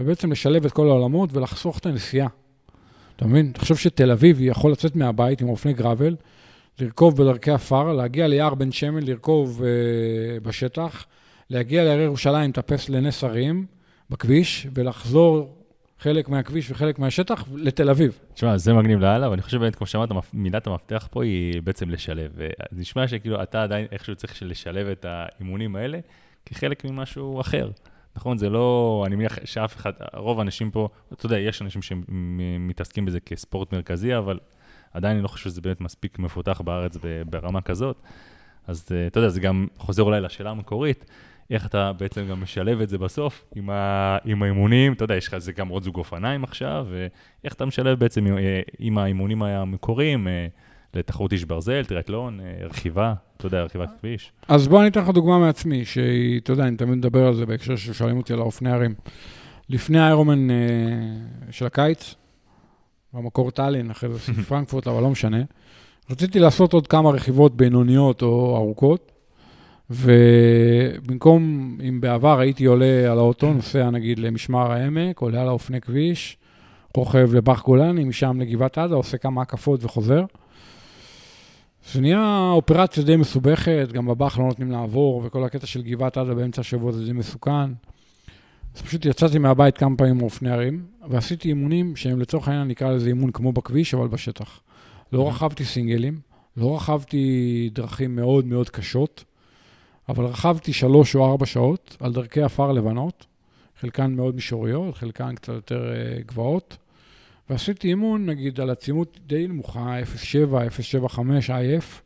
ובעצם 0.00 0.32
לשלב 0.32 0.64
את 0.64 0.72
כל 0.72 0.88
העולמות 0.88 1.30
ולחסוך 1.32 1.78
את 1.78 1.86
הנסיעה. 1.86 2.28
אתה 3.16 3.26
מבין? 3.26 3.52
תחשוב 3.52 3.78
שתל 3.78 4.10
אביבי 4.10 4.44
יכול 4.44 4.72
לצאת 4.72 4.96
מהבית 4.96 5.40
עם 5.40 5.48
אופני 5.48 5.72
גראבל, 5.72 6.16
לרכוב 6.80 7.16
בדרכי 7.16 7.50
עפר, 7.50 7.92
להגיע 7.92 8.26
ליער 8.26 8.54
בן 8.54 8.72
שמן, 8.72 9.02
לרכוב 9.02 9.62
uh, 9.62 10.44
בשטח, 10.44 11.06
להגיע 11.50 11.84
להרי 11.84 12.02
ירושלים, 12.02 12.50
לטפס 12.50 12.88
לנס 12.88 13.24
הרים 13.24 13.66
בכביש, 14.10 14.66
ולחזור 14.74 15.58
חלק 15.98 16.28
מהכביש 16.28 16.70
וחלק 16.70 16.98
מהשטח 16.98 17.44
לתל 17.54 17.90
אביב. 17.90 18.18
תשמע, 18.34 18.56
זה 18.56 18.72
מגניב 18.72 19.00
לאללה, 19.00 19.30
ואני 19.30 19.42
חושב 19.42 19.58
באמת, 19.58 19.76
כמו 19.76 19.86
שאמרת, 19.86 20.08
מילת 20.32 20.66
המפתח 20.66 21.08
פה 21.10 21.24
היא 21.24 21.62
בעצם 21.62 21.90
לשלב. 21.90 22.32
זה 22.70 22.80
נשמע 22.80 23.08
שכאילו 23.08 23.42
אתה 23.42 23.62
עדיין 23.62 23.86
איכשהו 23.92 24.16
צריך 24.16 24.42
לשלב 24.42 24.86
את 24.86 25.06
האימונים 25.08 25.76
האלה 25.76 25.98
כחלק 26.46 26.84
ממשהו 26.84 27.40
אחר. 27.40 27.70
נכון? 28.16 28.38
זה 28.38 28.48
לא, 28.50 29.02
אני 29.06 29.16
מניח 29.16 29.38
שאף 29.44 29.76
אחד, 29.76 29.92
רוב 30.14 30.38
האנשים 30.38 30.70
פה, 30.70 30.88
אתה 31.12 31.26
יודע, 31.26 31.38
יש 31.38 31.62
אנשים 31.62 31.82
שמתעסקים 31.82 33.04
בזה 33.04 33.20
כספורט 33.20 33.72
מרכזי, 33.72 34.16
אבל 34.16 34.38
עדיין 34.92 35.16
אני 35.16 35.22
לא 35.22 35.28
חושב 35.28 35.44
שזה 35.44 35.60
באמת 35.60 35.80
מספיק 35.80 36.18
מפותח 36.18 36.60
בארץ 36.60 36.96
ברמה 37.30 37.60
כזאת. 37.60 38.02
אז 38.66 38.88
אה, 38.92 39.06
אתה 39.06 39.18
יודע, 39.18 39.28
זה 39.28 39.40
גם 39.40 39.66
חוזר 39.78 40.02
אולי 40.02 40.20
לשאלה 40.20 40.50
המקורית, 40.50 41.04
איך 41.50 41.66
אתה 41.66 41.92
בעצם 41.92 42.26
גם 42.26 42.42
משלב 42.42 42.80
את 42.80 42.88
זה 42.88 42.98
בסוף 42.98 43.44
עם, 43.54 43.70
ה, 43.70 44.18
עם 44.24 44.42
האימונים, 44.42 44.92
אתה 44.92 45.04
יודע, 45.04 45.14
יש 45.14 45.28
לך 45.28 45.36
גם 45.56 45.68
עוד 45.68 45.82
זוג 45.82 45.96
אופניים 45.96 46.44
עכשיו, 46.44 46.86
ואיך 46.90 47.54
אתה 47.54 47.64
משלב 47.64 47.98
בעצם 47.98 48.26
עם, 48.26 48.38
אה, 48.38 48.60
עם 48.78 48.98
האימונים 48.98 49.42
המקוריים 49.42 50.28
אה, 50.28 50.46
לתחרות 50.96 51.32
איש 51.32 51.44
ברזל, 51.44 51.84
טריאטלון, 51.84 52.40
רכיבה, 52.70 53.14
אתה 53.36 53.46
יודע, 53.46 53.62
רכיבת 53.62 53.90
כביש. 54.00 54.32
אז 54.48 54.68
בוא 54.68 54.80
אני 54.80 54.88
אתן 54.88 55.00
לך 55.00 55.08
דוגמה 55.08 55.38
מעצמי, 55.38 55.84
שהיא, 55.84 56.40
אתה 56.40 56.52
יודע, 56.52 56.64
אני 56.64 56.76
תמיד 56.76 56.94
מדבר 56.94 57.26
על 57.26 57.34
זה 57.34 57.46
בהקשר 57.46 57.76
ששואלים 57.76 58.16
אותי 58.16 58.32
על 58.32 58.40
האופני 58.40 58.70
הרים. 58.70 58.94
לפני 59.68 59.98
האיירומן 59.98 60.48
של 61.50 61.66
הקיץ, 61.66 62.14
במקור 63.12 63.50
טאלין, 63.50 63.90
אחרי 63.90 64.10
זה 64.10 64.16
עשיתי 64.16 64.42
פרנקפורט, 64.48 64.86
אבל 64.86 65.02
לא 65.02 65.10
משנה. 65.10 65.42
רציתי 66.10 66.38
לעשות 66.38 66.72
עוד 66.72 66.86
כמה 66.86 67.10
רכיבות 67.10 67.56
בינוניות 67.56 68.22
או 68.22 68.56
ארוכות, 68.56 69.12
ובמקום, 69.90 71.42
אם 71.88 72.00
בעבר 72.00 72.38
הייתי 72.38 72.64
עולה 72.64 73.12
על 73.12 73.18
האוטו, 73.18 73.52
נוסע 73.52 73.90
נגיד 73.90 74.18
למשמר 74.18 74.72
העמק, 74.72 75.18
עולה 75.18 75.42
על 75.42 75.48
האופני 75.48 75.80
כביש, 75.80 76.36
רוכב 76.96 77.34
לבח 77.34 77.62
גולני, 77.62 78.04
משם 78.04 78.40
לגבעת 78.40 78.78
עדה, 78.78 78.94
עושה 78.94 79.18
כמה 79.18 79.42
הקפות 79.42 79.84
וחוזר. 79.84 80.24
זה 81.92 82.00
נהיה 82.00 82.50
אופרציה 82.50 83.02
די 83.02 83.16
מסובכת, 83.16 83.88
גם 83.92 84.06
בבח 84.06 84.38
לא 84.38 84.44
נותנים 84.44 84.70
לעבור, 84.70 85.22
וכל 85.24 85.44
הקטע 85.44 85.66
של 85.66 85.82
גבעת 85.82 86.16
עדה 86.16 86.34
באמצע 86.34 86.60
השבוע 86.60 86.92
זה 86.92 87.04
די 87.04 87.12
מסוכן. 87.12 87.72
אז 88.74 88.82
פשוט 88.82 89.04
יצאתי 89.04 89.38
מהבית 89.38 89.78
כמה 89.78 89.96
פעמים 89.96 90.14
עם 90.14 90.22
אופני 90.22 90.50
הרים, 90.50 90.84
ועשיתי 91.08 91.48
אימונים 91.48 91.96
שהם 91.96 92.20
לצורך 92.20 92.48
העניין 92.48 92.68
נקרא 92.68 92.92
לזה 92.92 93.08
אימון 93.08 93.30
כמו 93.30 93.52
בכביש, 93.52 93.94
אבל 93.94 94.08
בשטח. 94.08 94.60
לא 95.12 95.28
רכבתי 95.28 95.64
סינגלים, 95.64 96.20
לא 96.56 96.76
רכבתי 96.76 97.70
דרכים 97.72 98.16
מאוד 98.16 98.46
מאוד 98.46 98.70
קשות, 98.70 99.24
אבל 100.08 100.24
רכבתי 100.24 100.72
שלוש 100.72 101.16
או 101.16 101.30
ארבע 101.30 101.46
שעות 101.46 101.96
על 102.00 102.12
דרכי 102.12 102.42
עפר 102.42 102.72
לבנות, 102.72 103.26
חלקן 103.80 104.14
מאוד 104.14 104.34
מישוריות, 104.34 104.94
חלקן 104.94 105.34
קצת 105.34 105.52
יותר 105.52 105.92
uh, 105.92 106.26
גבוהות, 106.26 106.76
ועשיתי 107.50 107.88
אימון, 107.88 108.26
נגיד, 108.26 108.60
על 108.60 108.70
עצימות 108.70 109.18
די 109.26 109.46
נמוכה, 109.48 109.96
0.7, 110.00 110.52
0.75 111.12 111.18
IF, 111.48 112.00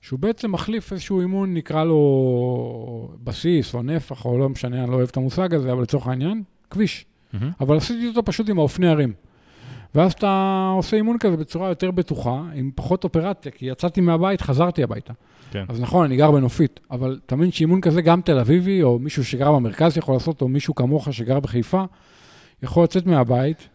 שהוא 0.00 0.18
בעצם 0.18 0.52
מחליף 0.52 0.92
איזשהו 0.92 1.20
אימון, 1.20 1.54
נקרא 1.54 1.84
לו 1.84 3.10
בסיס 3.24 3.74
או 3.74 3.82
נפח, 3.82 4.24
או 4.24 4.38
לא 4.38 4.48
משנה, 4.48 4.82
אני 4.82 4.90
לא 4.90 4.96
אוהב 4.96 5.08
את 5.08 5.16
המושג 5.16 5.54
הזה, 5.54 5.72
אבל 5.72 5.82
לצורך 5.82 6.06
העניין, 6.06 6.42
כביש. 6.70 7.04
Mm-hmm. 7.04 7.44
אבל 7.60 7.76
עשיתי 7.76 8.08
אותו 8.08 8.24
פשוט 8.24 8.48
עם 8.48 8.58
האופני 8.58 8.88
הרים. 8.88 9.12
ואז 9.94 10.12
אתה 10.12 10.70
עושה 10.76 10.96
אימון 10.96 11.18
כזה 11.18 11.36
בצורה 11.36 11.68
יותר 11.68 11.90
בטוחה, 11.90 12.42
עם 12.54 12.70
פחות 12.74 13.04
אופרציה, 13.04 13.52
כי 13.52 13.66
יצאתי 13.66 14.00
מהבית, 14.00 14.40
חזרתי 14.40 14.82
הביתה. 14.82 15.12
כן. 15.50 15.64
אז 15.68 15.80
נכון, 15.80 16.04
אני 16.04 16.16
גר 16.16 16.30
בנופית, 16.30 16.80
אבל 16.90 17.20
תאמין 17.26 17.52
שאימון 17.52 17.80
כזה, 17.80 18.02
גם 18.02 18.20
תל 18.20 18.38
אביבי, 18.38 18.82
או 18.82 18.98
מישהו 18.98 19.24
שגר 19.24 19.52
במרכז 19.52 19.96
יכול 19.98 20.14
לעשות, 20.14 20.42
או 20.42 20.48
מישהו 20.48 20.74
כמוך 20.74 21.12
שגר 21.12 21.40
בחיפה, 21.40 21.84
יכול 22.62 22.84
לצאת 22.84 23.06
מהבית, 23.06 23.68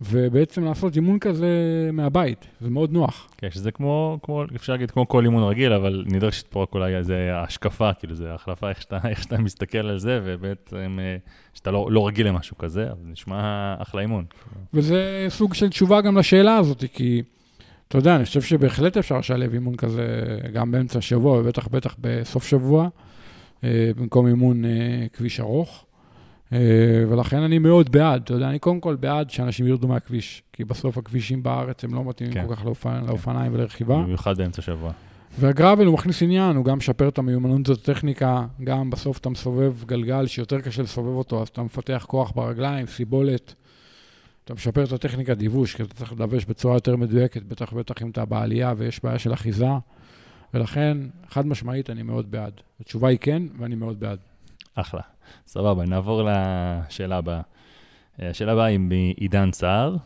ובעצם 0.00 0.64
לעשות 0.64 0.96
אימון 0.96 1.18
כזה 1.18 1.48
מהבית, 1.92 2.46
זה 2.60 2.70
מאוד 2.70 2.92
נוח. 2.92 3.28
כן, 3.36 3.50
שזה 3.50 3.70
כמו, 3.70 4.18
כמו, 4.22 4.44
אפשר 4.56 4.72
להגיד 4.72 4.90
כמו 4.90 5.08
כל 5.08 5.24
אימון 5.24 5.42
רגיל, 5.42 5.72
אבל 5.72 6.04
נדרשת 6.06 6.46
פה 6.46 6.62
רק 6.62 6.74
אולי 6.74 6.96
איזו 6.96 7.14
השקפה, 7.14 7.92
כאילו 7.92 8.14
זה 8.14 8.34
החלפה, 8.34 8.68
איך 8.68 8.82
שאתה, 8.82 8.98
איך 9.10 9.22
שאתה 9.22 9.38
מסתכל 9.38 9.78
על 9.78 9.98
זה, 9.98 10.20
ובעצם 10.24 10.98
אה, 11.00 11.16
שאתה 11.54 11.70
לא, 11.70 11.88
לא 11.90 12.06
רגיל 12.06 12.26
למשהו 12.26 12.58
כזה, 12.58 12.84
אבל 12.84 13.00
נשמע 13.04 13.74
אחלה 13.78 14.00
אימון. 14.00 14.24
וזה 14.74 15.26
סוג 15.28 15.54
של 15.54 15.68
תשובה 15.68 16.00
גם 16.00 16.18
לשאלה 16.18 16.56
הזאת, 16.56 16.84
כי 16.92 17.22
אתה 17.88 17.98
יודע, 17.98 18.16
אני 18.16 18.24
חושב 18.24 18.42
שבהחלט 18.42 18.96
אפשר 18.96 19.18
לשלב 19.18 19.52
אימון 19.52 19.76
כזה 19.76 20.38
גם 20.52 20.70
באמצע 20.70 20.98
השבוע, 20.98 21.38
ובטח 21.38 21.68
בטח 21.68 21.96
בסוף 21.98 22.46
שבוע, 22.46 22.88
אה, 23.64 23.90
במקום 23.96 24.26
אימון 24.26 24.64
אה, 24.64 25.06
כביש 25.12 25.40
ארוך. 25.40 25.85
אה, 26.52 26.58
ולכן 27.08 27.42
אני 27.42 27.58
מאוד 27.58 27.92
בעד, 27.92 28.22
אתה 28.24 28.34
יודע, 28.34 28.48
אני 28.48 28.58
קודם 28.58 28.80
כל 28.80 28.96
בעד 28.96 29.30
שאנשים 29.30 29.66
ירדו 29.66 29.88
מהכביש, 29.88 30.42
כי 30.52 30.64
בסוף 30.64 30.98
הכבישים 30.98 31.42
בארץ 31.42 31.84
הם 31.84 31.94
לא 31.94 32.04
מתאימים 32.04 32.34
כן. 32.34 32.46
כל 32.46 32.56
כך 32.56 32.64
לאופנ... 32.64 33.00
כן. 33.00 33.06
לאופניים 33.06 33.54
ולרכיבה. 33.54 33.96
במיוחד 33.96 34.36
באמצע 34.36 34.62
השבוע. 34.62 34.92
והגראבל 35.38 35.86
הוא 35.86 35.94
מכניס 35.94 36.22
עניין, 36.22 36.56
הוא 36.56 36.64
גם 36.64 36.78
משפר 36.78 37.08
את 37.08 37.18
המיומנות 37.18 37.68
הזאת 37.68 37.88
הטכניקה, 37.88 38.46
גם 38.64 38.90
בסוף 38.90 39.18
אתה 39.18 39.28
מסובב 39.28 39.84
גלגל 39.86 40.26
שיותר 40.26 40.60
קשה 40.60 40.82
לסובב 40.82 41.16
אותו, 41.16 41.42
אז 41.42 41.48
אתה 41.48 41.62
מפתח 41.62 42.04
כוח 42.08 42.32
ברגליים, 42.34 42.86
סיבולת, 42.86 43.54
אתה 44.44 44.54
משפר 44.54 44.84
את 44.84 44.92
הטכניקה 44.92 45.34
דיווש, 45.34 45.74
כי 45.74 45.82
אתה 45.82 45.94
צריך 45.94 46.12
לדווש 46.12 46.44
בצורה 46.44 46.76
יותר 46.76 46.96
מדויקת, 46.96 47.42
בטח 47.42 47.72
ובטח 47.72 48.02
אם 48.02 48.10
אתה 48.10 48.24
בעלייה 48.24 48.74
ויש 48.76 49.04
בעיה 49.04 49.18
של 49.18 49.32
אחיזה, 49.32 49.68
ולכן, 50.54 50.98
חד 51.28 51.46
משמעית, 51.46 51.90
אני 51.90 52.02
מאוד 52.02 52.30
בעד. 52.30 52.52
התשובה 52.80 53.08
היא 53.08 53.18
כן, 53.20 53.42
ואני 53.58 53.74
מאוד 53.74 54.00
בעד. 54.00 54.18
אחלה. 54.74 55.00
סבבה, 55.46 55.84
נעבור 55.84 56.22
לשאלה 56.22 57.16
הבאה. 57.16 57.40
אה, 58.22 58.30
השאלה 58.30 58.52
הבאה 58.52 58.64
היא 58.64 58.78
מעידן 58.78 59.52
סער. 59.52 59.96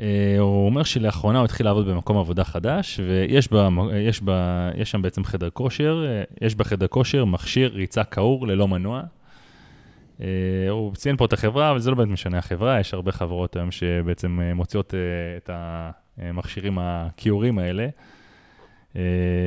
אה, 0.00 0.36
הוא 0.38 0.66
אומר 0.66 0.82
שלאחרונה 0.82 1.38
הוא 1.38 1.44
התחיל 1.44 1.66
לעבוד 1.66 1.88
במקום 1.88 2.18
עבודה 2.18 2.44
חדש, 2.44 3.00
ויש 3.00 3.52
בה, 3.52 3.68
יש 3.94 4.22
בה, 4.22 4.70
יש 4.76 4.90
שם 4.90 5.02
בעצם 5.02 5.24
חדר 5.24 5.50
כושר, 5.50 6.04
אה, 6.08 6.46
יש 6.46 6.54
בחדר 6.54 6.86
כושר 6.86 7.24
מכשיר 7.24 7.72
ריצה 7.74 8.04
כעור 8.04 8.46
ללא 8.46 8.68
מנוע. 8.68 9.02
הוא 10.70 10.94
ציין 10.94 11.16
פה 11.16 11.24
את 11.24 11.32
החברה, 11.32 11.70
אבל 11.70 11.78
זה 11.78 11.90
לא 11.90 11.96
באמת 11.96 12.08
משנה 12.08 12.38
החברה, 12.38 12.80
יש 12.80 12.94
הרבה 12.94 13.12
חברות 13.12 13.56
היום 13.56 13.70
שבעצם 13.70 14.40
מוציאות 14.54 14.94
את 15.36 15.50
המכשירים 16.18 16.78
הכיעורים 16.80 17.58
האלה. 17.58 17.88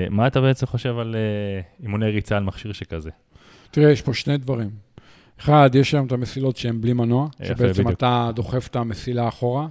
מה 0.10 0.28
אתה 0.28 0.42
בעצם 0.42 0.66
חושב 0.66 0.98
על 0.98 1.16
אימוני 1.84 2.10
ריצה 2.10 2.38
על 2.38 2.44
מכשיר 2.44 2.74
שכזה? 2.74 3.10
תראה, 3.72 3.92
יש 3.92 4.02
פה 4.02 4.14
שני 4.14 4.38
דברים. 4.38 4.70
אחד, 5.40 5.70
יש 5.74 5.92
שם 5.92 6.06
את 6.06 6.12
המסילות 6.12 6.58
שהן 6.58 6.82
בלי 6.82 6.94
מנוע, 6.94 7.28
שבעצם 7.44 7.84
בדיוק. 7.84 7.92
אתה 7.92 8.30
דוחף 8.36 8.68
את 8.68 8.76
המסילה 8.76 9.28
אחורה. 9.28 9.68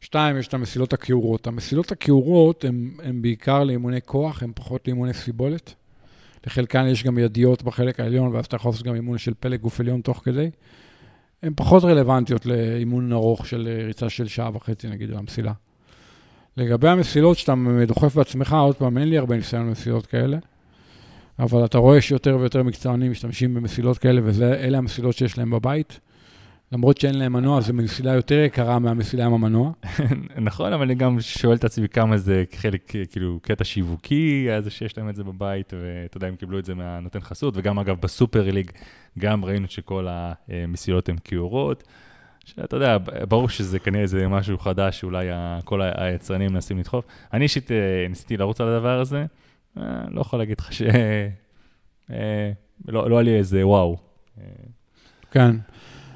שתיים, 0.00 0.36
יש 0.36 0.48
את 0.48 0.54
המסילות 0.54 0.92
הכיעורות. 0.92 1.46
המסילות 1.46 1.92
הכיעורות 1.92 2.64
הן 3.02 3.22
בעיקר 3.22 3.64
לאימוני 3.64 4.00
כוח, 4.04 4.42
הן 4.42 4.52
פחות 4.54 4.88
לאימוני 4.88 5.14
סיבולת. 5.14 5.74
לחלקן 6.46 6.86
יש 6.86 7.04
גם 7.04 7.18
ידיות 7.18 7.62
בחלק 7.62 8.00
העליון, 8.00 8.34
ואז 8.34 8.46
אתה 8.46 8.56
יכול 8.56 8.70
לעשות 8.70 8.86
גם 8.86 8.94
אימון 8.94 9.18
של 9.18 9.32
פלג 9.40 9.60
גוף 9.60 9.80
עליון 9.80 10.00
תוך 10.00 10.22
כדי. 10.24 10.50
הן 11.42 11.52
פחות 11.56 11.84
רלוונטיות 11.84 12.46
לאימון 12.46 13.12
ארוך 13.12 13.46
של 13.46 13.68
ריצה 13.86 14.10
של 14.10 14.28
שעה 14.28 14.50
וחצי, 14.54 14.88
נגיד, 14.88 15.10
על 15.10 15.16
המסילה. 15.16 15.52
לגבי 16.56 16.88
המסילות 16.88 17.38
שאתה 17.38 17.54
דוחף 17.86 18.14
בעצמך, 18.14 18.56
עוד 18.60 18.76
פעם, 18.76 18.98
אין 18.98 19.08
לי 19.08 19.18
הרבה 19.18 19.36
ניסיון 19.36 19.68
במסילות 19.68 20.06
כאלה. 20.06 20.38
אבל 21.38 21.64
אתה 21.64 21.78
רואה 21.78 22.00
שיותר 22.00 22.36
ויותר 22.40 22.62
מקצוענים 22.62 23.10
משתמשים 23.10 23.54
במסילות 23.54 23.98
כאלה, 23.98 24.20
ואלה 24.24 24.78
המסילות 24.78 25.14
שיש 25.14 25.38
להם 25.38 25.50
בבית. 25.50 26.00
למרות 26.72 26.98
שאין 26.98 27.14
להם 27.14 27.32
מנוע, 27.32 27.60
זו 27.60 27.74
מסילה 27.74 28.12
יותר 28.12 28.38
יקרה 28.38 28.78
מהמסילה 28.78 29.26
עם 29.26 29.32
המנוע. 29.32 29.72
נכון, 30.48 30.72
אבל 30.72 30.82
אני 30.82 30.94
גם 30.94 31.20
שואל 31.20 31.56
את 31.56 31.64
עצמי 31.64 31.88
כמה 31.88 32.16
זה 32.16 32.44
חלק, 32.56 32.92
כאילו, 33.10 33.38
קטע 33.42 33.64
שיווקי, 33.64 34.46
זה 34.60 34.70
שיש 34.70 34.98
להם 34.98 35.08
את 35.08 35.16
זה 35.16 35.24
בבית, 35.24 35.72
ואתה 35.76 36.16
יודע, 36.16 36.26
הם 36.26 36.36
קיבלו 36.36 36.58
את 36.58 36.64
זה 36.64 36.74
מהנותן 36.74 37.20
חסות, 37.20 37.54
וגם 37.56 37.78
אגב 37.78 37.96
בסופר 38.00 38.50
ליג, 38.50 38.70
גם 39.18 39.44
ראינו 39.44 39.66
שכל 39.68 40.06
המסילות 40.10 41.08
הן 41.08 41.16
כיורות. 41.24 41.84
שאתה 42.44 42.76
יודע, 42.76 42.98
ברור 43.28 43.48
שזה 43.48 43.78
כנראה 43.78 44.02
איזה 44.02 44.28
משהו 44.28 44.58
חדש 44.58 45.00
שאולי 45.00 45.26
כל 45.64 45.80
היצרנים 45.82 46.52
מנסים 46.52 46.78
לדחוף. 46.78 47.04
אני 47.32 47.42
אישית 47.42 47.72
אה, 47.72 48.06
ניסיתי 48.08 48.36
לרוץ 48.36 48.60
על 48.60 48.68
הדבר 48.68 49.00
הזה. 49.00 49.26
אה, 49.78 50.04
לא 50.10 50.20
יכול 50.20 50.38
להגיד 50.38 50.60
לך 50.60 50.72
ש... 50.72 50.82
אה, 52.10 52.50
לא, 52.88 53.10
לא 53.10 53.16
היה 53.16 53.22
לי 53.22 53.36
איזה 53.36 53.66
וואו. 53.66 53.96
כן. 55.30 55.56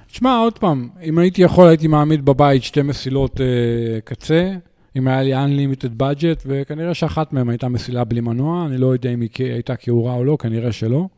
תשמע, 0.07 0.37
עוד 0.39 0.59
פעם, 0.59 0.89
אם 1.03 1.19
הייתי 1.19 1.43
יכול, 1.43 1.69
הייתי 1.69 1.87
מעמיד 1.89 2.25
בבית 2.25 2.63
שתי 2.63 2.83
מסילות 2.83 3.41
אה, 3.41 4.01
קצה, 4.05 4.55
אם 4.97 5.09
היה 5.09 5.23
לי 5.23 5.35
Unlimited 5.35 6.03
budget, 6.03 6.43
וכנראה 6.47 6.95
שאחת 6.95 7.33
מהן 7.33 7.49
הייתה 7.49 7.69
מסילה 7.69 8.05
בלי 8.05 8.21
מנוע, 8.21 8.67
אני 8.67 8.79
לא 8.79 8.87
יודע 8.87 9.11
אם 9.11 9.21
היא 9.21 9.31
הייתה 9.39 9.77
כעורה 9.77 10.15
או 10.15 10.25
לא, 10.25 10.37
כנראה 10.41 10.73
שלא. 10.73 11.09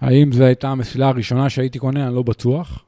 האם 0.00 0.32
זו 0.32 0.44
הייתה 0.44 0.68
המסילה 0.68 1.08
הראשונה 1.08 1.50
שהייתי 1.50 1.78
קונה, 1.78 2.06
אני 2.06 2.14
לא 2.14 2.22
בטוח. 2.22 2.84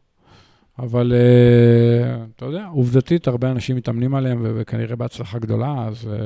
אבל 0.78 1.12
אה, 1.12 2.24
אתה 2.36 2.44
יודע, 2.44 2.66
עובדתית, 2.66 3.28
הרבה 3.28 3.50
אנשים 3.50 3.76
מתאמנים 3.76 4.14
עליהם, 4.14 4.42
וכנראה 4.42 4.96
בהצלחה 4.96 5.38
גדולה, 5.38 5.86
אז 5.88 6.08
אה, 6.12 6.18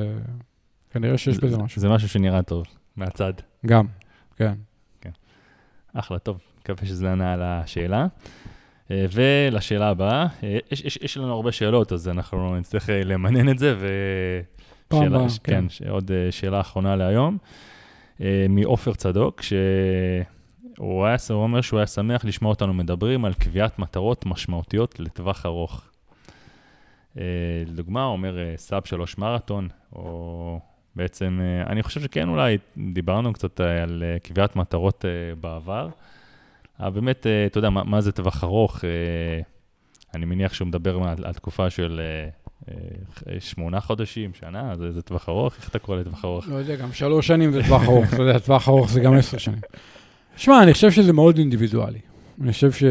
כנראה 0.94 1.18
שיש 1.18 1.38
בזה 1.38 1.58
משהו. 1.58 1.80
זה 1.80 1.88
משהו 1.88 2.08
שנראה 2.08 2.42
טוב, 2.42 2.64
מהצד. 2.96 3.32
גם, 3.66 3.86
כן. 4.36 4.54
אחלה, 5.94 6.18
טוב, 6.18 6.38
מקווה 6.60 6.86
שזה 6.88 7.12
ענה 7.12 7.32
על 7.32 7.42
השאלה. 7.42 8.06
אה, 8.90 9.06
ולשאלה 9.12 9.88
הבאה, 9.88 10.26
אה, 10.42 10.58
יש, 10.70 10.80
יש, 10.80 10.98
יש 11.02 11.16
לנו 11.16 11.32
הרבה 11.32 11.52
שאלות, 11.52 11.92
אז 11.92 12.08
אנחנו 12.08 12.56
נצטרך 12.56 12.90
אה, 12.90 13.04
למנן 13.04 13.48
את 13.48 13.58
זה, 13.58 13.74
ו... 13.78 13.86
פעם 14.88 15.04
שאלה- 15.04 15.16
הבאה, 15.16 15.28
ש- 15.28 15.38
כן. 15.38 15.64
כן, 15.78 15.88
עוד 15.90 16.10
שאלה 16.30 16.60
אחרונה 16.60 16.96
להיום, 16.96 17.38
מעופר 18.48 18.94
צדוק, 18.94 19.42
שהוא 19.42 21.04
היה, 21.06 21.16
הוא 21.30 21.42
אומר 21.42 21.60
שהוא 21.60 21.78
היה 21.78 21.86
שמח 21.86 22.24
לשמוע 22.24 22.50
אותנו 22.50 22.74
מדברים 22.74 23.24
על 23.24 23.34
קביעת 23.34 23.78
מטרות 23.78 24.26
משמעותיות 24.26 25.00
לטווח 25.00 25.46
ארוך. 25.46 25.84
לדוגמה, 27.66 28.04
הוא 28.04 28.12
אומר 28.12 28.36
סאב 28.56 28.82
שלוש 28.84 29.18
מרתון, 29.18 29.68
או 29.92 30.60
בעצם, 30.96 31.40
אה, 31.42 31.72
אני 31.72 31.82
חושב 31.82 32.00
שכן, 32.00 32.28
אולי 32.28 32.58
דיברנו 32.92 33.32
קצת 33.32 33.60
אה, 33.60 33.82
על 33.82 34.02
אה, 34.06 34.18
קביעת 34.18 34.56
מטרות 34.56 35.04
בעבר, 35.40 35.88
אבל 36.80 36.90
באמת, 36.90 37.26
אתה 37.46 37.58
יודע, 37.58 37.70
מה, 37.70 37.84
מה 37.84 38.00
זה 38.00 38.12
טווח 38.12 38.44
ארוך? 38.44 38.84
אני 40.14 40.24
מניח 40.24 40.54
שהוא 40.54 40.68
מדבר 40.68 40.96
על, 40.96 41.24
על 41.24 41.32
תקופה 41.32 41.70
של 41.70 42.00
שמונה 43.38 43.80
חודשים, 43.80 44.34
שנה, 44.34 44.76
זה, 44.76 44.92
זה 44.92 45.02
טווח 45.02 45.28
ארוך? 45.28 45.56
איך 45.56 45.68
אתה 45.68 45.78
קורא 45.78 45.96
לטווח 45.98 46.24
ארוך? 46.24 46.48
לא 46.48 46.54
יודע, 46.54 46.76
גם 46.76 46.92
שלוש 46.92 47.26
שנים 47.26 47.52
זה 47.52 47.62
טווח 47.62 47.82
ארוך, 47.82 48.14
אתה 48.14 48.22
יודע, 48.22 48.38
טווח 48.38 48.68
ארוך 48.68 48.90
זה 48.90 49.00
גם 49.00 49.14
עשר 49.14 49.38
שנים. 49.38 49.60
שמע, 50.36 50.62
אני 50.62 50.72
חושב 50.72 50.90
שזה 50.90 51.12
מאוד 51.12 51.38
אינדיבידואלי. 51.38 51.98
אני 52.42 52.52
חושב 52.52 52.72
ש... 52.72 52.84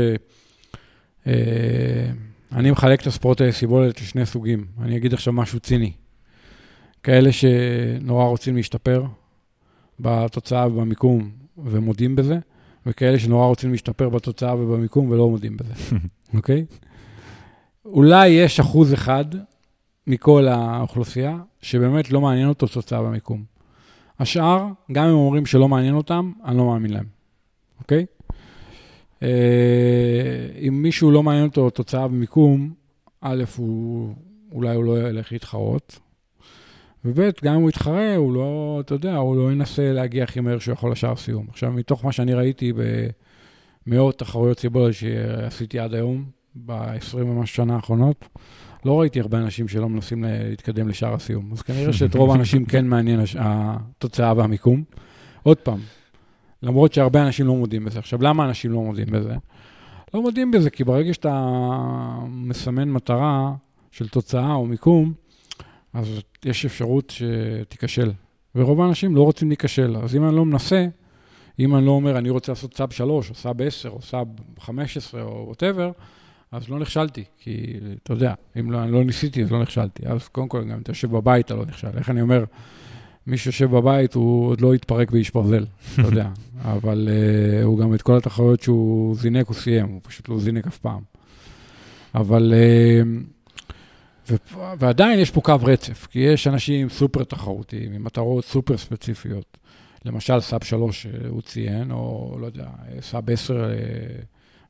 אני 2.52 2.72
מחלק 2.72 3.02
את 3.02 3.08
הספורט 3.08 3.42
היסיבולת 3.42 4.02
לשני 4.02 4.26
סוגים. 4.26 4.66
אני 4.82 4.98
אגיד 4.98 5.14
עכשיו 5.14 5.34
משהו 5.34 5.60
ציני. 5.60 5.92
כאלה 7.04 7.32
שנורא 7.32 8.26
רוצים 8.26 8.56
להשתפר 8.56 9.04
בתוצאה 10.00 10.68
ובמיקום 10.68 11.32
ומודים 11.58 12.16
בזה, 12.16 12.40
וכאלה 12.86 13.20
שנורא 13.20 13.46
רוצים 13.46 13.72
להשתפר 13.72 14.10
בתוצאה 14.10 14.56
ובמיקום 14.56 15.10
ולא 15.10 15.30
מודים 15.30 15.58
בזה, 15.58 15.74
אוקיי? 16.38 16.66
אולי 17.86 18.28
יש 18.28 18.60
אחוז 18.60 18.94
אחד 18.94 19.26
מכל 20.08 20.48
האוכלוסייה 20.48 21.38
שבאמת 21.62 22.12
לא 22.12 22.22
מעניין 22.22 22.50
אותו 22.50 22.68
תוצאה 22.68 23.02
במיקום. 23.02 23.44
השאר, 24.20 24.68
גם 24.92 25.06
אם 25.06 25.14
אומרים 25.14 25.46
שלא 25.46 25.68
מעניין 25.68 25.96
אותם, 25.96 26.32
אני 26.46 26.58
לא 26.58 26.66
מאמין 26.66 26.94
להם, 26.94 27.06
אוקיי? 27.80 28.06
אה, 29.24 29.28
אם 30.68 30.82
מישהו 30.82 31.12
לא 31.12 31.24
מעניין 31.24 31.46
אותו 31.46 31.70
תוצאה 31.70 32.08
במיקום, 32.08 32.74
א', 33.22 33.44
הוא, 33.56 34.14
אולי 34.52 34.76
הוא 34.76 34.84
לא 34.84 35.10
ילך 35.10 35.32
להתחרות, 35.32 36.00
וב', 37.06 37.20
גם 37.44 37.54
אם 37.56 37.62
הוא 37.62 37.70
יתחרה, 37.70 38.16
הוא 38.16 38.34
לא, 38.34 38.78
אתה 38.86 38.94
יודע, 38.96 39.16
הוא 39.16 39.36
לא 39.36 39.52
ינסה 39.52 39.94
להגיע 39.94 40.24
הכי 40.24 40.40
מהר 40.40 40.60
שהוא 40.60 40.74
יכול 40.74 40.92
לשער 40.92 41.16
סיום. 41.16 41.46
עכשיו, 41.50 41.72
מתוך 41.72 42.06
מה 42.06 42.12
שאני 42.12 42.34
ראיתי 42.34 42.74
במאות 43.88 44.20
תחרויות 44.20 44.60
סיבולת 44.60 44.94
שעשיתי 44.94 45.80
עד 45.80 45.94
היום, 45.94 46.24
ב-20 46.66 47.16
ומשהו 47.18 47.56
שנה 47.56 47.76
האחרונות, 47.76 48.26
לא 48.86 49.00
ראיתי 49.00 49.20
הרבה 49.20 49.38
אנשים 49.38 49.68
שלא 49.68 49.90
מנסים 49.90 50.24
לה- 50.24 50.44
להתקדם 50.50 50.88
לשער 50.88 51.14
הסיום. 51.14 51.50
אז 51.52 51.62
כנראה 51.62 51.94
שאת 51.94 52.16
רוב 52.16 52.32
האנשים 52.32 52.66
כן 52.66 52.88
מעניין 52.88 53.20
הש- 53.20 53.36
התוצאה 53.40 54.34
והמיקום. 54.38 54.84
עוד 55.44 55.58
פעם, 55.58 55.80
למרות 56.64 56.94
שהרבה 56.94 57.26
אנשים 57.26 57.48
לא 57.48 57.56
מודים 57.56 57.86
בזה. 57.86 58.00
עכשיו, 58.00 58.22
למה 58.24 58.46
אנשים 58.46 58.72
לא 58.72 58.82
מודים 58.82 59.06
בזה? 59.12 59.36
לא 60.14 60.22
מודים 60.22 60.52
בזה, 60.52 60.70
כי 60.70 60.84
ברגע 60.84 61.14
שאתה 61.14 61.46
מסמן 62.30 62.90
מטרה 62.92 63.54
של 63.92 64.08
תוצאה 64.10 64.54
או 64.54 64.66
מיקום, 64.66 65.14
אז 65.94 66.20
יש 66.46 66.66
אפשרות 66.66 67.10
שתיכשל. 67.10 68.12
ורוב 68.56 68.82
האנשים 68.82 69.16
לא 69.16 69.22
רוצים 69.22 69.48
להיכשל. 69.48 69.98
אז 70.04 70.16
אם 70.16 70.28
אני 70.28 70.36
לא 70.36 70.46
מנסה, 70.46 70.88
אם 71.60 71.76
אני 71.76 71.86
לא 71.86 71.92
אומר, 71.92 72.18
אני 72.18 72.30
רוצה 72.30 72.52
לעשות 72.52 72.78
sub 72.78 72.92
3, 72.92 73.30
או 73.30 73.36
sub 73.36 73.62
10, 73.62 73.90
או 73.90 74.02
sub 74.02 74.28
15, 74.60 75.22
או 75.22 75.46
ווטאבר, 75.48 75.92
אז 76.52 76.70
לא 76.70 76.80
נכשלתי, 76.80 77.24
כי 77.40 77.74
אתה 78.04 78.14
יודע, 78.14 78.34
אם 78.60 78.72
לא, 78.72 78.84
אני 78.84 78.92
לא 78.92 79.04
ניסיתי, 79.04 79.44
אז 79.44 79.52
לא 79.52 79.62
נכשלתי. 79.62 80.04
אז 80.06 80.28
קודם 80.28 80.48
כל, 80.48 80.64
גם 80.64 80.72
אם 80.72 80.82
אתה 80.82 80.92
יושב 80.92 81.12
בבית, 81.12 81.46
אתה 81.46 81.56
לא 81.56 81.66
נכשל. 81.66 81.98
איך 81.98 82.10
אני 82.10 82.22
אומר, 82.22 82.44
מי 83.28 83.38
שיושב 83.38 83.72
בבית, 83.72 84.14
הוא 84.14 84.48
עוד 84.48 84.62
לא 84.62 84.76
יתפרק 84.76 85.12
ואיש 85.12 85.32
ברזל, 85.32 85.66
אתה 85.94 86.02
יודע. 86.02 86.30
אבל 86.62 87.10
uh, 87.10 87.66
הוא 87.66 87.80
גם 87.80 87.94
את 87.94 88.02
כל 88.02 88.18
התחרויות 88.18 88.62
שהוא 88.62 89.16
זינק, 89.16 89.48
הוא 89.48 89.56
סיים, 89.56 89.88
הוא 89.88 90.02
פשוט 90.04 90.30
לא 90.30 90.40
זינק 90.40 90.68
אף 90.68 90.78
פעם. 90.78 91.02
אבל... 92.16 92.54
Uh, 92.54 93.33
ו- 94.30 94.36
ועדיין 94.80 95.20
יש 95.20 95.32
פה 95.32 95.42
קו 95.42 95.56
רצף, 95.64 96.08
כי 96.12 96.20
יש 96.20 96.48
אנשים 96.48 96.90
סופר 96.90 97.24
תחרותיים, 97.24 97.94
עם 97.94 98.04
מטרות 98.04 98.46
סופר 98.46 98.78
ספציפיות. 98.78 99.58
למשל, 100.06 100.40
sub 100.40 100.64
3 100.64 101.02
שהוא 101.02 101.42
ציין, 101.42 101.92
או 101.92 102.38
לא 102.40 102.46
יודע, 102.46 102.68
sub 103.02 103.30
10 103.30 103.66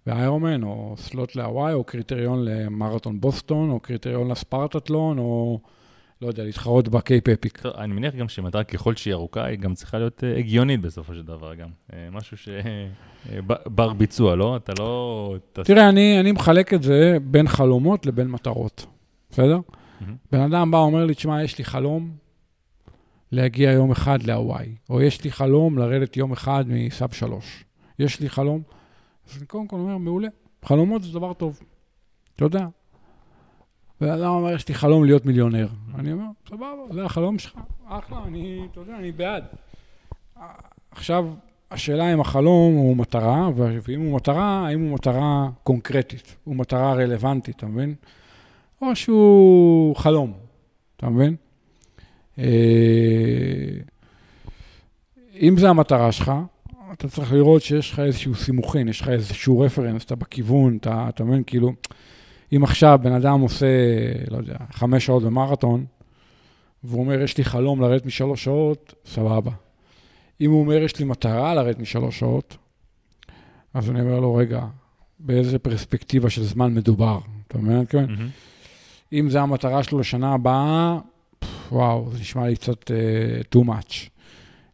באיירומן, 0.06 0.64
או 0.64 0.96
slot 0.98 1.36
להוואי, 1.36 1.74
או 1.74 1.84
קריטריון 1.84 2.46
למרתון 2.46 3.22
בוסטון, 3.22 3.70
או 3.70 3.80
קריטריון 3.80 4.32
לספרטטלון, 4.32 5.20
או 5.20 5.60
לא 6.22 6.28
יודע, 6.28 6.44
להתחרות 6.44 6.88
בקייפ 6.88 7.30
אפיק. 7.30 7.58
טוב, 7.58 7.74
אני 7.78 7.94
מניח 7.94 8.16
גם 8.16 8.30
שמטרה 8.30 8.64
ככל 8.64 8.96
שהיא 8.96 9.14
ארוכה, 9.14 9.46
היא 9.46 9.60
גם 9.60 9.74
צריכה 9.74 9.98
להיות 9.98 10.24
אה, 10.24 10.38
הגיונית 10.38 10.82
בסופו 10.82 11.14
של 11.14 11.24
דבר 11.24 11.56
גם. 11.56 11.70
אה, 11.94 12.08
משהו 12.12 12.38
שבר 12.38 13.94
ביצוע, 13.94 14.36
לא? 14.36 14.58
אתה 14.58 14.74
לא... 14.80 15.36
תראה, 15.54 15.90
אני, 15.90 16.20
אני 16.20 16.32
מחלק 16.32 16.74
את 16.74 16.84
זה 16.84 17.18
בין 17.24 17.48
חלומות 17.48 18.06
לבין 18.06 18.28
מטרות, 18.28 18.86
בסדר? 19.34 19.60
מהמם. 20.02 20.16
בן 20.32 20.40
אדם 20.40 20.72
בא, 20.72 20.78
אומר 20.78 21.06
לי, 21.06 21.14
תשמע, 21.14 21.44
יש 21.44 21.58
לי 21.58 21.64
חלום 21.64 22.12
להגיע 23.32 23.72
יום 23.72 23.92
אחד 23.92 24.24
להוואי, 24.24 24.76
או 24.90 25.02
יש 25.02 25.24
לי 25.24 25.32
חלום 25.32 25.78
לרדת 25.78 26.18
יום 26.18 26.32
אחד 26.32 26.66
מסאב 26.68 27.14
שלוש. 27.14 27.64
יש 28.00 28.20
לי 28.20 28.30
חלום. 28.30 28.62
אז 29.30 29.38
אני 29.38 29.46
קודם 29.46 29.68
כל 29.68 29.76
אומר, 29.76 29.98
מעולה, 29.98 30.28
חלומות 30.66 31.04
זה 31.04 31.14
דבר 31.14 31.34
טוב, 31.34 31.60
אתה 32.36 32.46
יודע. 32.46 32.68
בן 34.02 34.10
אדם 34.10 34.30
אומר, 34.30 34.52
יש 34.52 34.68
לי 34.68 34.74
חלום 34.74 35.04
להיות 35.04 35.26
מיליונר. 35.26 35.68
אני 35.96 36.12
אומר, 36.12 36.26
סבבה, 36.50 36.66
זה 36.94 37.06
החלום 37.06 37.40
שלך, 37.40 37.60
אחלה, 37.88 38.24
אני, 38.26 38.68
אתה 38.72 38.80
יודע, 38.80 38.96
אני 38.96 39.12
בעד. 39.12 39.44
עכשיו, 40.92 41.34
השאלה 41.72 42.14
אם 42.14 42.22
החלום 42.22 42.74
הוא 42.74 42.98
מטרה, 42.98 43.50
ואם 43.56 44.02
הוא 44.02 44.16
מטרה, 44.16 44.68
האם 44.68 44.82
הוא 44.82 44.94
מטרה 44.94 45.50
קונקרטית, 45.64 46.36
הוא 46.44 46.56
מטרה 46.56 46.94
רלוונטית, 46.94 47.56
אתה 47.56 47.66
מבין? 47.66 47.96
או 48.90 48.96
שהוא 48.96 49.96
חלום, 49.96 50.34
אתה 50.98 51.10
מבין? 51.10 51.36
אה, 52.40 52.46
אם 55.42 55.58
זה 55.58 55.70
המטרה 55.70 56.12
שלך, 56.12 56.32
אתה 56.94 57.10
צריך 57.10 57.34
לראות 57.34 57.62
שיש 57.62 57.92
לך 57.92 58.00
איזשהו 58.00 58.36
סימוכין, 58.36 58.88
יש 58.88 59.02
לך 59.02 59.10
איזשהו 59.10 59.60
רפרנס, 59.60 60.06
אתה 60.06 60.16
בכיוון, 60.16 60.78
אתה, 60.78 61.06
אתה 61.10 61.24
מבין, 61.24 61.44
כאילו, 61.44 61.74
אם 62.56 62.64
עכשיו 62.64 63.00
בן 63.04 63.12
אדם 63.12 63.42
עושה, 63.42 63.66
לא 64.32 64.38
יודע, 64.38 64.56
חמש 64.72 65.06
שעות 65.06 65.24
במרתון, 65.24 65.86
והוא 66.84 67.00
אומר, 67.00 67.22
יש 67.22 67.38
לי 67.38 67.44
חלום 67.44 67.82
לרדת 67.82 68.06
משלוש 68.06 68.44
שעות, 68.44 68.94
סבבה. 69.06 69.52
אם 70.42 70.52
הוא 70.52 70.60
אומר, 70.60 70.78
יש 70.78 71.00
לי 71.00 71.06
מטרה 71.06 71.56
לרדת 71.56 71.80
משלוש 71.80 72.20
שעות, 72.20 72.58
אז 73.74 73.90
אני 73.90 74.02
אומר 74.02 74.20
לו, 74.20 74.36
רגע, 74.36 74.66
באיזה 75.20 75.60
פרספקטיבה 75.60 76.30
של 76.30 76.44
זמן 76.44 76.74
מדובר? 76.74 77.20
אתה 77.48 77.58
מבין? 77.58 77.86
מהמם. 77.94 78.30
אם 79.14 79.30
זה 79.30 79.42
המטרה 79.42 79.84
שלו 79.84 80.00
לשנה 80.00 80.34
הבאה, 80.34 81.00
וואו, 81.72 82.10
זה 82.12 82.20
נשמע 82.20 82.48
לי 82.48 82.56
קצת 82.56 82.92
uh, 82.92 83.56
too 83.56 83.68
much. 83.68 84.10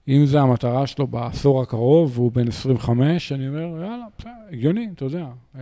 אם 0.08 0.26
זה 0.26 0.42
המטרה 0.42 0.88
שלו 0.88 1.08
בעשור 1.08 1.62
הקרוב, 1.62 2.12
והוא 2.20 2.32
בן 2.32 2.48
25, 2.48 3.32
אני 3.32 3.48
אומר, 3.48 3.60
יאללה, 3.60 4.06
בסדר, 4.18 4.32
הגיוני, 4.52 4.90
אתה 4.96 5.06
יודע, 5.06 5.28
uh, 5.56 5.58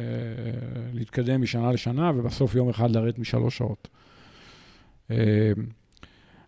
להתקדם 0.93 1.41
משנה 1.41 1.71
לשנה, 1.71 2.11
ובסוף 2.15 2.55
יום 2.55 2.69
אחד 2.69 2.91
לרדת 2.91 3.19
משלוש 3.19 3.57
שעות. 3.57 3.87
Uh, 5.09 5.13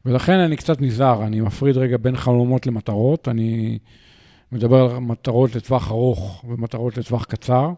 ולכן 0.05 0.39
אני 0.39 0.57
קצת 0.57 0.81
נזהר, 0.81 1.23
אני 1.23 1.41
מפריד 1.41 1.77
רגע 1.77 1.97
בין 1.97 2.15
חלומות 2.15 2.67
למטרות, 2.67 3.27
אני 3.27 3.79
מדבר 4.51 4.91
על 4.91 4.99
מטרות 4.99 5.55
לטווח 5.55 5.91
ארוך 5.91 6.45
ומטרות 6.47 6.97
לטווח 6.97 7.25
קצר. 7.25 7.69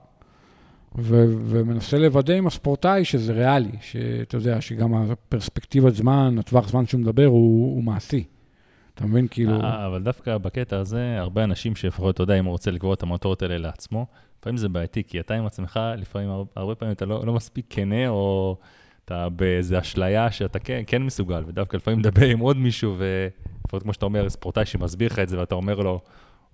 ו- 0.97 1.25
ומנסה 1.45 1.97
לוודא 1.97 2.33
עם 2.33 2.47
הספורטאי 2.47 3.05
שזה 3.05 3.33
ריאלי, 3.33 3.71
שאתה 3.81 4.37
יודע, 4.37 4.61
שגם 4.61 4.93
הפרספקטיבת 4.93 5.95
זמן, 5.95 6.35
הטווח 6.39 6.67
זמן 6.69 6.85
שהוא 6.85 7.01
מדבר 7.01 7.25
הוא, 7.25 7.75
הוא 7.75 7.83
מעשי. 7.83 8.23
אתה 8.95 9.05
מבין? 9.05 9.27
כאילו... 9.31 9.61
אה, 9.61 9.87
אבל 9.87 10.03
דווקא 10.03 10.37
בקטע 10.37 10.77
הזה, 10.77 11.15
הרבה 11.19 11.43
אנשים 11.43 11.75
שלפחות, 11.75 12.15
אתה 12.15 12.23
יודע, 12.23 12.39
אם 12.39 12.45
הוא 12.45 12.51
רוצה 12.51 12.71
לקבוע 12.71 12.93
את 12.93 13.03
המטרות 13.03 13.41
האלה 13.41 13.57
לעצמו, 13.57 14.05
לפעמים 14.39 14.57
זה 14.57 14.69
בעייתי, 14.69 15.03
כי 15.07 15.19
אתה 15.19 15.33
עם 15.33 15.45
עצמך, 15.45 15.79
לפעמים, 15.97 16.29
הר- 16.29 16.43
הרבה 16.55 16.75
פעמים 16.75 16.93
אתה 16.93 17.05
לא, 17.05 17.25
לא 17.25 17.33
מספיק 17.33 17.65
כנה, 17.69 18.07
או 18.09 18.57
אתה 19.05 19.29
באיזו 19.29 19.79
אשליה 19.79 20.31
שאתה 20.31 20.59
כן, 20.59 20.81
כן 20.87 21.01
מסוגל, 21.03 21.43
ודווקא 21.47 21.77
לפעמים 21.77 21.99
מדבר 21.99 22.25
עם 22.25 22.39
עוד 22.39 22.57
מישהו, 22.57 22.95
ולפחות 22.97 23.83
כמו 23.83 23.93
שאתה 23.93 24.05
אומר, 24.05 24.29
ספורטאי 24.29 24.65
שמסביר 24.65 25.07
לך 25.11 25.19
את 25.19 25.29
זה, 25.29 25.39
ואתה 25.39 25.55
אומר 25.55 25.75
לו, 25.79 25.99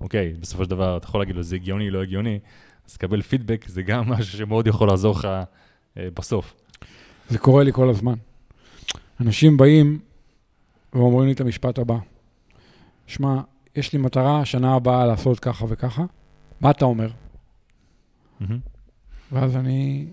אוקיי, 0.02 0.34
בסופו 0.40 0.64
של 0.64 0.70
דבר, 0.70 0.98
אתה 0.98 1.06
יכול 1.06 1.22
להגיד 1.22 1.36
לו, 1.36 1.44
זה 1.44 1.56
הגיוני, 1.56 1.90
לא 1.90 2.02
הגיוני, 2.02 2.40
אז 2.88 2.96
לקבל 2.96 3.22
פידבק 3.22 3.66
זה 3.68 3.82
גם 3.82 4.04
משהו 4.12 4.38
שמאוד 4.38 4.68
יכול 4.68 4.88
לעזור 4.88 5.16
לך 5.16 5.26
אה, 5.98 6.08
בסוף. 6.16 6.56
זה 7.30 7.38
קורה 7.38 7.64
לי 7.64 7.74
כל 7.74 7.90
הזמן. 7.90 8.14
אנשים 9.22 9.58
באים 9.58 10.00
ואומרים 10.94 11.28
לי 11.28 11.34
את 11.34 11.42
המשפט 11.42 11.80
הבא, 11.80 11.98
שמע, 13.08 13.42
יש 13.76 13.94
לי 13.94 14.00
מטרה 14.00 14.46
שנה 14.46 14.74
הבאה 14.76 15.06
לעשות 15.06 15.40
ככה 15.40 15.66
וככה, 15.70 16.06
מה 16.62 16.72
אתה 16.72 16.86
אומר? 16.86 17.10
ואז 19.32 19.56
אני, 19.56 20.08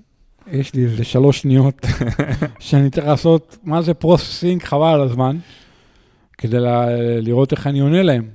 יש 0.46 0.74
לי 0.74 0.84
איזה 0.84 1.04
שלוש 1.04 1.40
שניות 1.40 1.86
שאני 2.60 2.90
צריך 2.90 3.06
לעשות, 3.06 3.58
מה 3.62 3.82
זה 3.82 3.94
processing, 3.94 4.62
חבל 4.62 4.86
על 4.94 5.00
הזמן, 5.00 5.38
כדי 6.38 6.60
ל- 6.60 7.18
לראות 7.20 7.52
איך 7.52 7.66
אני 7.66 7.80
עונה 7.80 8.02
להם. 8.02 8.28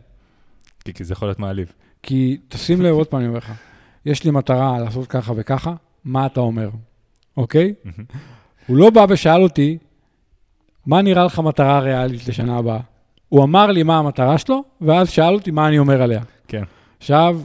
כי, 0.86 0.94
כי 0.94 1.04
זה 1.04 1.14
יכול 1.14 1.28
להיות 1.28 1.40
מעליב. 1.40 1.72
כי 2.04 2.38
תשים 2.48 2.82
לב, 2.82 2.94
עוד 3.00 3.08
פעם 3.08 3.20
אני 3.20 3.28
אומר 3.28 3.38
לך, 3.38 3.52
יש 4.06 4.24
לי 4.24 4.32
מטרה 4.32 4.80
לעשות 4.80 5.08
ככה 5.08 5.34
וככה, 5.36 5.74
מה 6.06 6.26
אתה 6.26 6.40
אומר, 6.40 6.70
אוקיי? 7.38 7.74
הוא 8.68 8.78
לא 8.78 8.90
בא 8.90 9.06
ושאל 9.10 9.42
אותי, 9.42 9.78
מה 10.86 11.02
נראה 11.02 11.26
לך 11.26 11.40
מטרה 11.40 11.80
ריאלית 11.80 12.28
לשנה 12.28 12.58
הבאה? 12.58 12.80
הוא 13.30 13.44
אמר 13.44 13.68
לי 13.68 13.84
מה 13.84 13.98
המטרה 13.98 14.38
שלו, 14.38 14.64
ואז 14.82 15.10
שאל 15.10 15.34
אותי 15.34 15.52
מה 15.52 15.68
אני 15.68 15.80
אומר 15.80 16.02
עליה. 16.02 16.22
כן. 16.48 16.64
עכשיו, 17.00 17.42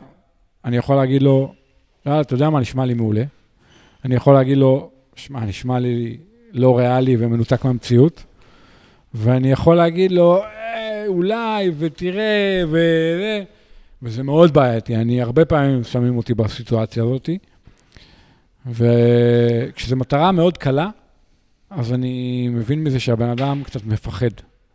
אני 0.64 0.76
יכול 0.76 0.96
להגיד 0.96 1.22
לו, 1.22 1.54
יאללה, 2.06 2.20
אתה 2.20 2.34
יודע 2.34 2.50
מה, 2.50 2.60
נשמע 2.60 2.84
לי 2.84 2.94
מעולה. 2.94 3.22
אני 4.04 4.14
יכול 4.14 4.34
להגיד 4.34 4.58
לו, 4.58 4.90
שמע, 5.14 5.40
נשמע 5.40 5.78
לי 5.78 6.16
לא 6.52 6.78
ריאלי 6.78 7.16
ומנותק 7.18 7.64
מהמציאות. 7.64 8.24
ואני 9.14 9.50
יכול 9.50 9.76
להגיד 9.76 10.12
לו, 10.12 10.42
אה, 10.42 11.04
אולי, 11.06 11.70
ותראה, 11.78 12.62
ו... 12.68 12.78
וזה 14.04 14.22
מאוד 14.22 14.54
בעייתי. 14.54 14.96
אני, 14.96 15.22
הרבה 15.22 15.44
פעמים 15.44 15.84
שמים 15.84 16.16
אותי 16.16 16.34
בסיטואציה 16.34 17.02
הזאת. 17.02 17.30
וכשזו 18.66 19.96
מטרה 19.96 20.32
מאוד 20.32 20.58
קלה, 20.58 20.90
אז 21.70 21.92
אני 21.92 22.48
מבין 22.48 22.84
מזה 22.84 23.00
שהבן 23.00 23.28
אדם 23.28 23.62
קצת 23.64 23.86
מפחד, 23.86 24.28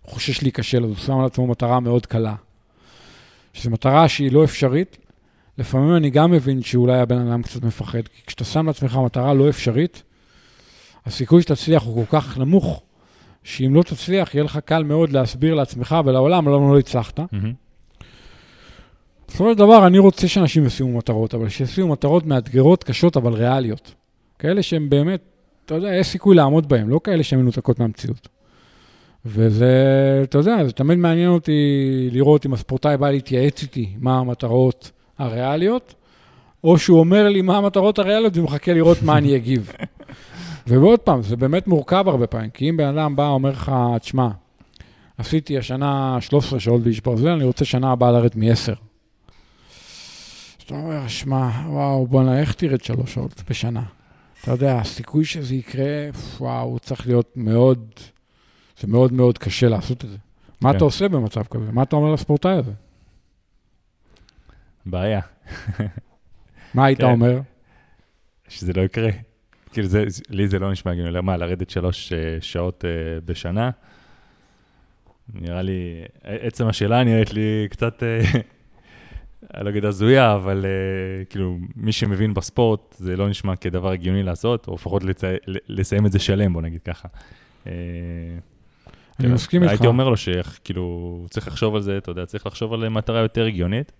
חושש 0.03 0.43
להיכשל, 0.43 0.83
אז 0.83 0.89
הוא 0.89 0.97
שם 0.97 1.19
על 1.19 1.25
עצמו 1.25 1.47
מטרה 1.47 1.79
מאוד 1.79 2.05
קלה. 2.05 2.35
שזו 3.53 3.69
מטרה 3.69 4.07
שהיא 4.07 4.31
לא 4.31 4.43
אפשרית, 4.43 4.97
לפעמים 5.57 5.95
אני 5.95 6.09
גם 6.09 6.31
מבין 6.31 6.61
שאולי 6.61 6.99
הבן 6.99 7.27
אדם 7.27 7.41
קצת 7.41 7.63
מפחד, 7.63 8.07
כי 8.07 8.21
כשאתה 8.25 8.43
שם 8.43 8.67
לעצמך 8.67 8.99
מטרה 9.05 9.33
לא 9.33 9.49
אפשרית, 9.49 10.03
הסיכוי 11.05 11.41
שתצליח 11.41 11.83
הוא 11.83 12.05
כל 12.05 12.19
כך 12.19 12.37
נמוך, 12.37 12.81
שאם 13.43 13.75
לא 13.75 13.83
תצליח, 13.83 14.35
יהיה 14.35 14.43
לך 14.43 14.59
קל 14.65 14.83
מאוד 14.83 15.11
להסביר 15.11 15.53
לעצמך 15.55 15.95
ולעולם 16.05 16.49
למה 16.49 16.73
לא 16.73 16.79
הצלחת. 16.79 17.19
בסופו 19.29 19.51
של 19.51 19.57
דבר, 19.57 19.87
אני 19.87 19.99
רוצה 19.99 20.27
שאנשים 20.27 20.65
ישימו 20.65 20.97
מטרות, 20.97 21.33
אבל 21.33 21.49
שישימו 21.49 21.87
מטרות 21.87 22.25
מאתגרות, 22.25 22.83
קשות, 22.83 23.17
אבל 23.17 23.33
ריאליות. 23.33 23.93
כאלה 24.39 24.63
שהן 24.63 24.89
באמת, 24.89 25.21
אתה 25.65 25.75
יודע, 25.75 25.95
יש 25.95 26.07
סיכוי 26.07 26.35
לעמוד 26.35 26.69
בהן, 26.69 26.87
לא 26.87 26.99
כאלה 27.03 27.23
שהן 27.23 27.39
מנותקות 27.39 27.79
מהמציאות. 27.79 28.27
וזה, 29.25 29.73
אתה 30.23 30.37
יודע, 30.37 30.65
זה 30.65 30.71
תמיד 30.71 30.97
מעניין 30.97 31.29
אותי 31.29 32.09
לראות 32.11 32.45
אם 32.45 32.53
הספורטאי 32.53 32.97
בא 32.97 33.11
להתייעץ 33.11 33.61
איתי 33.61 33.89
מה 33.99 34.19
המטרות 34.19 34.91
הריאליות, 35.17 35.95
או 36.63 36.77
שהוא 36.77 36.99
אומר 36.99 37.29
לי 37.29 37.41
מה 37.41 37.57
המטרות 37.57 37.99
הריאליות 37.99 38.37
ומחכה 38.37 38.73
לראות 38.73 38.97
מה 39.03 39.17
אני 39.17 39.35
אגיב. 39.35 39.71
ועוד 40.67 40.99
פעם, 40.99 41.23
זה 41.23 41.35
באמת 41.35 41.67
מורכב 41.67 42.03
הרבה 42.07 42.27
פעמים, 42.27 42.49
כי 42.49 42.69
אם 42.69 42.77
בן 42.77 42.97
אדם 42.97 43.15
בא 43.15 43.21
ואומר 43.21 43.49
לך, 43.49 43.71
תשמע, 44.01 44.29
עשיתי 45.17 45.57
השנה 45.57 46.17
13 46.21 46.59
שעות 46.59 46.81
באיש 46.81 47.01
ברזל, 47.01 47.29
אני 47.29 47.43
רוצה 47.43 47.65
שנה 47.65 47.91
הבאה 47.91 48.11
לרדת 48.11 48.35
מ-10. 48.35 48.88
אתה 50.69 50.77
אומר, 50.77 51.07
שמע, 51.07 51.49
וואו, 51.65 52.07
בוא'נה, 52.07 52.39
איך 52.39 52.53
תרד 52.53 52.81
שלוש 52.81 53.13
שעות 53.13 53.43
בשנה? 53.49 53.83
אתה 54.41 54.51
יודע, 54.51 54.79
הסיכוי 54.79 55.25
שזה 55.25 55.55
יקרה, 55.55 56.09
וואו, 56.39 56.79
צריך 56.79 57.07
להיות 57.07 57.31
מאוד, 57.35 57.89
זה 58.79 58.87
מאוד 58.87 59.13
מאוד 59.13 59.37
קשה 59.37 59.69
לעשות 59.69 60.05
את 60.05 60.09
זה. 60.09 60.17
מה 60.61 60.71
כן. 60.71 60.77
אתה 60.77 60.83
עושה 60.83 61.07
במצב 61.07 61.43
כזה? 61.43 61.71
מה 61.71 61.83
אתה 61.83 61.95
אומר 61.95 62.13
לספורטאי 62.13 62.51
הזה? 62.51 62.71
בעיה, 64.85 65.21
מה 66.73 66.85
היית 66.85 66.99
כן. 66.99 67.05
אומר? 67.05 67.39
שזה 68.47 68.73
לא 68.73 68.81
יקרה. 68.81 69.09
כאילו, 69.73 69.87
זה, 69.87 70.03
לי 70.29 70.47
זה 70.47 70.59
לא 70.59 70.71
נשמע 70.71 70.91
הגיוני. 70.91 71.21
מה, 71.21 71.37
לרדת 71.37 71.69
שלוש 71.69 72.13
אה, 72.13 72.37
שעות 72.41 72.85
אה, 72.85 73.19
בשנה? 73.25 73.69
נראה 75.33 75.61
לי, 75.61 76.03
עצם 76.23 76.67
השאלה 76.67 77.03
נראית 77.03 77.33
לי 77.33 77.67
קצת, 77.69 78.03
אה, 78.03 78.21
אני 79.53 79.65
לא 79.65 79.69
אגיד 79.69 79.85
הזויה, 79.85 80.35
אבל 80.35 80.65
אה, 80.65 81.25
כאילו, 81.25 81.57
מי 81.75 81.91
שמבין 81.91 82.33
בספורט, 82.33 82.95
זה 82.97 83.17
לא 83.17 83.29
נשמע 83.29 83.55
כדבר 83.55 83.91
הגיוני 83.91 84.23
לעשות, 84.23 84.67
או 84.67 84.75
לפחות 84.75 85.03
לצ... 85.03 85.21
לסיים 85.67 86.05
את 86.05 86.11
זה 86.11 86.19
שלם, 86.19 86.53
בוא 86.53 86.61
נגיד 86.61 86.81
ככה. 86.81 87.07
אה, 87.67 87.73
אני 89.19 89.27
כן, 89.27 89.33
מסכים 89.33 89.61
איתך. 89.63 89.71
הייתי 89.71 89.87
אומר 89.87 90.09
לו 90.09 90.17
שכאילו, 90.17 91.25
צריך 91.29 91.47
לחשוב 91.47 91.75
על 91.75 91.81
זה, 91.81 91.97
אתה 91.97 92.11
יודע, 92.11 92.25
צריך 92.25 92.45
לחשוב 92.45 92.73
על 92.73 92.89
מטרה 92.89 93.19
יותר 93.19 93.45
הגיונית. 93.45 93.91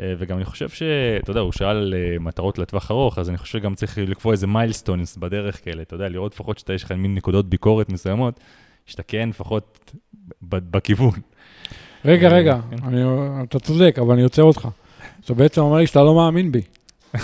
אה, 0.00 0.14
וגם 0.18 0.36
אני 0.36 0.44
חושב 0.44 0.68
ש... 0.68 0.82
אתה 1.22 1.30
יודע, 1.30 1.40
הוא 1.40 1.52
שאל 1.52 1.76
על 1.76 1.94
אה, 1.94 2.18
מטרות 2.18 2.58
לטווח 2.58 2.90
ארוך, 2.90 3.18
אז 3.18 3.28
אני 3.28 3.38
חושב 3.38 3.58
שגם 3.58 3.74
צריך 3.74 3.98
לקבוע 3.98 4.32
איזה 4.32 4.46
מיילסטונס 4.46 5.16
בדרך 5.16 5.64
כאלה, 5.64 5.82
אתה 5.82 5.94
יודע, 5.94 6.08
לראות 6.08 6.34
לפחות 6.34 6.58
שאתה, 6.58 6.72
יש 6.72 6.84
לך 6.84 6.92
מין 6.92 7.14
נקודות 7.14 7.48
ביקורת 7.48 7.92
מסוימות, 7.92 8.40
שאתה 8.86 9.02
כן 9.02 9.28
לפחות 9.28 9.94
בכיוון. 10.42 11.20
רגע, 12.04 12.28
אה, 12.28 12.32
רגע, 12.34 12.58
כן. 12.70 12.76
אני, 12.84 13.02
אתה 13.42 13.58
צודק, 13.58 13.96
אבל 14.00 14.12
אני 14.14 14.22
עוצר 14.22 14.42
אותך. 14.42 14.68
אתה 15.24 15.34
בעצם 15.34 15.60
אומר 15.60 15.76
לי 15.78 15.86
שאתה 15.86 16.02
לא 16.02 16.14
מאמין 16.14 16.52
בי. 16.52 16.62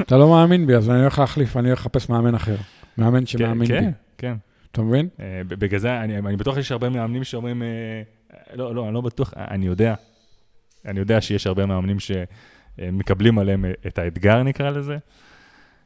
אתה 0.00 0.16
לא 0.16 0.28
מאמין 0.28 0.66
בי, 0.66 0.74
אז 0.76 0.90
אני 0.90 1.00
הולך 1.00 1.18
להחליף, 1.18 1.56
אני 1.56 1.68
הולך 1.68 1.80
לחפש 1.80 2.08
מאמן 2.08 2.34
אחר. 2.34 2.56
מאמן 2.98 3.26
שמאמין 3.26 3.58
בי. 3.58 3.66
כן, 3.68 3.90
כן. 4.18 4.34
אתה 4.72 4.82
מבין? 4.82 5.08
אה, 5.20 5.40
בגלל 5.48 5.80
זה, 5.80 6.00
אני, 6.00 6.36
בטוח 6.36 6.54
שיש 6.54 6.72
הרבה 6.72 6.88
מאמנים 6.88 7.24
שאומרים, 7.24 7.62
אה, 7.62 7.68
לא, 8.54 8.74
לא, 8.74 8.86
אני 8.86 8.94
לא 8.94 9.00
בטוח, 9.00 9.34
אני 9.36 9.66
יודע, 9.66 9.94
אני 10.86 11.00
יודע 11.00 11.20
שיש 11.20 11.46
הרבה 11.46 11.66
מאמנים 11.66 11.96
שמקבלים 12.00 13.38
עליהם 13.38 13.64
את 13.86 13.98
האתגר, 13.98 14.42
נקרא 14.42 14.70
לזה, 14.70 14.96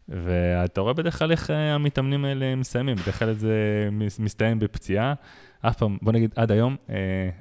ואתה 0.09 0.81
רואה 0.81 0.93
בדרך 0.93 1.19
כלל 1.19 1.31
איך 1.31 1.51
המתאמנים 1.51 2.25
האלה 2.25 2.55
מסיימים, 2.57 2.97
בדרך 2.97 3.19
כלל 3.19 3.33
זה 3.33 3.55
מס- 3.93 4.19
מסתיים 4.19 4.59
בפציעה. 4.59 5.15
אף 5.69 5.77
פעם, 5.77 5.97
בוא 6.03 6.13
נגיד 6.13 6.31
עד 6.37 6.53
היום, 6.53 6.77
אה, 6.91 6.97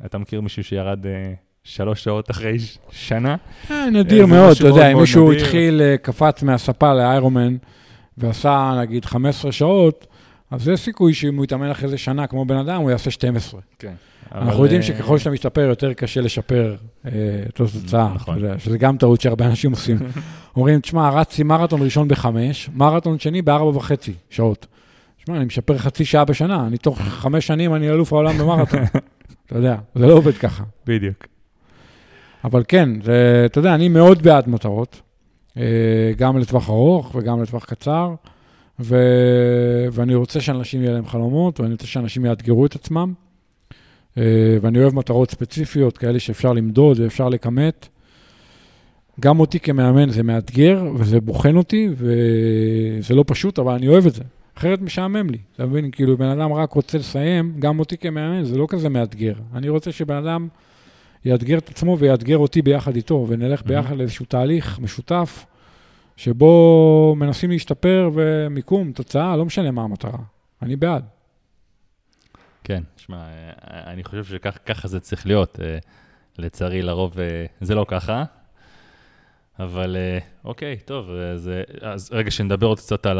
אתה 0.06 0.18
מכיר 0.18 0.42
מישהו 0.42 0.64
שירד 0.64 1.06
אה, 1.06 1.34
שלוש 1.64 2.04
שעות 2.04 2.32
אחרי 2.32 2.58
שנה? 2.92 3.36
אה, 3.72 3.90
נדיר 3.90 4.26
מאוד, 4.26 4.58
אתה 4.58 4.68
יודע, 4.68 4.92
אם 4.92 5.00
מישהו. 5.00 5.32
התחיל, 5.32 5.82
קפץ 6.02 6.44
מהספה 6.44 6.94
לאיירומן 6.94 7.56
ועשה 8.18 8.74
נגיד 8.82 9.06
15 9.06 9.52
שעות, 9.52 10.08
אז 10.52 10.68
יש 10.68 10.80
סיכוי 10.80 11.14
שאם 11.14 11.36
הוא 11.38 11.44
יתאמן 11.44 11.70
אחרי 11.70 11.90
זה 11.90 11.98
שנה 11.98 12.28
כמו 12.28 12.46
בן 12.46 12.58
אדם, 12.58 12.82
הוא 12.82 12.92
יעשה 12.92 13.12
12. 13.12 13.62
כן. 13.80 13.94
אנחנו 14.36 14.64
יודעים 14.64 14.82
שככל 14.82 15.18
שאתה 15.18 15.30
משתפר, 15.30 15.62
יותר 15.62 15.94
קשה 15.94 16.22
לשפר 16.22 16.76
את 17.02 17.10
התוצאה. 17.62 18.14
נכון. 18.16 18.40
שזה 18.58 18.78
גם 18.78 18.98
טעות 18.98 19.22
שהרבה 19.22 19.46
אנשים 19.46 19.72
עושים. 19.72 19.98
אומרים, 20.56 20.80
תשמע, 20.80 21.10
רצתי 21.10 21.44
מרתון 21.44 21.82
ראשון 21.82 22.08
בחמש, 22.08 22.70
מרתון 22.74 23.20
שני 23.20 23.42
בארבע 23.42 23.78
וחצי 23.78 24.14
שעות. 24.30 24.68
תשמע, 25.24 25.38
אני 25.38 25.46
משפר 25.46 25.78
חצי 25.78 26.06
שעה 26.06 26.26
בשנה, 26.26 26.68
אני 26.68 26.78
תוך 26.78 27.02
חמש 27.02 27.48
שנים 27.48 27.76
אני 27.76 27.90
אלוף 27.90 28.14
העולם 28.14 28.38
במרתון. 28.38 28.80
אתה 29.46 29.58
יודע, 29.58 29.76
זה 29.96 30.08
לא 30.08 30.14
עובד 30.14 30.34
ככה. 30.34 30.64
בדיוק. 30.88 31.28
אבל 32.44 32.64
כן, 32.68 32.90
זה, 33.02 33.44
אתה 33.46 33.60
יודע, 33.60 33.76
אני 33.76 33.90
מאוד 33.90 34.22
בעד 34.22 34.50
מטרות, 34.50 35.02
אה, 35.58 35.64
גם 36.18 36.38
לטווח 36.38 36.70
ארוך 36.70 37.16
וגם 37.16 37.42
לטווח 37.42 37.66
קצר, 37.66 38.14
ו, 38.80 38.98
ואני 39.92 40.16
רוצה 40.16 40.42
שאנשים 40.42 40.82
יהיה 40.82 40.94
להם 40.94 41.08
חלומות, 41.08 41.60
ואני 41.60 41.72
רוצה 41.72 41.88
שאנשים 41.88 42.26
יאתגרו 42.26 42.66
את 42.66 42.76
עצמם, 42.76 43.14
אה, 44.18 44.58
ואני 44.62 44.80
אוהב 44.80 44.96
מטרות 44.96 45.32
ספציפיות, 45.32 45.98
כאלה 45.98 46.20
שאפשר 46.20 46.54
למדוד 46.54 47.00
ואפשר 47.00 47.30
לכמת. 47.30 47.88
גם 49.20 49.40
אותי 49.40 49.60
כמאמן 49.60 50.10
זה 50.10 50.24
מאתגר, 50.24 50.84
וזה 50.96 51.22
בוחן 51.22 51.58
אותי, 51.58 51.90
וזה 51.96 53.16
לא 53.16 53.24
פשוט, 53.28 53.60
אבל 53.60 53.74
אני 53.74 53.88
אוהב 53.88 54.08
את 54.08 54.14
זה. 54.14 54.24
אחרת 54.64 54.82
משעמם 54.82 55.30
לי, 55.30 55.38
אתה 55.56 55.66
מבין? 55.66 55.92
כאילו, 55.92 56.18
בן 56.18 56.26
אדם 56.26 56.54
רק 56.54 56.74
רוצה 56.74 56.98
לסיים, 56.98 57.60
גם 57.60 57.80
אותי 57.80 57.98
כמאמן, 57.98 58.44
זה 58.44 58.58
לא 58.58 58.66
כזה 58.70 58.90
מאתגר. 58.90 59.34
אני 59.54 59.70
רוצה 59.70 59.92
שבן 59.92 60.16
אדם 60.16 60.48
יאתגר 61.26 61.58
את 61.58 61.70
עצמו 61.70 61.98
ויאתגר 62.00 62.38
אותי 62.38 62.62
ביחד 62.62 62.96
איתו, 62.96 63.26
ונלך 63.30 63.62
Mhm. 63.62 63.68
ביחד 63.68 63.98
לאיזשהו 63.98 64.26
תהליך 64.26 64.80
משותף, 64.80 65.46
שבו 66.16 67.16
מנסים 67.18 67.52
להשתפר 67.52 68.10
ומיקום, 68.14 68.92
תוצאה, 68.92 69.38
לא 69.38 69.46
משנה 69.46 69.72
מה 69.72 69.84
המטרה. 69.84 70.20
אני 70.62 70.76
בעד. 70.76 71.06
כן, 72.64 72.84
שמע, 72.98 73.18
אה, 73.18 73.92
אני 73.92 74.04
חושב 74.04 74.24
שככה 74.24 74.88
זה 74.88 75.00
צריך 75.00 75.28
להיות. 75.28 75.60
אה, 75.62 75.78
לצערי, 76.38 76.82
לרוב 76.82 77.20
אה, 77.20 77.46
זה 77.62 77.76
לא 77.76 77.86
ככה. 77.88 78.24
אבל 79.60 79.96
אה, 80.00 80.20
אוקיי, 80.46 80.78
טוב, 80.86 81.10
אז, 81.10 81.50
אה, 81.50 81.92
אז 81.92 82.10
רגע 82.14 82.32
שנדבר 82.32 82.68
עוד 82.68 82.80
קצת 82.80 83.06
על 83.06 83.18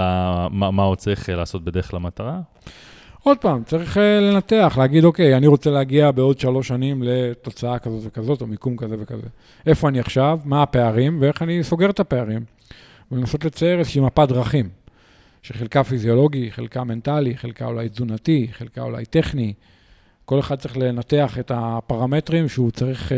מה, 0.52 0.72
מה 0.72 0.84
הוא 0.84 0.96
צריך 0.96 1.30
אה, 1.30 1.36
לעשות 1.36 1.64
בדרך 1.64 1.94
למטרה. 1.94 2.40
עוד 3.24 3.38
פעם, 3.38 3.64
צריך 3.64 3.98
לנתח, 4.22 4.76
להגיד, 4.80 5.04
אוקיי, 5.04 5.38
אני 5.38 5.48
רוצה 5.48 5.70
להגיע 5.70 6.12
בעוד 6.12 6.40
שלוש 6.40 6.68
שנים 6.68 7.04
לתוצאה 7.04 7.80
כזאת 7.80 8.02
וכזאת, 8.06 8.42
או 8.42 8.48
מיקום 8.48 8.78
כזה 8.78 8.96
וכזה. 9.00 9.28
איפה 9.66 9.90
אני 9.90 10.00
עכשיו, 10.00 10.40
מה 10.46 10.64
הפערים, 10.64 11.18
ואיך 11.22 11.42
אני 11.42 11.64
סוגר 11.64 11.90
את 11.90 12.00
הפערים. 12.00 12.44
ולנסות 13.12 13.46
לצייר 13.46 13.80
איזושהי 13.80 14.02
מפת 14.02 14.28
דרכים, 14.30 14.70
שחלקה 15.42 15.84
פיזיולוגי, 15.84 16.52
חלקה 16.52 16.84
מנטלי, 16.84 17.38
חלקה 17.38 17.66
אולי 17.66 17.90
תזונתי, 17.90 18.48
חלקה 18.52 18.82
אולי 18.82 19.06
טכני. 19.06 19.54
כל 20.26 20.40
אחד 20.40 20.56
צריך 20.56 20.78
לנתח 20.78 21.40
את 21.40 21.52
הפרמטרים 21.56 22.50
שהוא 22.50 22.72
צריך 22.72 23.12
אה, 23.12 23.18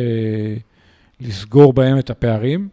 לסגור 1.19 1.73
בהם 1.73 1.99
את 1.99 2.09
הפערים, 2.09 2.69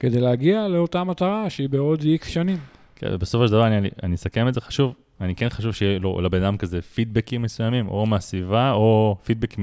כדי 0.00 0.20
להגיע 0.20 0.68
לאותה 0.68 1.04
מטרה 1.04 1.50
שהיא 1.50 1.68
בעוד 1.68 2.02
איקס 2.02 2.28
שנים. 2.28 2.58
כן, 2.96 3.16
בסופו 3.16 3.46
של 3.46 3.52
דבר, 3.52 3.66
אני, 3.66 3.90
אני 4.02 4.14
אסכם 4.14 4.48
את 4.48 4.54
זה, 4.54 4.60
חשוב, 4.60 4.94
אני 5.20 5.34
כן 5.34 5.48
חשוב 5.48 5.72
שיהיה 5.72 5.98
לו, 5.98 6.20
לבן 6.20 6.42
אדם 6.42 6.56
כזה 6.56 6.82
פידבקים 6.82 7.42
מסוימים, 7.42 7.88
או 7.88 8.06
מהסביבה, 8.06 8.72
או 8.72 9.16
פידבק 9.24 9.56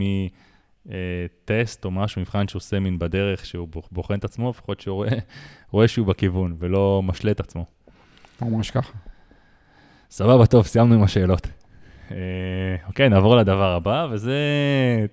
מטסט 0.85 1.85
או 1.85 1.91
משהו, 1.91 2.21
מבחן 2.21 2.47
שהוא 2.47 2.59
עושה 2.59 2.79
מין 2.79 2.99
בדרך, 2.99 3.45
שהוא 3.45 3.67
בוחן 3.91 4.13
את 4.13 4.23
עצמו, 4.23 4.49
לפחות 4.49 4.81
שהוא 4.81 4.95
רואה, 4.95 5.09
רואה 5.71 5.87
שהוא 5.87 6.07
בכיוון, 6.07 6.55
ולא 6.59 7.01
משלה 7.03 7.31
את 7.31 7.39
עצמו. 7.39 7.65
ממש 8.41 8.71
ככה. 8.71 8.93
סבבה, 10.09 10.45
טוב, 10.45 10.65
סיימנו 10.65 10.95
עם 10.95 11.03
השאלות. 11.03 11.47
אה, 12.13 12.87
אוקיי, 12.87 13.09
נעבור 13.09 13.35
לדבר 13.35 13.75
הבא, 13.75 14.07
וזה, 14.11 14.37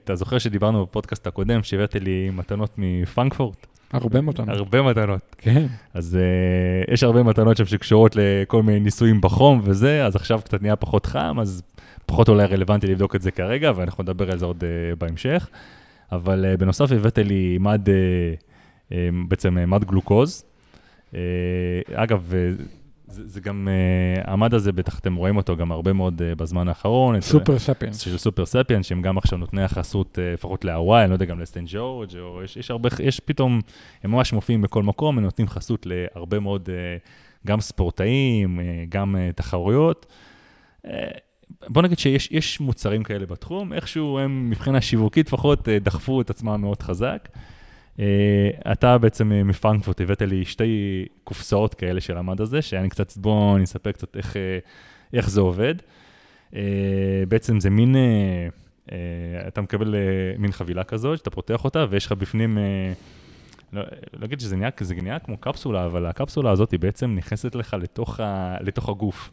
אתה 0.04 0.14
זוכר 0.14 0.38
שדיברנו 0.38 0.86
בפודקאסט 0.86 1.26
הקודם, 1.26 1.62
שהבאת 1.62 1.94
לי 1.94 2.30
מתנות 2.30 2.74
מפרנקפורט? 2.78 3.66
הרבה 3.92 4.20
מתנות. 4.20 4.48
הרבה 4.48 4.82
מתנות. 4.82 5.36
כן. 5.38 5.66
אז 5.94 6.18
uh, 6.20 6.92
יש 6.92 7.02
הרבה 7.02 7.22
מתנות 7.22 7.56
שם 7.56 7.64
שקשורות 7.64 8.16
לכל 8.16 8.62
מיני 8.62 8.80
ניסויים 8.80 9.20
בחום 9.20 9.60
וזה, 9.64 10.06
אז 10.06 10.16
עכשיו 10.16 10.40
קצת 10.44 10.62
נהיה 10.62 10.76
פחות 10.76 11.06
חם, 11.06 11.36
אז 11.40 11.62
פחות 12.06 12.28
אולי 12.28 12.46
רלוונטי 12.46 12.86
לבדוק 12.86 13.16
את 13.16 13.22
זה 13.22 13.30
כרגע, 13.30 13.72
ואנחנו 13.76 14.02
נדבר 14.02 14.30
על 14.30 14.38
זה 14.38 14.44
עוד 14.44 14.60
uh, 14.60 14.96
בהמשך. 14.98 15.48
אבל 16.12 16.44
uh, 16.54 16.60
בנוסף 16.60 16.92
הבאת 16.92 17.18
לי 17.18 17.58
מד, 17.60 17.88
uh, 17.88 17.90
uh, 18.90 18.94
בעצם 19.28 19.70
מד 19.70 19.84
גלוקוז. 19.84 20.44
Uh, 21.10 21.14
אגב, 21.94 22.32
uh, 22.32 22.62
זה, 23.10 23.22
זה 23.26 23.40
גם, 23.40 23.68
uh, 23.68 24.30
המד 24.30 24.54
הזה, 24.54 24.72
בטח 24.72 24.98
אתם 24.98 25.14
רואים 25.14 25.36
אותו 25.36 25.56
גם 25.56 25.72
הרבה 25.72 25.92
מאוד 25.92 26.22
uh, 26.22 26.38
בזמן 26.38 26.68
האחרון. 26.68 27.20
סופר 27.20 27.58
ספיאנס. 27.58 27.98
של 28.00 28.18
סופר 28.18 28.46
ספיאנס, 28.46 28.86
שהם 28.86 29.02
גם 29.02 29.18
עכשיו 29.18 29.38
נותני 29.38 29.62
החסות, 29.62 30.18
uh, 30.18 30.34
לפחות 30.34 30.64
להוואי, 30.64 31.02
אני 31.02 31.10
לא 31.10 31.14
יודע, 31.14 31.24
גם 31.24 31.40
לסטן 31.40 31.64
ג'ורג', 31.66 32.16
או 32.18 32.42
יש, 32.44 32.56
יש 32.56 32.70
הרבה, 32.70 32.88
יש 33.02 33.20
פתאום, 33.20 33.60
הם 34.02 34.10
ממש 34.10 34.32
מופיעים 34.32 34.62
בכל 34.62 34.82
מקום, 34.82 35.18
הם 35.18 35.24
נותנים 35.24 35.48
חסות 35.48 35.86
להרבה 35.86 36.40
מאוד, 36.40 36.68
uh, 36.68 37.08
גם 37.46 37.60
ספורטאים, 37.60 38.58
uh, 38.58 38.62
גם 38.88 39.16
uh, 39.16 39.32
תחרויות. 39.32 40.06
Uh, 40.86 40.88
בוא 41.68 41.82
נגיד 41.82 41.98
שיש 41.98 42.60
מוצרים 42.60 43.02
כאלה 43.02 43.26
בתחום, 43.26 43.72
איכשהו 43.72 44.18
הם 44.18 44.50
מבחינה 44.50 44.80
שיווקית 44.80 45.26
לפחות 45.26 45.68
דחפו 45.68 46.20
את 46.20 46.30
עצמם 46.30 46.60
מאוד 46.60 46.82
חזק. 46.82 47.28
Uh, 48.00 48.02
אתה 48.72 48.98
בעצם 48.98 49.32
uh, 49.32 49.44
מפרנקפורט 49.44 50.00
הבאת 50.00 50.22
לי 50.22 50.44
שתי 50.44 51.04
קופסאות 51.24 51.74
כאלה 51.74 52.00
של 52.00 52.16
המד 52.16 52.40
הזה, 52.40 52.62
שאני 52.62 52.88
קצת, 52.88 53.16
בואו 53.16 53.56
אני 53.56 53.64
אספר 53.64 53.92
קצת 53.92 54.16
איך, 54.16 54.32
uh, 54.32 54.36
איך 55.12 55.30
זה 55.30 55.40
עובד. 55.40 55.74
בעצם 57.28 57.60
זה 57.60 57.70
מין, 57.70 57.96
אתה 59.48 59.60
מקבל 59.60 59.94
מין 60.38 60.52
חבילה 60.52 60.84
כזאת, 60.84 61.18
שאתה 61.18 61.30
פותח 61.30 61.64
אותה, 61.64 61.86
ויש 61.90 62.06
לך 62.06 62.12
בפנים, 62.12 62.58
לא, 63.72 63.82
לא 64.12 64.24
אגיד 64.24 64.40
שזה 64.40 64.56
נהיה, 64.56 64.70
נהיה 65.02 65.18
כמו 65.18 65.36
קפסולה, 65.36 65.86
אבל 65.86 66.06
הקפסולה 66.06 66.50
הזאת 66.50 66.70
היא 66.70 66.80
בעצם 66.80 67.14
נכנסת 67.14 67.54
לך 67.54 67.76
לתוך, 67.80 68.20
ה, 68.20 68.56
לתוך 68.60 68.88
הגוף. 68.88 69.30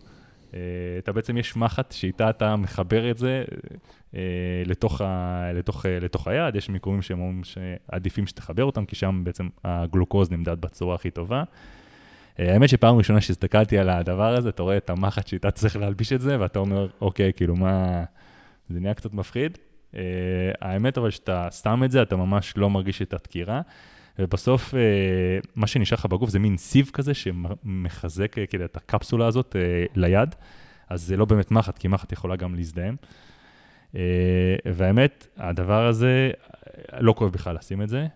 Uh, 0.57 0.99
אתה 1.03 1.13
בעצם, 1.13 1.37
יש 1.37 1.57
מחט 1.57 1.91
שאיתה 1.91 2.29
אתה 2.29 2.55
מחבר 2.55 3.11
את 3.11 3.17
זה 3.17 3.43
uh, 3.47 4.17
לתוך, 4.65 5.01
ה, 5.01 5.51
לתוך, 5.53 5.85
uh, 5.85 5.89
לתוך 6.01 6.27
היד, 6.27 6.55
יש 6.55 6.69
מיקומים 6.69 7.01
שהם 7.01 7.19
אומרים 7.19 7.41
שעדיפים 7.43 8.27
שתחבר 8.27 8.63
אותם, 8.63 8.85
כי 8.85 8.95
שם 8.95 9.21
בעצם 9.23 9.47
הגלוקוז 9.63 10.31
נמדד 10.31 10.61
בצורה 10.61 10.95
הכי 10.95 11.11
טובה. 11.11 11.43
האמת 12.37 12.69
שפעם 12.69 12.97
ראשונה 12.97 13.21
שהסתכלתי 13.21 13.77
על 13.77 13.89
הדבר 13.89 14.35
הזה, 14.35 14.49
אתה 14.49 14.63
רואה 14.63 14.77
את 14.77 14.89
המחט 14.89 15.27
שאיתה 15.27 15.51
צריך 15.51 15.75
להלביש 15.75 16.13
את 16.13 16.21
זה, 16.21 16.39
ואתה 16.39 16.59
אומר, 16.59 16.87
אוקיי, 17.01 17.33
כאילו 17.33 17.55
מה, 17.55 18.03
זה 18.69 18.79
נהיה 18.79 18.93
קצת 18.93 19.13
מפחיד. 19.13 19.57
האמת 20.61 20.97
אבל 20.97 21.09
שאתה 21.09 21.51
שם 21.51 21.81
את 21.85 21.91
זה, 21.91 22.01
אתה 22.01 22.15
ממש 22.15 22.53
לא 22.57 22.69
מרגיש 22.69 23.01
את 23.01 23.13
הדקירה. 23.13 23.61
ובסוף, 24.19 24.75
אה, 24.75 24.79
מה 25.55 25.67
שנשאר 25.67 25.97
לך 25.97 26.05
בגוף 26.05 26.29
זה 26.29 26.39
מין 26.39 26.57
סיב 26.57 26.89
כזה 26.93 27.13
שמחזק 27.13 28.37
אה, 28.37 28.45
כאילו, 28.45 28.65
את 28.65 28.77
הקפסולה 28.77 29.27
הזאת 29.27 29.55
אה, 29.55 29.85
ליד, 29.95 30.35
אז 30.89 31.01
זה 31.01 31.17
לא 31.17 31.25
באמת 31.25 31.51
מחט, 31.51 31.77
כי 31.77 31.87
מחט 31.87 32.11
יכולה 32.11 32.35
גם 32.35 32.55
להזדהם. 32.55 32.95
והאמת, 34.65 35.27
הדבר 35.37 35.87
הזה, 35.87 36.31
לא 36.99 37.13
כואב 37.13 37.31
בכלל 37.31 37.55
לשים 37.55 37.81
את 37.81 37.89
זה. 37.89 38.07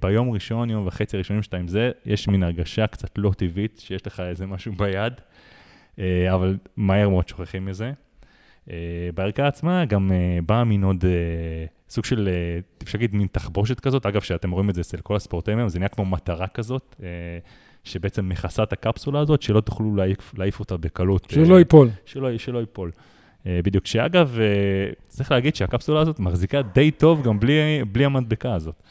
ביום 0.00 0.30
ראשון, 0.30 0.70
יום 0.70 0.86
וחצי 0.86 1.16
הראשונים 1.16 1.42
שאתה 1.42 1.56
עם 1.56 1.68
זה, 1.68 1.90
יש 2.06 2.28
מין 2.28 2.42
הרגשה 2.42 2.86
קצת 2.86 3.18
לא 3.18 3.32
טבעית, 3.36 3.78
שיש 3.78 4.06
לך 4.06 4.20
איזה 4.20 4.46
משהו 4.46 4.72
ביד, 4.72 5.12
אבל 6.34 6.56
מהר 6.76 7.08
מאוד 7.08 7.28
שוכחים 7.28 7.64
מזה. 7.64 7.92
בערכה 9.14 9.46
עצמה 9.46 9.84
גם 9.84 10.12
באה 10.46 10.64
מין 10.64 10.84
עוד 10.84 11.04
סוג 11.90 12.04
של, 12.04 12.28
אה, 12.32 12.60
אפשר 12.82 12.98
להגיד, 12.98 13.14
מין 13.14 13.26
תחבושת 13.32 13.80
כזאת. 13.80 14.06
אגב, 14.06 14.20
שאתם 14.20 14.50
רואים 14.50 14.70
את 14.70 14.74
זה 14.74 14.80
אצל 14.80 14.96
כל 14.96 15.16
הספורטאים 15.16 15.58
היום, 15.58 15.68
זה 15.68 15.78
נהיה 15.78 15.88
כמו 15.88 16.04
מטרה 16.04 16.46
כזאת, 16.46 16.96
אה, 17.02 17.08
שבעצם 17.84 18.28
מכסה 18.28 18.62
את 18.62 18.72
הקפסולה 18.72 19.20
הזאת, 19.20 19.42
שלא 19.42 19.60
תוכלו 19.60 19.96
להעיף, 19.96 20.34
להעיף 20.38 20.60
אותה 20.60 20.76
בקלות. 20.76 21.26
שלא 21.30 21.54
אה, 21.54 21.58
ייפול. 21.58 21.88
שלא, 22.04 22.38
שלא 22.38 22.58
ייפול. 22.58 22.90
בדיוק, 23.48 23.86
שאגב, 23.86 24.38
צריך 25.08 25.32
להגיד 25.32 25.56
שהקפסולה 25.56 26.00
הזאת 26.00 26.20
מחזיקה 26.20 26.62
די 26.62 26.90
טוב 26.90 27.22
גם 27.22 27.40
בלי, 27.40 27.84
בלי 27.92 28.04
המדבקה 28.04 28.54
הזאת. 28.54 28.82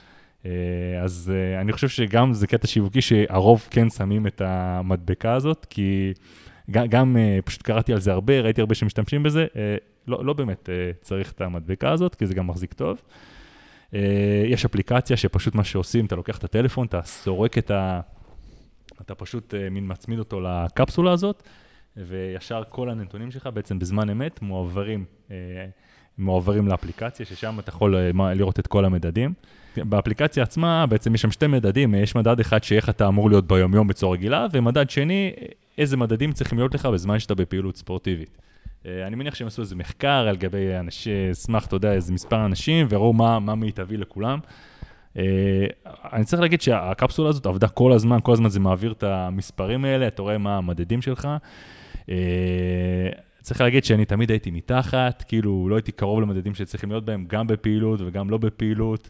אז 1.04 1.32
אני 1.62 1.72
חושב 1.72 1.88
שגם 1.88 2.34
זה 2.34 2.48
קטע 2.48 2.68
שיווקי 2.68 3.02
שהרוב 3.02 3.68
כן 3.72 3.89
שמים 3.89 4.28
את 4.28 4.41
המדבקה 4.46 5.34
הזאת, 5.34 5.66
כי 5.70 6.14
גם, 6.72 6.88
גם 6.88 7.18
פשוט 7.45 7.61
קראתי 7.61 7.93
על 7.93 7.99
זה 7.99 8.11
הרבה, 8.11 8.41
ראיתי 8.41 8.61
הרבה 8.61 8.76
שמשתמשים 8.76 9.24
בזה, 9.24 9.45
לא, 10.07 10.26
לא 10.26 10.34
באמת 10.34 10.70
uh, 10.70 11.03
צריך 11.03 11.32
את 11.32 11.41
המדבקה 11.41 11.91
הזאת, 11.91 12.16
כי 12.16 12.26
זה 12.26 12.34
גם 12.34 12.47
מחזיק 12.47 12.74
טוב. 12.74 13.01
יש 14.47 14.66
אפליקציה 14.66 15.18
שפשוט 15.18 15.55
מה 15.55 15.63
שעושים, 15.63 16.05
אתה 16.05 16.16
לוקח 16.16 16.38
את 16.38 16.43
הטלפון, 16.43 16.88
אתה 16.88 17.01
סורק 17.01 17.57
את 17.57 17.72
ה... 17.72 18.01
אתה 19.01 19.16
פשוט 19.16 19.53
מין 19.72 19.91
מצמיד 19.91 20.20
אותו 20.20 20.41
לקפסולה 20.41 21.11
הזאת, 21.11 21.43
וישר 21.97 22.63
כל 22.70 22.89
הנתונים 22.89 23.32
שלך 23.32 23.49
בעצם 23.53 23.80
בזמן 23.80 24.09
אמת 24.09 24.41
מועברים, 24.41 25.05
מועברים 26.18 26.68
לאפליקציה, 26.68 27.26
ששם 27.26 27.59
אתה 27.59 27.70
יכול 27.70 27.95
לראות 28.34 28.59
את 28.59 28.68
כל 28.68 28.86
המדדים. 28.86 29.34
באפליקציה 29.78 30.43
עצמה 30.43 30.86
בעצם 30.86 31.16
יש 31.16 31.22
שם 31.22 31.32
שתי 31.32 31.47
מדדים, 31.47 31.95
יש 31.95 32.16
מדד 32.16 32.39
אחד 32.39 32.63
שאיך 32.63 32.89
אתה 32.89 33.07
אמור 33.07 33.30
להיות 33.30 33.47
ביומיום 33.47 33.88
בצורה 33.88 34.13
רגילה, 34.13 34.47
ומדד 34.51 34.89
שני, 34.89 35.32
איזה 35.78 35.97
מדדים 35.97 36.32
צריכים 36.32 36.57
להיות 36.57 36.76
לך 36.76 36.86
בזמן 36.86 37.19
שאתה 37.19 37.36
בפעילות 37.36 37.78
ספורטיבית. 37.78 38.38
אה, 38.86 39.07
אני 39.07 39.15
מניח 39.15 39.36
שהם 39.36 39.47
עשו 39.47 39.61
איזה 39.61 39.76
מחקר 39.76 40.28
על 40.30 40.36
גבי 40.36 40.76
אנשי, 40.80 41.32
אשמח, 41.32 41.65
אתה 41.65 41.76
יודע, 41.76 41.93
איזה 41.93 42.13
מספר 42.13 42.45
אנשים, 42.45 42.88
וראו 42.89 43.13
מה, 43.13 43.39
מה 43.39 43.55
מיטבי 43.55 43.97
לכולם. 43.97 44.39
Uh, 45.13 45.17
אני 46.13 46.26
צריך 46.26 46.41
להגיד 46.41 46.61
שהקפסולה 46.61 47.30
הזאת 47.30 47.45
עבדה 47.45 47.67
כל 47.67 47.91
הזמן, 47.91 48.19
כל 48.23 48.34
הזמן 48.34 48.49
זה 48.49 48.59
מעביר 48.59 48.91
את 48.91 49.03
המספרים 49.03 49.86
האלה, 49.86 50.07
אתה 50.07 50.21
רואה 50.21 50.38
מה 50.38 50.57
המדדים 50.57 51.01
שלך. 51.01 51.28
Uh, 52.01 52.07
צריך 53.41 53.61
להגיד 53.61 53.86
שאני 53.86 54.05
תמיד 54.05 54.30
הייתי 54.30 54.51
מתחת, 54.51 55.23
כאילו 55.28 55.69
לא 55.69 55.76
הייתי 55.76 55.91
קרוב 55.91 56.21
למדדים 56.21 56.55
שצריכים 56.55 56.89
להיות 56.89 57.05
בהם, 57.05 57.26
גם 57.28 57.47
בפעילות 57.47 57.99
וגם 58.05 58.30
לא 58.30 58.38
בפעילות. 58.38 59.09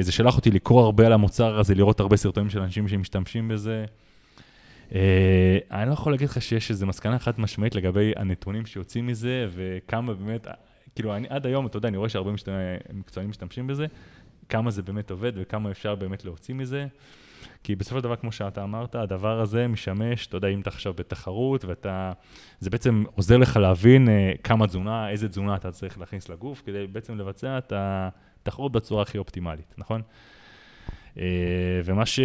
זה 0.00 0.12
שלח 0.12 0.36
אותי 0.36 0.50
לקרוא 0.50 0.84
הרבה 0.84 1.06
על 1.06 1.12
המוצר 1.12 1.58
הזה, 1.58 1.74
לראות 1.74 2.00
הרבה 2.00 2.16
סרטונים 2.16 2.50
של 2.50 2.60
אנשים 2.60 2.88
שמשתמשים 2.88 3.48
בזה. 3.48 3.84
אה, 4.94 5.58
אני 5.70 5.88
לא 5.88 5.92
יכול 5.92 6.12
להגיד 6.12 6.28
לך 6.28 6.42
שיש 6.42 6.70
איזו 6.70 6.86
מסקנה 6.86 7.18
חד 7.18 7.40
משמעית 7.40 7.74
לגבי 7.74 8.12
הנתונים 8.16 8.66
שיוצאים 8.66 9.06
מזה, 9.06 9.46
וכמה 9.50 10.14
באמת, 10.14 10.46
כאילו, 10.94 11.16
אני 11.16 11.26
עד 11.30 11.46
היום, 11.46 11.66
אתה 11.66 11.76
יודע, 11.76 11.88
אני 11.88 11.96
רואה 11.96 12.08
שהרבה 12.08 12.30
מקצוענים 12.92 13.30
משתמשים 13.30 13.66
בזה, 13.66 13.86
כמה 14.48 14.70
זה 14.70 14.82
באמת 14.82 15.10
עובד 15.10 15.32
וכמה 15.36 15.70
אפשר 15.70 15.94
באמת 15.94 16.24
להוציא 16.24 16.54
מזה. 16.54 16.86
כי 17.64 17.76
בסופו 17.76 17.98
של 17.98 18.04
דבר, 18.04 18.16
כמו 18.16 18.32
שאתה 18.32 18.64
אמרת, 18.64 18.94
הדבר 18.94 19.40
הזה 19.40 19.68
משמש, 19.68 20.26
אתה 20.26 20.36
יודע, 20.36 20.48
אם 20.48 20.60
אתה 20.60 20.70
עכשיו 20.70 20.94
בתחרות, 20.94 21.64
ואתה, 21.64 22.12
זה 22.60 22.70
בעצם 22.70 23.04
עוזר 23.14 23.36
לך 23.36 23.56
להבין 23.56 24.08
uh, 24.08 24.38
כמה 24.42 24.66
תזונה, 24.66 25.10
איזה 25.10 25.28
תזונה 25.28 25.56
אתה 25.56 25.70
צריך 25.70 25.98
להכניס 25.98 26.28
לגוף, 26.28 26.62
כדי 26.66 26.86
בעצם 26.86 27.18
לבצע 27.18 27.58
את 27.58 27.72
התחרות 27.76 28.72
בצורה 28.72 29.02
הכי 29.02 29.18
אופטימלית, 29.18 29.74
נכון? 29.78 30.02
אה, 31.18 31.24
ומה 31.84 32.06
ש... 32.06 32.20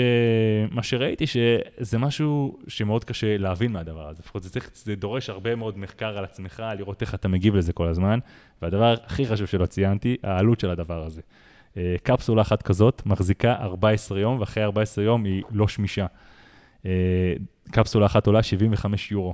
שראיתי, 0.82 1.26
שזה 1.28 1.98
משהו 1.98 2.58
שמאוד 2.68 3.04
קשה 3.04 3.38
להבין 3.38 3.72
מהדבר 3.72 4.10
הזה. 4.10 4.20
לפחות 4.24 4.44
זה, 4.44 4.50
צריך, 4.50 4.70
זה 4.74 4.96
דורש 4.96 5.30
הרבה 5.30 5.56
מאוד 5.56 5.78
מחקר 5.78 6.18
על 6.18 6.24
עצמך, 6.24 6.64
לראות 6.78 7.02
איך 7.02 7.16
אתה 7.16 7.28
מגיב 7.28 7.56
לזה 7.56 7.74
כל 7.74 7.88
הזמן. 7.88 8.20
והדבר 8.62 8.96
הכי 9.06 9.26
חשוב 9.26 9.48
שלא 9.48 9.66
ציינתי, 9.66 10.18
העלות 10.24 10.60
של 10.60 10.70
הדבר 10.70 11.06
הזה. 11.06 11.22
אה, 11.78 11.96
קפסולה 12.04 12.42
אחת 12.42 12.62
כזאת 12.62 13.02
מחזיקה 13.06 13.56
14 13.62 14.20
יום, 14.20 14.40
ואחרי 14.40 14.64
14 14.64 15.04
יום 15.04 15.24
היא 15.24 15.44
לא 15.52 15.68
שמישה. 15.68 16.06
אה, 16.86 16.92
קפסולה 17.72 18.06
אחת 18.06 18.28
עולה 18.28 18.44
75 18.44 19.12
יורו. 19.12 19.34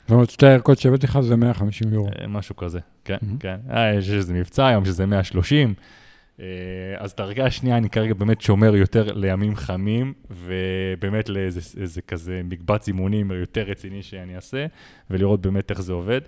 זאת 0.00 0.10
אומרת, 0.10 0.30
שתי 0.30 0.46
הערכות 0.46 0.78
שהבאתי 0.78 1.06
לך 1.06 1.20
זה 1.20 1.36
150 1.36 1.92
יורו. 1.92 2.08
משהו 2.28 2.56
כזה, 2.56 2.78
כן, 3.04 3.16
mm-hmm. 3.16 3.40
כן. 3.40 3.56
יש 3.98 4.10
איזה 4.10 4.34
מבצע 4.34 4.66
היום 4.66 4.84
שזה 4.84 5.06
130. 5.06 5.74
אה, 6.40 6.46
אז 6.98 7.14
דרגה 7.14 7.46
השנייה, 7.46 7.76
אני 7.76 7.90
כרגע 7.90 8.14
באמת 8.14 8.40
שומר 8.40 8.76
יותר 8.76 9.12
לימים 9.12 9.56
חמים, 9.56 10.12
ובאמת 10.30 11.28
לאיזה 11.28 11.80
איזה 11.80 12.02
כזה 12.02 12.40
מקבץ 12.44 12.88
אימונים 12.88 13.30
יותר 13.30 13.62
רציני 13.62 14.02
שאני 14.02 14.36
אעשה, 14.36 14.66
ולראות 15.10 15.40
באמת 15.40 15.70
איך 15.70 15.80
זה 15.80 15.92
עובד. 15.92 16.20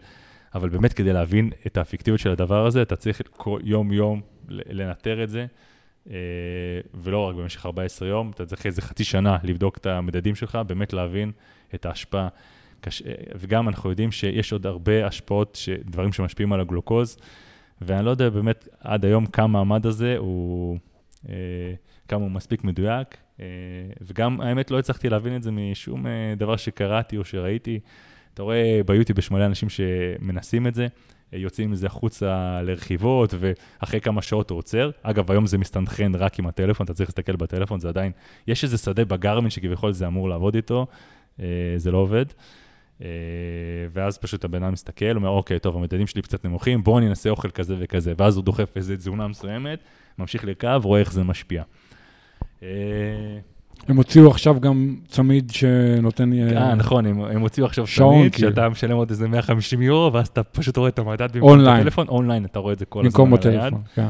אבל 0.55 0.69
באמת 0.69 0.93
כדי 0.93 1.13
להבין 1.13 1.51
את 1.67 1.77
האפקטיביות 1.77 2.21
של 2.21 2.31
הדבר 2.31 2.67
הזה, 2.67 2.83
אתה 2.83 2.97
צריך 2.97 3.23
יום-יום 3.63 4.21
לנטר 4.49 5.25
את 5.25 5.29
זה, 5.29 5.47
אה, 6.11 6.17
ולא 6.95 7.19
רק 7.19 7.35
במשך 7.35 7.67
14 7.67 8.09
יום, 8.09 8.31
אתה 8.31 8.47
צריך 8.47 8.67
איזה 8.67 8.83
חצי 8.83 9.05
שנה 9.05 9.37
לבדוק 9.43 9.77
את 9.77 9.87
המדדים 9.87 10.35
שלך, 10.35 10.59
באמת 10.67 10.93
להבין 10.93 11.33
את 11.75 11.87
ההשפעה. 11.87 12.29
קש... 12.81 13.03
וגם 13.35 13.69
אנחנו 13.69 13.91
יודעים 13.91 14.13
שיש 14.13 14.53
עוד 14.53 14.67
הרבה 14.67 15.07
השפעות. 15.07 15.59
דברים 15.85 16.13
שמשפיעים 16.13 16.53
על 16.53 16.61
הגלוקוז, 16.61 17.17
ואני 17.81 18.05
לא 18.05 18.11
יודע 18.11 18.31
באמת 18.31 18.69
עד 18.81 19.05
היום 19.05 19.27
כמה 19.27 19.61
המד 19.61 19.87
הזה 19.87 20.17
הוא, 20.19 20.79
אה, 21.29 21.35
כמה 22.09 22.23
הוא 22.23 22.31
מספיק 22.31 22.65
מדויק, 22.65 23.17
אה, 23.41 23.47
וגם 24.01 24.41
האמת 24.41 24.71
לא 24.71 24.79
הצלחתי 24.79 25.09
להבין 25.09 25.37
את 25.37 25.43
זה 25.43 25.51
משום 25.51 26.07
אה, 26.07 26.35
דבר 26.37 26.57
שקראתי 26.57 27.17
או 27.17 27.25
שראיתי. 27.25 27.81
אתה 28.35 28.43
רואה 28.43 28.81
ביוטיוב 28.87 29.19
יש 29.19 29.31
מלא 29.31 29.47
אנשים 29.47 29.69
שמנסים 29.69 30.67
את 30.67 30.75
זה, 30.75 30.87
יוצאים 31.33 31.71
מזה 31.71 31.87
החוצה 31.87 32.61
לרכיבות, 32.63 33.35
ואחרי 33.39 34.01
כמה 34.01 34.23
שעות 34.23 34.51
הוא 34.51 34.59
עוצר. 34.59 34.91
אגב, 35.03 35.31
היום 35.31 35.47
זה 35.47 35.59
מסתנכרן 35.59 36.15
רק 36.15 36.39
עם 36.39 36.47
הטלפון, 36.47 36.85
אתה 36.85 36.95
צריך 36.95 37.09
להסתכל 37.11 37.37
בטלפון, 37.37 37.81
זה 37.81 37.89
עדיין, 37.89 38.13
יש 38.47 38.65
איזה 38.65 38.79
שדה 38.79 39.05
בגרמין 39.05 39.51
שכביכול 39.51 39.93
זה 39.93 40.07
אמור 40.07 40.29
לעבוד 40.29 40.55
איתו, 40.55 40.87
זה 41.77 41.91
לא 41.91 41.99
עובד. 41.99 42.25
ואז 43.93 44.19
פשוט 44.19 44.45
הבן 44.45 44.63
אדם 44.63 44.73
מסתכל, 44.73 45.17
אומר, 45.17 45.29
אוקיי, 45.29 45.59
טוב, 45.59 45.77
המדדים 45.77 46.07
שלי 46.07 46.23
קצת 46.23 46.45
נמוכים, 46.45 46.85
בואו 46.85 46.99
אני 46.99 47.09
אנסה 47.09 47.31
אוכל 47.31 47.51
כזה 47.51 47.75
וכזה. 47.79 48.13
ואז 48.19 48.37
הוא 48.37 48.45
דוחף 48.45 48.77
איזה 48.77 48.97
תזונה 48.97 49.29
מסוימת, 49.29 49.79
ממשיך 50.19 50.45
לרכב, 50.45 50.81
רואה 50.85 51.01
איך 51.01 51.13
זה 51.13 51.25
משפיע. 51.25 51.63
הם 53.89 53.97
הוציאו 53.97 54.31
עכשיו 54.31 54.61
גם 54.61 54.97
צמיד 55.09 55.51
שנותן... 55.51 56.33
אה, 56.33 56.75
נכון, 56.75 57.07
הם, 57.07 57.21
הם 57.21 57.41
הוציאו 57.41 57.67
עכשיו 57.67 57.85
צמיד, 57.97 58.35
כאילו. 58.35 58.49
שאתה 58.49 58.69
משלם 58.69 58.97
עוד 58.97 59.11
איזה 59.11 59.29
150 59.29 59.83
יורו, 59.83 60.13
ואז 60.13 60.29
אתה 60.29 60.43
פשוט 60.43 60.77
רואה 60.77 60.89
את 60.89 60.99
המדד 60.99 61.33
במקום 61.33 61.59
בטלפון, 61.65 62.09
אונליין, 62.09 62.45
אתה 62.45 62.59
רואה 62.59 62.73
את 62.73 62.79
זה 62.79 62.85
כל 62.85 63.07
הזמן 63.07 63.33
על 63.33 63.51
היד. 63.51 63.75
כן. 63.95 64.09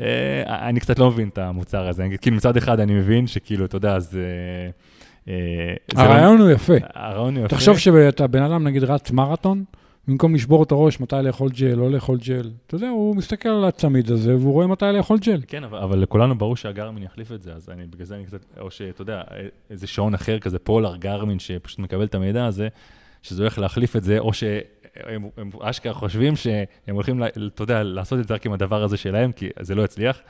אה, 0.00 0.68
אני 0.68 0.80
קצת 0.80 0.98
לא 0.98 1.10
מבין 1.10 1.28
את 1.28 1.38
המוצר 1.38 1.88
הזה, 1.88 2.06
כאילו 2.20 2.36
מצד 2.36 2.56
אחד 2.56 2.80
אני 2.80 2.94
מבין 2.94 3.26
שכאילו, 3.26 3.64
אתה 3.64 3.76
יודע, 3.76 3.98
זה... 3.98 4.20
אה, 4.20 4.70
הרעיון 5.96 6.40
הוא 6.40 6.50
יפה. 6.50 6.74
הרעיון 6.94 7.36
הוא 7.36 7.44
יפה. 7.44 7.56
תחשוב 7.56 7.78
שאתה 7.78 8.26
בן 8.26 8.42
אדם, 8.42 8.66
נגיד, 8.66 8.84
רץ 8.84 9.10
מרתון, 9.10 9.64
במקום 10.08 10.34
לשבור 10.34 10.62
את 10.62 10.72
הראש 10.72 11.00
מתי 11.00 11.16
לאכול 11.22 11.50
ג'ל, 11.50 11.74
לא 11.74 11.90
לאכול 11.90 12.18
ג'ל, 12.18 12.50
אתה 12.66 12.74
יודע, 12.74 12.88
הוא 12.88 13.16
מסתכל 13.16 13.48
על 13.48 13.64
הצמיד 13.64 14.10
הזה 14.10 14.36
והוא 14.36 14.52
רואה 14.52 14.66
מתי 14.66 14.84
לאכול 14.92 15.18
ג'ל. 15.18 15.40
כן, 15.46 15.64
אבל, 15.64 15.78
אבל 15.78 15.98
לכולנו 15.98 16.38
ברור 16.38 16.56
שהגרמין 16.56 17.02
יחליף 17.02 17.32
את 17.32 17.42
זה, 17.42 17.52
אז 17.52 17.70
אני, 17.70 17.86
בגלל 17.86 18.06
זה 18.06 18.16
אני 18.16 18.24
קצת, 18.24 18.44
או 18.60 18.70
שאתה 18.70 19.02
יודע, 19.02 19.22
איזה 19.70 19.86
שעון 19.86 20.14
אחר 20.14 20.38
כזה, 20.38 20.58
פולר 20.58 20.96
גרמין, 20.96 21.38
שפשוט 21.38 21.78
מקבל 21.78 22.04
את 22.04 22.14
המידע 22.14 22.46
הזה, 22.46 22.68
שזה 23.22 23.42
הולך 23.42 23.58
להחליף 23.58 23.96
את 23.96 24.04
זה, 24.04 24.18
או 24.18 24.32
שהם 24.32 25.28
הם 25.36 25.50
אשכרה 25.60 25.92
חושבים 25.92 26.36
שהם 26.36 26.94
הולכים, 26.94 27.22
אתה 27.54 27.62
יודע, 27.62 27.82
לעשות 27.82 28.18
את 28.18 28.28
זה 28.28 28.34
רק 28.34 28.46
עם 28.46 28.52
הדבר 28.52 28.82
הזה 28.82 28.96
שלהם, 28.96 29.32
כי 29.32 29.48
זה 29.60 29.74
לא 29.74 29.82
יצליח. 29.82 30.20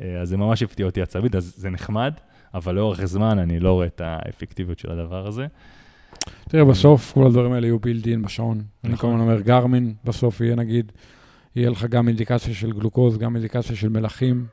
אה, 0.00 0.20
אז 0.20 0.28
זה 0.28 0.36
ממש 0.36 0.62
הפתיע 0.62 0.86
אותי 0.86 1.02
הצמיד, 1.02 1.36
אז 1.36 1.54
זה 1.56 1.70
נחמד, 1.70 2.14
אבל 2.54 2.74
לאורך 2.74 3.04
זמן 3.04 3.38
אני 3.38 3.60
לא 3.60 3.72
רואה 3.72 3.86
את 3.86 4.00
האפקטיביות 4.04 4.78
של 4.78 4.90
הדבר 4.90 5.26
הזה. 5.26 5.46
תראה, 6.48 6.64
בסוף 6.64 7.12
כל 7.12 7.26
הדברים 7.26 7.52
האלה 7.52 7.66
יהיו 7.66 7.78
בילדין 7.78 8.22
בשעון. 8.22 8.62
אני 8.84 8.96
כל 8.96 9.06
הזמן 9.06 9.20
אומר, 9.20 9.40
גרמין, 9.40 9.94
בסוף 10.04 10.40
יהיה 10.40 10.56
נגיד, 10.56 10.92
יהיה 11.56 11.70
לך 11.70 11.84
גם 11.84 12.08
אינדיקציה 12.08 12.54
של 12.54 12.72
גלוקוז, 12.72 13.18
גם 13.18 13.34
אינדיקציה 13.36 13.76
של 13.76 13.88
מלחים. 13.88 14.46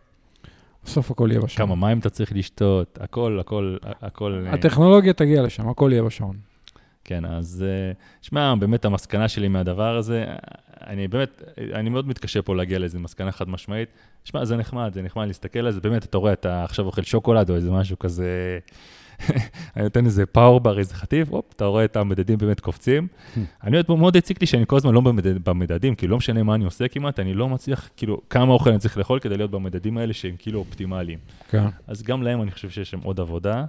בסוף 0.84 1.12
הכל 1.12 1.28
יהיה 1.32 1.42
בשעון. 1.42 1.68
כמה 1.68 1.76
מים 1.76 2.00
אתה 2.00 2.10
צריך 2.10 2.34
לשתות, 2.36 2.98
הכל, 3.02 3.40
הכל, 3.40 3.78
הכל... 3.84 4.44
אה, 4.48 4.54
הטכנולוגיה 4.54 5.14
תגיע 5.14 5.42
לשם, 5.42 5.70
הכל 5.70 5.90
יהיה 5.92 6.04
בשעון. 6.04 6.36
כן, 7.04 7.26
אז 7.26 7.66
אה, 7.68 7.92
שמע, 8.22 8.56
באמת 8.56 8.86
המסקנה 8.86 9.28
שלי 9.28 9.48
מהדבר 9.48 9.98
הזה, 9.98 10.26
אני 10.88 11.08
באמת, 11.08 11.44
אני 11.74 11.90
מאוד 11.90 12.08
מתקשה 12.08 12.42
פה 12.42 12.56
להגיע 12.56 12.80
לאיזו 12.80 13.00
מסקנה 13.00 13.32
חד 13.32 13.50
משמעית. 13.50 13.90
שמע, 14.24 14.46
זה 14.46 14.58
נחמד, 14.58 14.92
זה 14.94 15.02
נחמד 15.02 15.28
להסתכל 15.28 15.60
על 15.60 15.72
זה, 15.72 15.82
באמת, 15.82 16.06
אתה 16.06 16.18
רואה, 16.18 16.34
אתה 16.34 16.64
עכשיו 16.64 16.86
אוכל 16.86 17.02
שוקולד 17.02 17.50
או 17.50 17.56
איזה 17.56 17.72
משהו 17.72 18.00
כזה 18.00 18.60
אני 19.76 19.84
נותן 19.84 20.06
איזה 20.06 20.26
פאור 20.26 20.60
בר, 20.60 20.80
איזה 20.80 20.96
חטיף, 20.96 21.30
הופ, 21.30 21.46
אתה 21.56 21.66
רואה 21.66 21.86
את 21.86 21.96
המדדים 21.96 22.38
באמת 22.38 22.60
קופצים. 22.60 23.08
אני 23.64 23.78
מאוד 23.90 24.18
הציק 24.18 24.42
לי 24.42 24.48
שאני 24.48 24.64
כל 24.68 24.76
הזמן 24.76 24.94
לא 24.94 25.02
במדדים, 25.44 25.96
כאילו 25.96 26.12
לא 26.12 26.18
משנה 26.18 26.44
מה 26.44 26.56
אני 26.56 26.66
עושה 26.66 26.88
כמעט, 26.88 27.20
אני 27.20 27.34
לא 27.34 27.50
מצליח, 27.50 27.90
כאילו, 27.98 28.22
כמה 28.30 28.54
אוכל 28.54 28.70
אני 28.70 28.80
צריך 28.80 28.98
לאכול 28.98 29.20
כדי 29.20 29.38
להיות 29.38 29.52
במדדים 29.52 29.98
האלה 29.98 30.14
שהם 30.14 30.36
כאילו 30.40 30.60
אופטימליים. 30.60 31.20
כן. 31.50 31.66
אז 31.88 32.04
גם 32.04 32.24
להם 32.24 32.42
אני 32.42 32.52
חושב 32.52 32.70
שיש 32.70 32.90
שם 32.90 33.00
עוד 33.04 33.20
עבודה. 33.20 33.66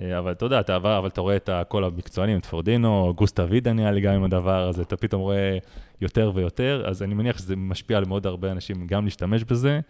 אה, 0.00 0.18
אבל 0.18 0.32
אתה 0.32 0.44
יודע, 0.44 0.60
אתה 0.60 0.74
עבר, 0.74 0.98
אבל 0.98 1.08
אתה 1.08 1.20
רואה 1.20 1.36
את 1.36 1.50
כל 1.68 1.84
המקצוענים, 1.84 2.38
את 2.38 2.46
פורדינו, 2.46 3.12
גוסטה 3.16 3.44
וידה 3.48 3.72
נראה 3.72 3.90
לי 3.90 4.00
גם 4.00 4.14
עם 4.14 4.24
הדבר 4.24 4.68
הזה, 4.68 4.82
אתה 4.82 4.96
פתאום 4.96 5.22
רואה 5.22 5.58
יותר 6.00 6.32
ויותר, 6.34 6.84
אז 6.86 7.02
אני 7.02 7.14
מניח 7.14 7.38
שזה 7.38 7.56
משפיע 7.56 7.98
על 7.98 8.04
מאוד 8.04 8.26
הרבה 8.26 8.52
אנשים 8.52 8.86
גם 8.86 9.04
להשתמש 9.04 9.44
בזה. 9.44 9.80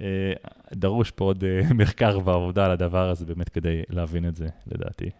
אה, 0.00 0.32
דרוש 0.72 1.10
פה 1.10 1.24
עוד 1.24 1.44
אה, 1.44 1.60
מחקר 1.84 2.18
ועבודה 2.24 2.64
על 2.64 2.70
הדבר 2.70 3.10
הזה 3.10 3.26
באמת 3.26 3.48
כדי 3.48 3.82
להבין 3.88 4.28
את 4.28 4.36
זה, 4.36 4.46
לדעתי. 4.66 5.10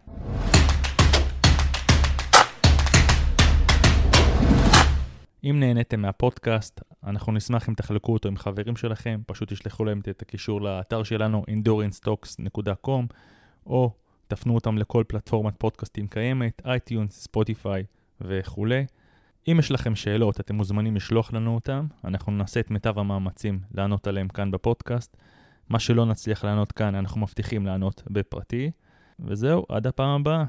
אם 5.45 5.57
נהניתם 5.61 6.01
מהפודקאסט, 6.01 6.81
אנחנו 7.07 7.33
נשמח 7.33 7.69
אם 7.69 7.75
תחלקו 7.75 8.13
אותו 8.13 8.29
עם 8.29 8.37
חברים 8.37 8.77
שלכם, 8.77 9.21
פשוט 9.27 9.53
תשלחו 9.53 9.85
להם 9.85 10.01
את 10.11 10.23
הקישור 10.23 10.61
לאתר 10.61 11.03
שלנו, 11.03 11.45
endurancetalks.com, 11.51 13.15
או 13.69 13.91
תפנו 14.29 14.55
אותם 14.55 14.79
לכל 14.79 15.05
פלטפורמת 15.09 15.55
פודקאסטים 15.59 16.07
קיימת, 16.07 16.63
אייטיונס, 16.65 17.23
ספוטיפיי 17.23 17.85
וכולי. 18.21 18.87
אם 19.49 19.57
יש 19.59 19.71
לכם 19.71 19.95
שאלות, 19.95 20.41
אתם 20.41 20.55
מוזמנים 20.55 20.97
לשלוח 20.97 21.33
לנו 21.33 21.55
אותם, 21.55 21.87
אנחנו 22.05 22.33
נעשה 22.33 22.61
את 22.61 22.71
מיטב 22.71 22.99
המאמצים 22.99 23.61
לענות 23.75 24.07
עליהם 24.07 24.29
כאן 24.29 24.51
בפודקאסט. 24.51 25.17
מה 25.69 25.79
שלא 25.79 26.07
נצליח 26.07 26.45
לענות 26.45 26.73
כאן, 26.73 26.95
אנחנו 26.95 27.21
מבטיחים 27.21 27.67
לענות 27.67 28.03
בפרטי. 28.11 28.71
וזהו, 29.21 29.67
עד 29.69 29.87
הפעם 29.87 30.21
הבאה. 30.21 30.45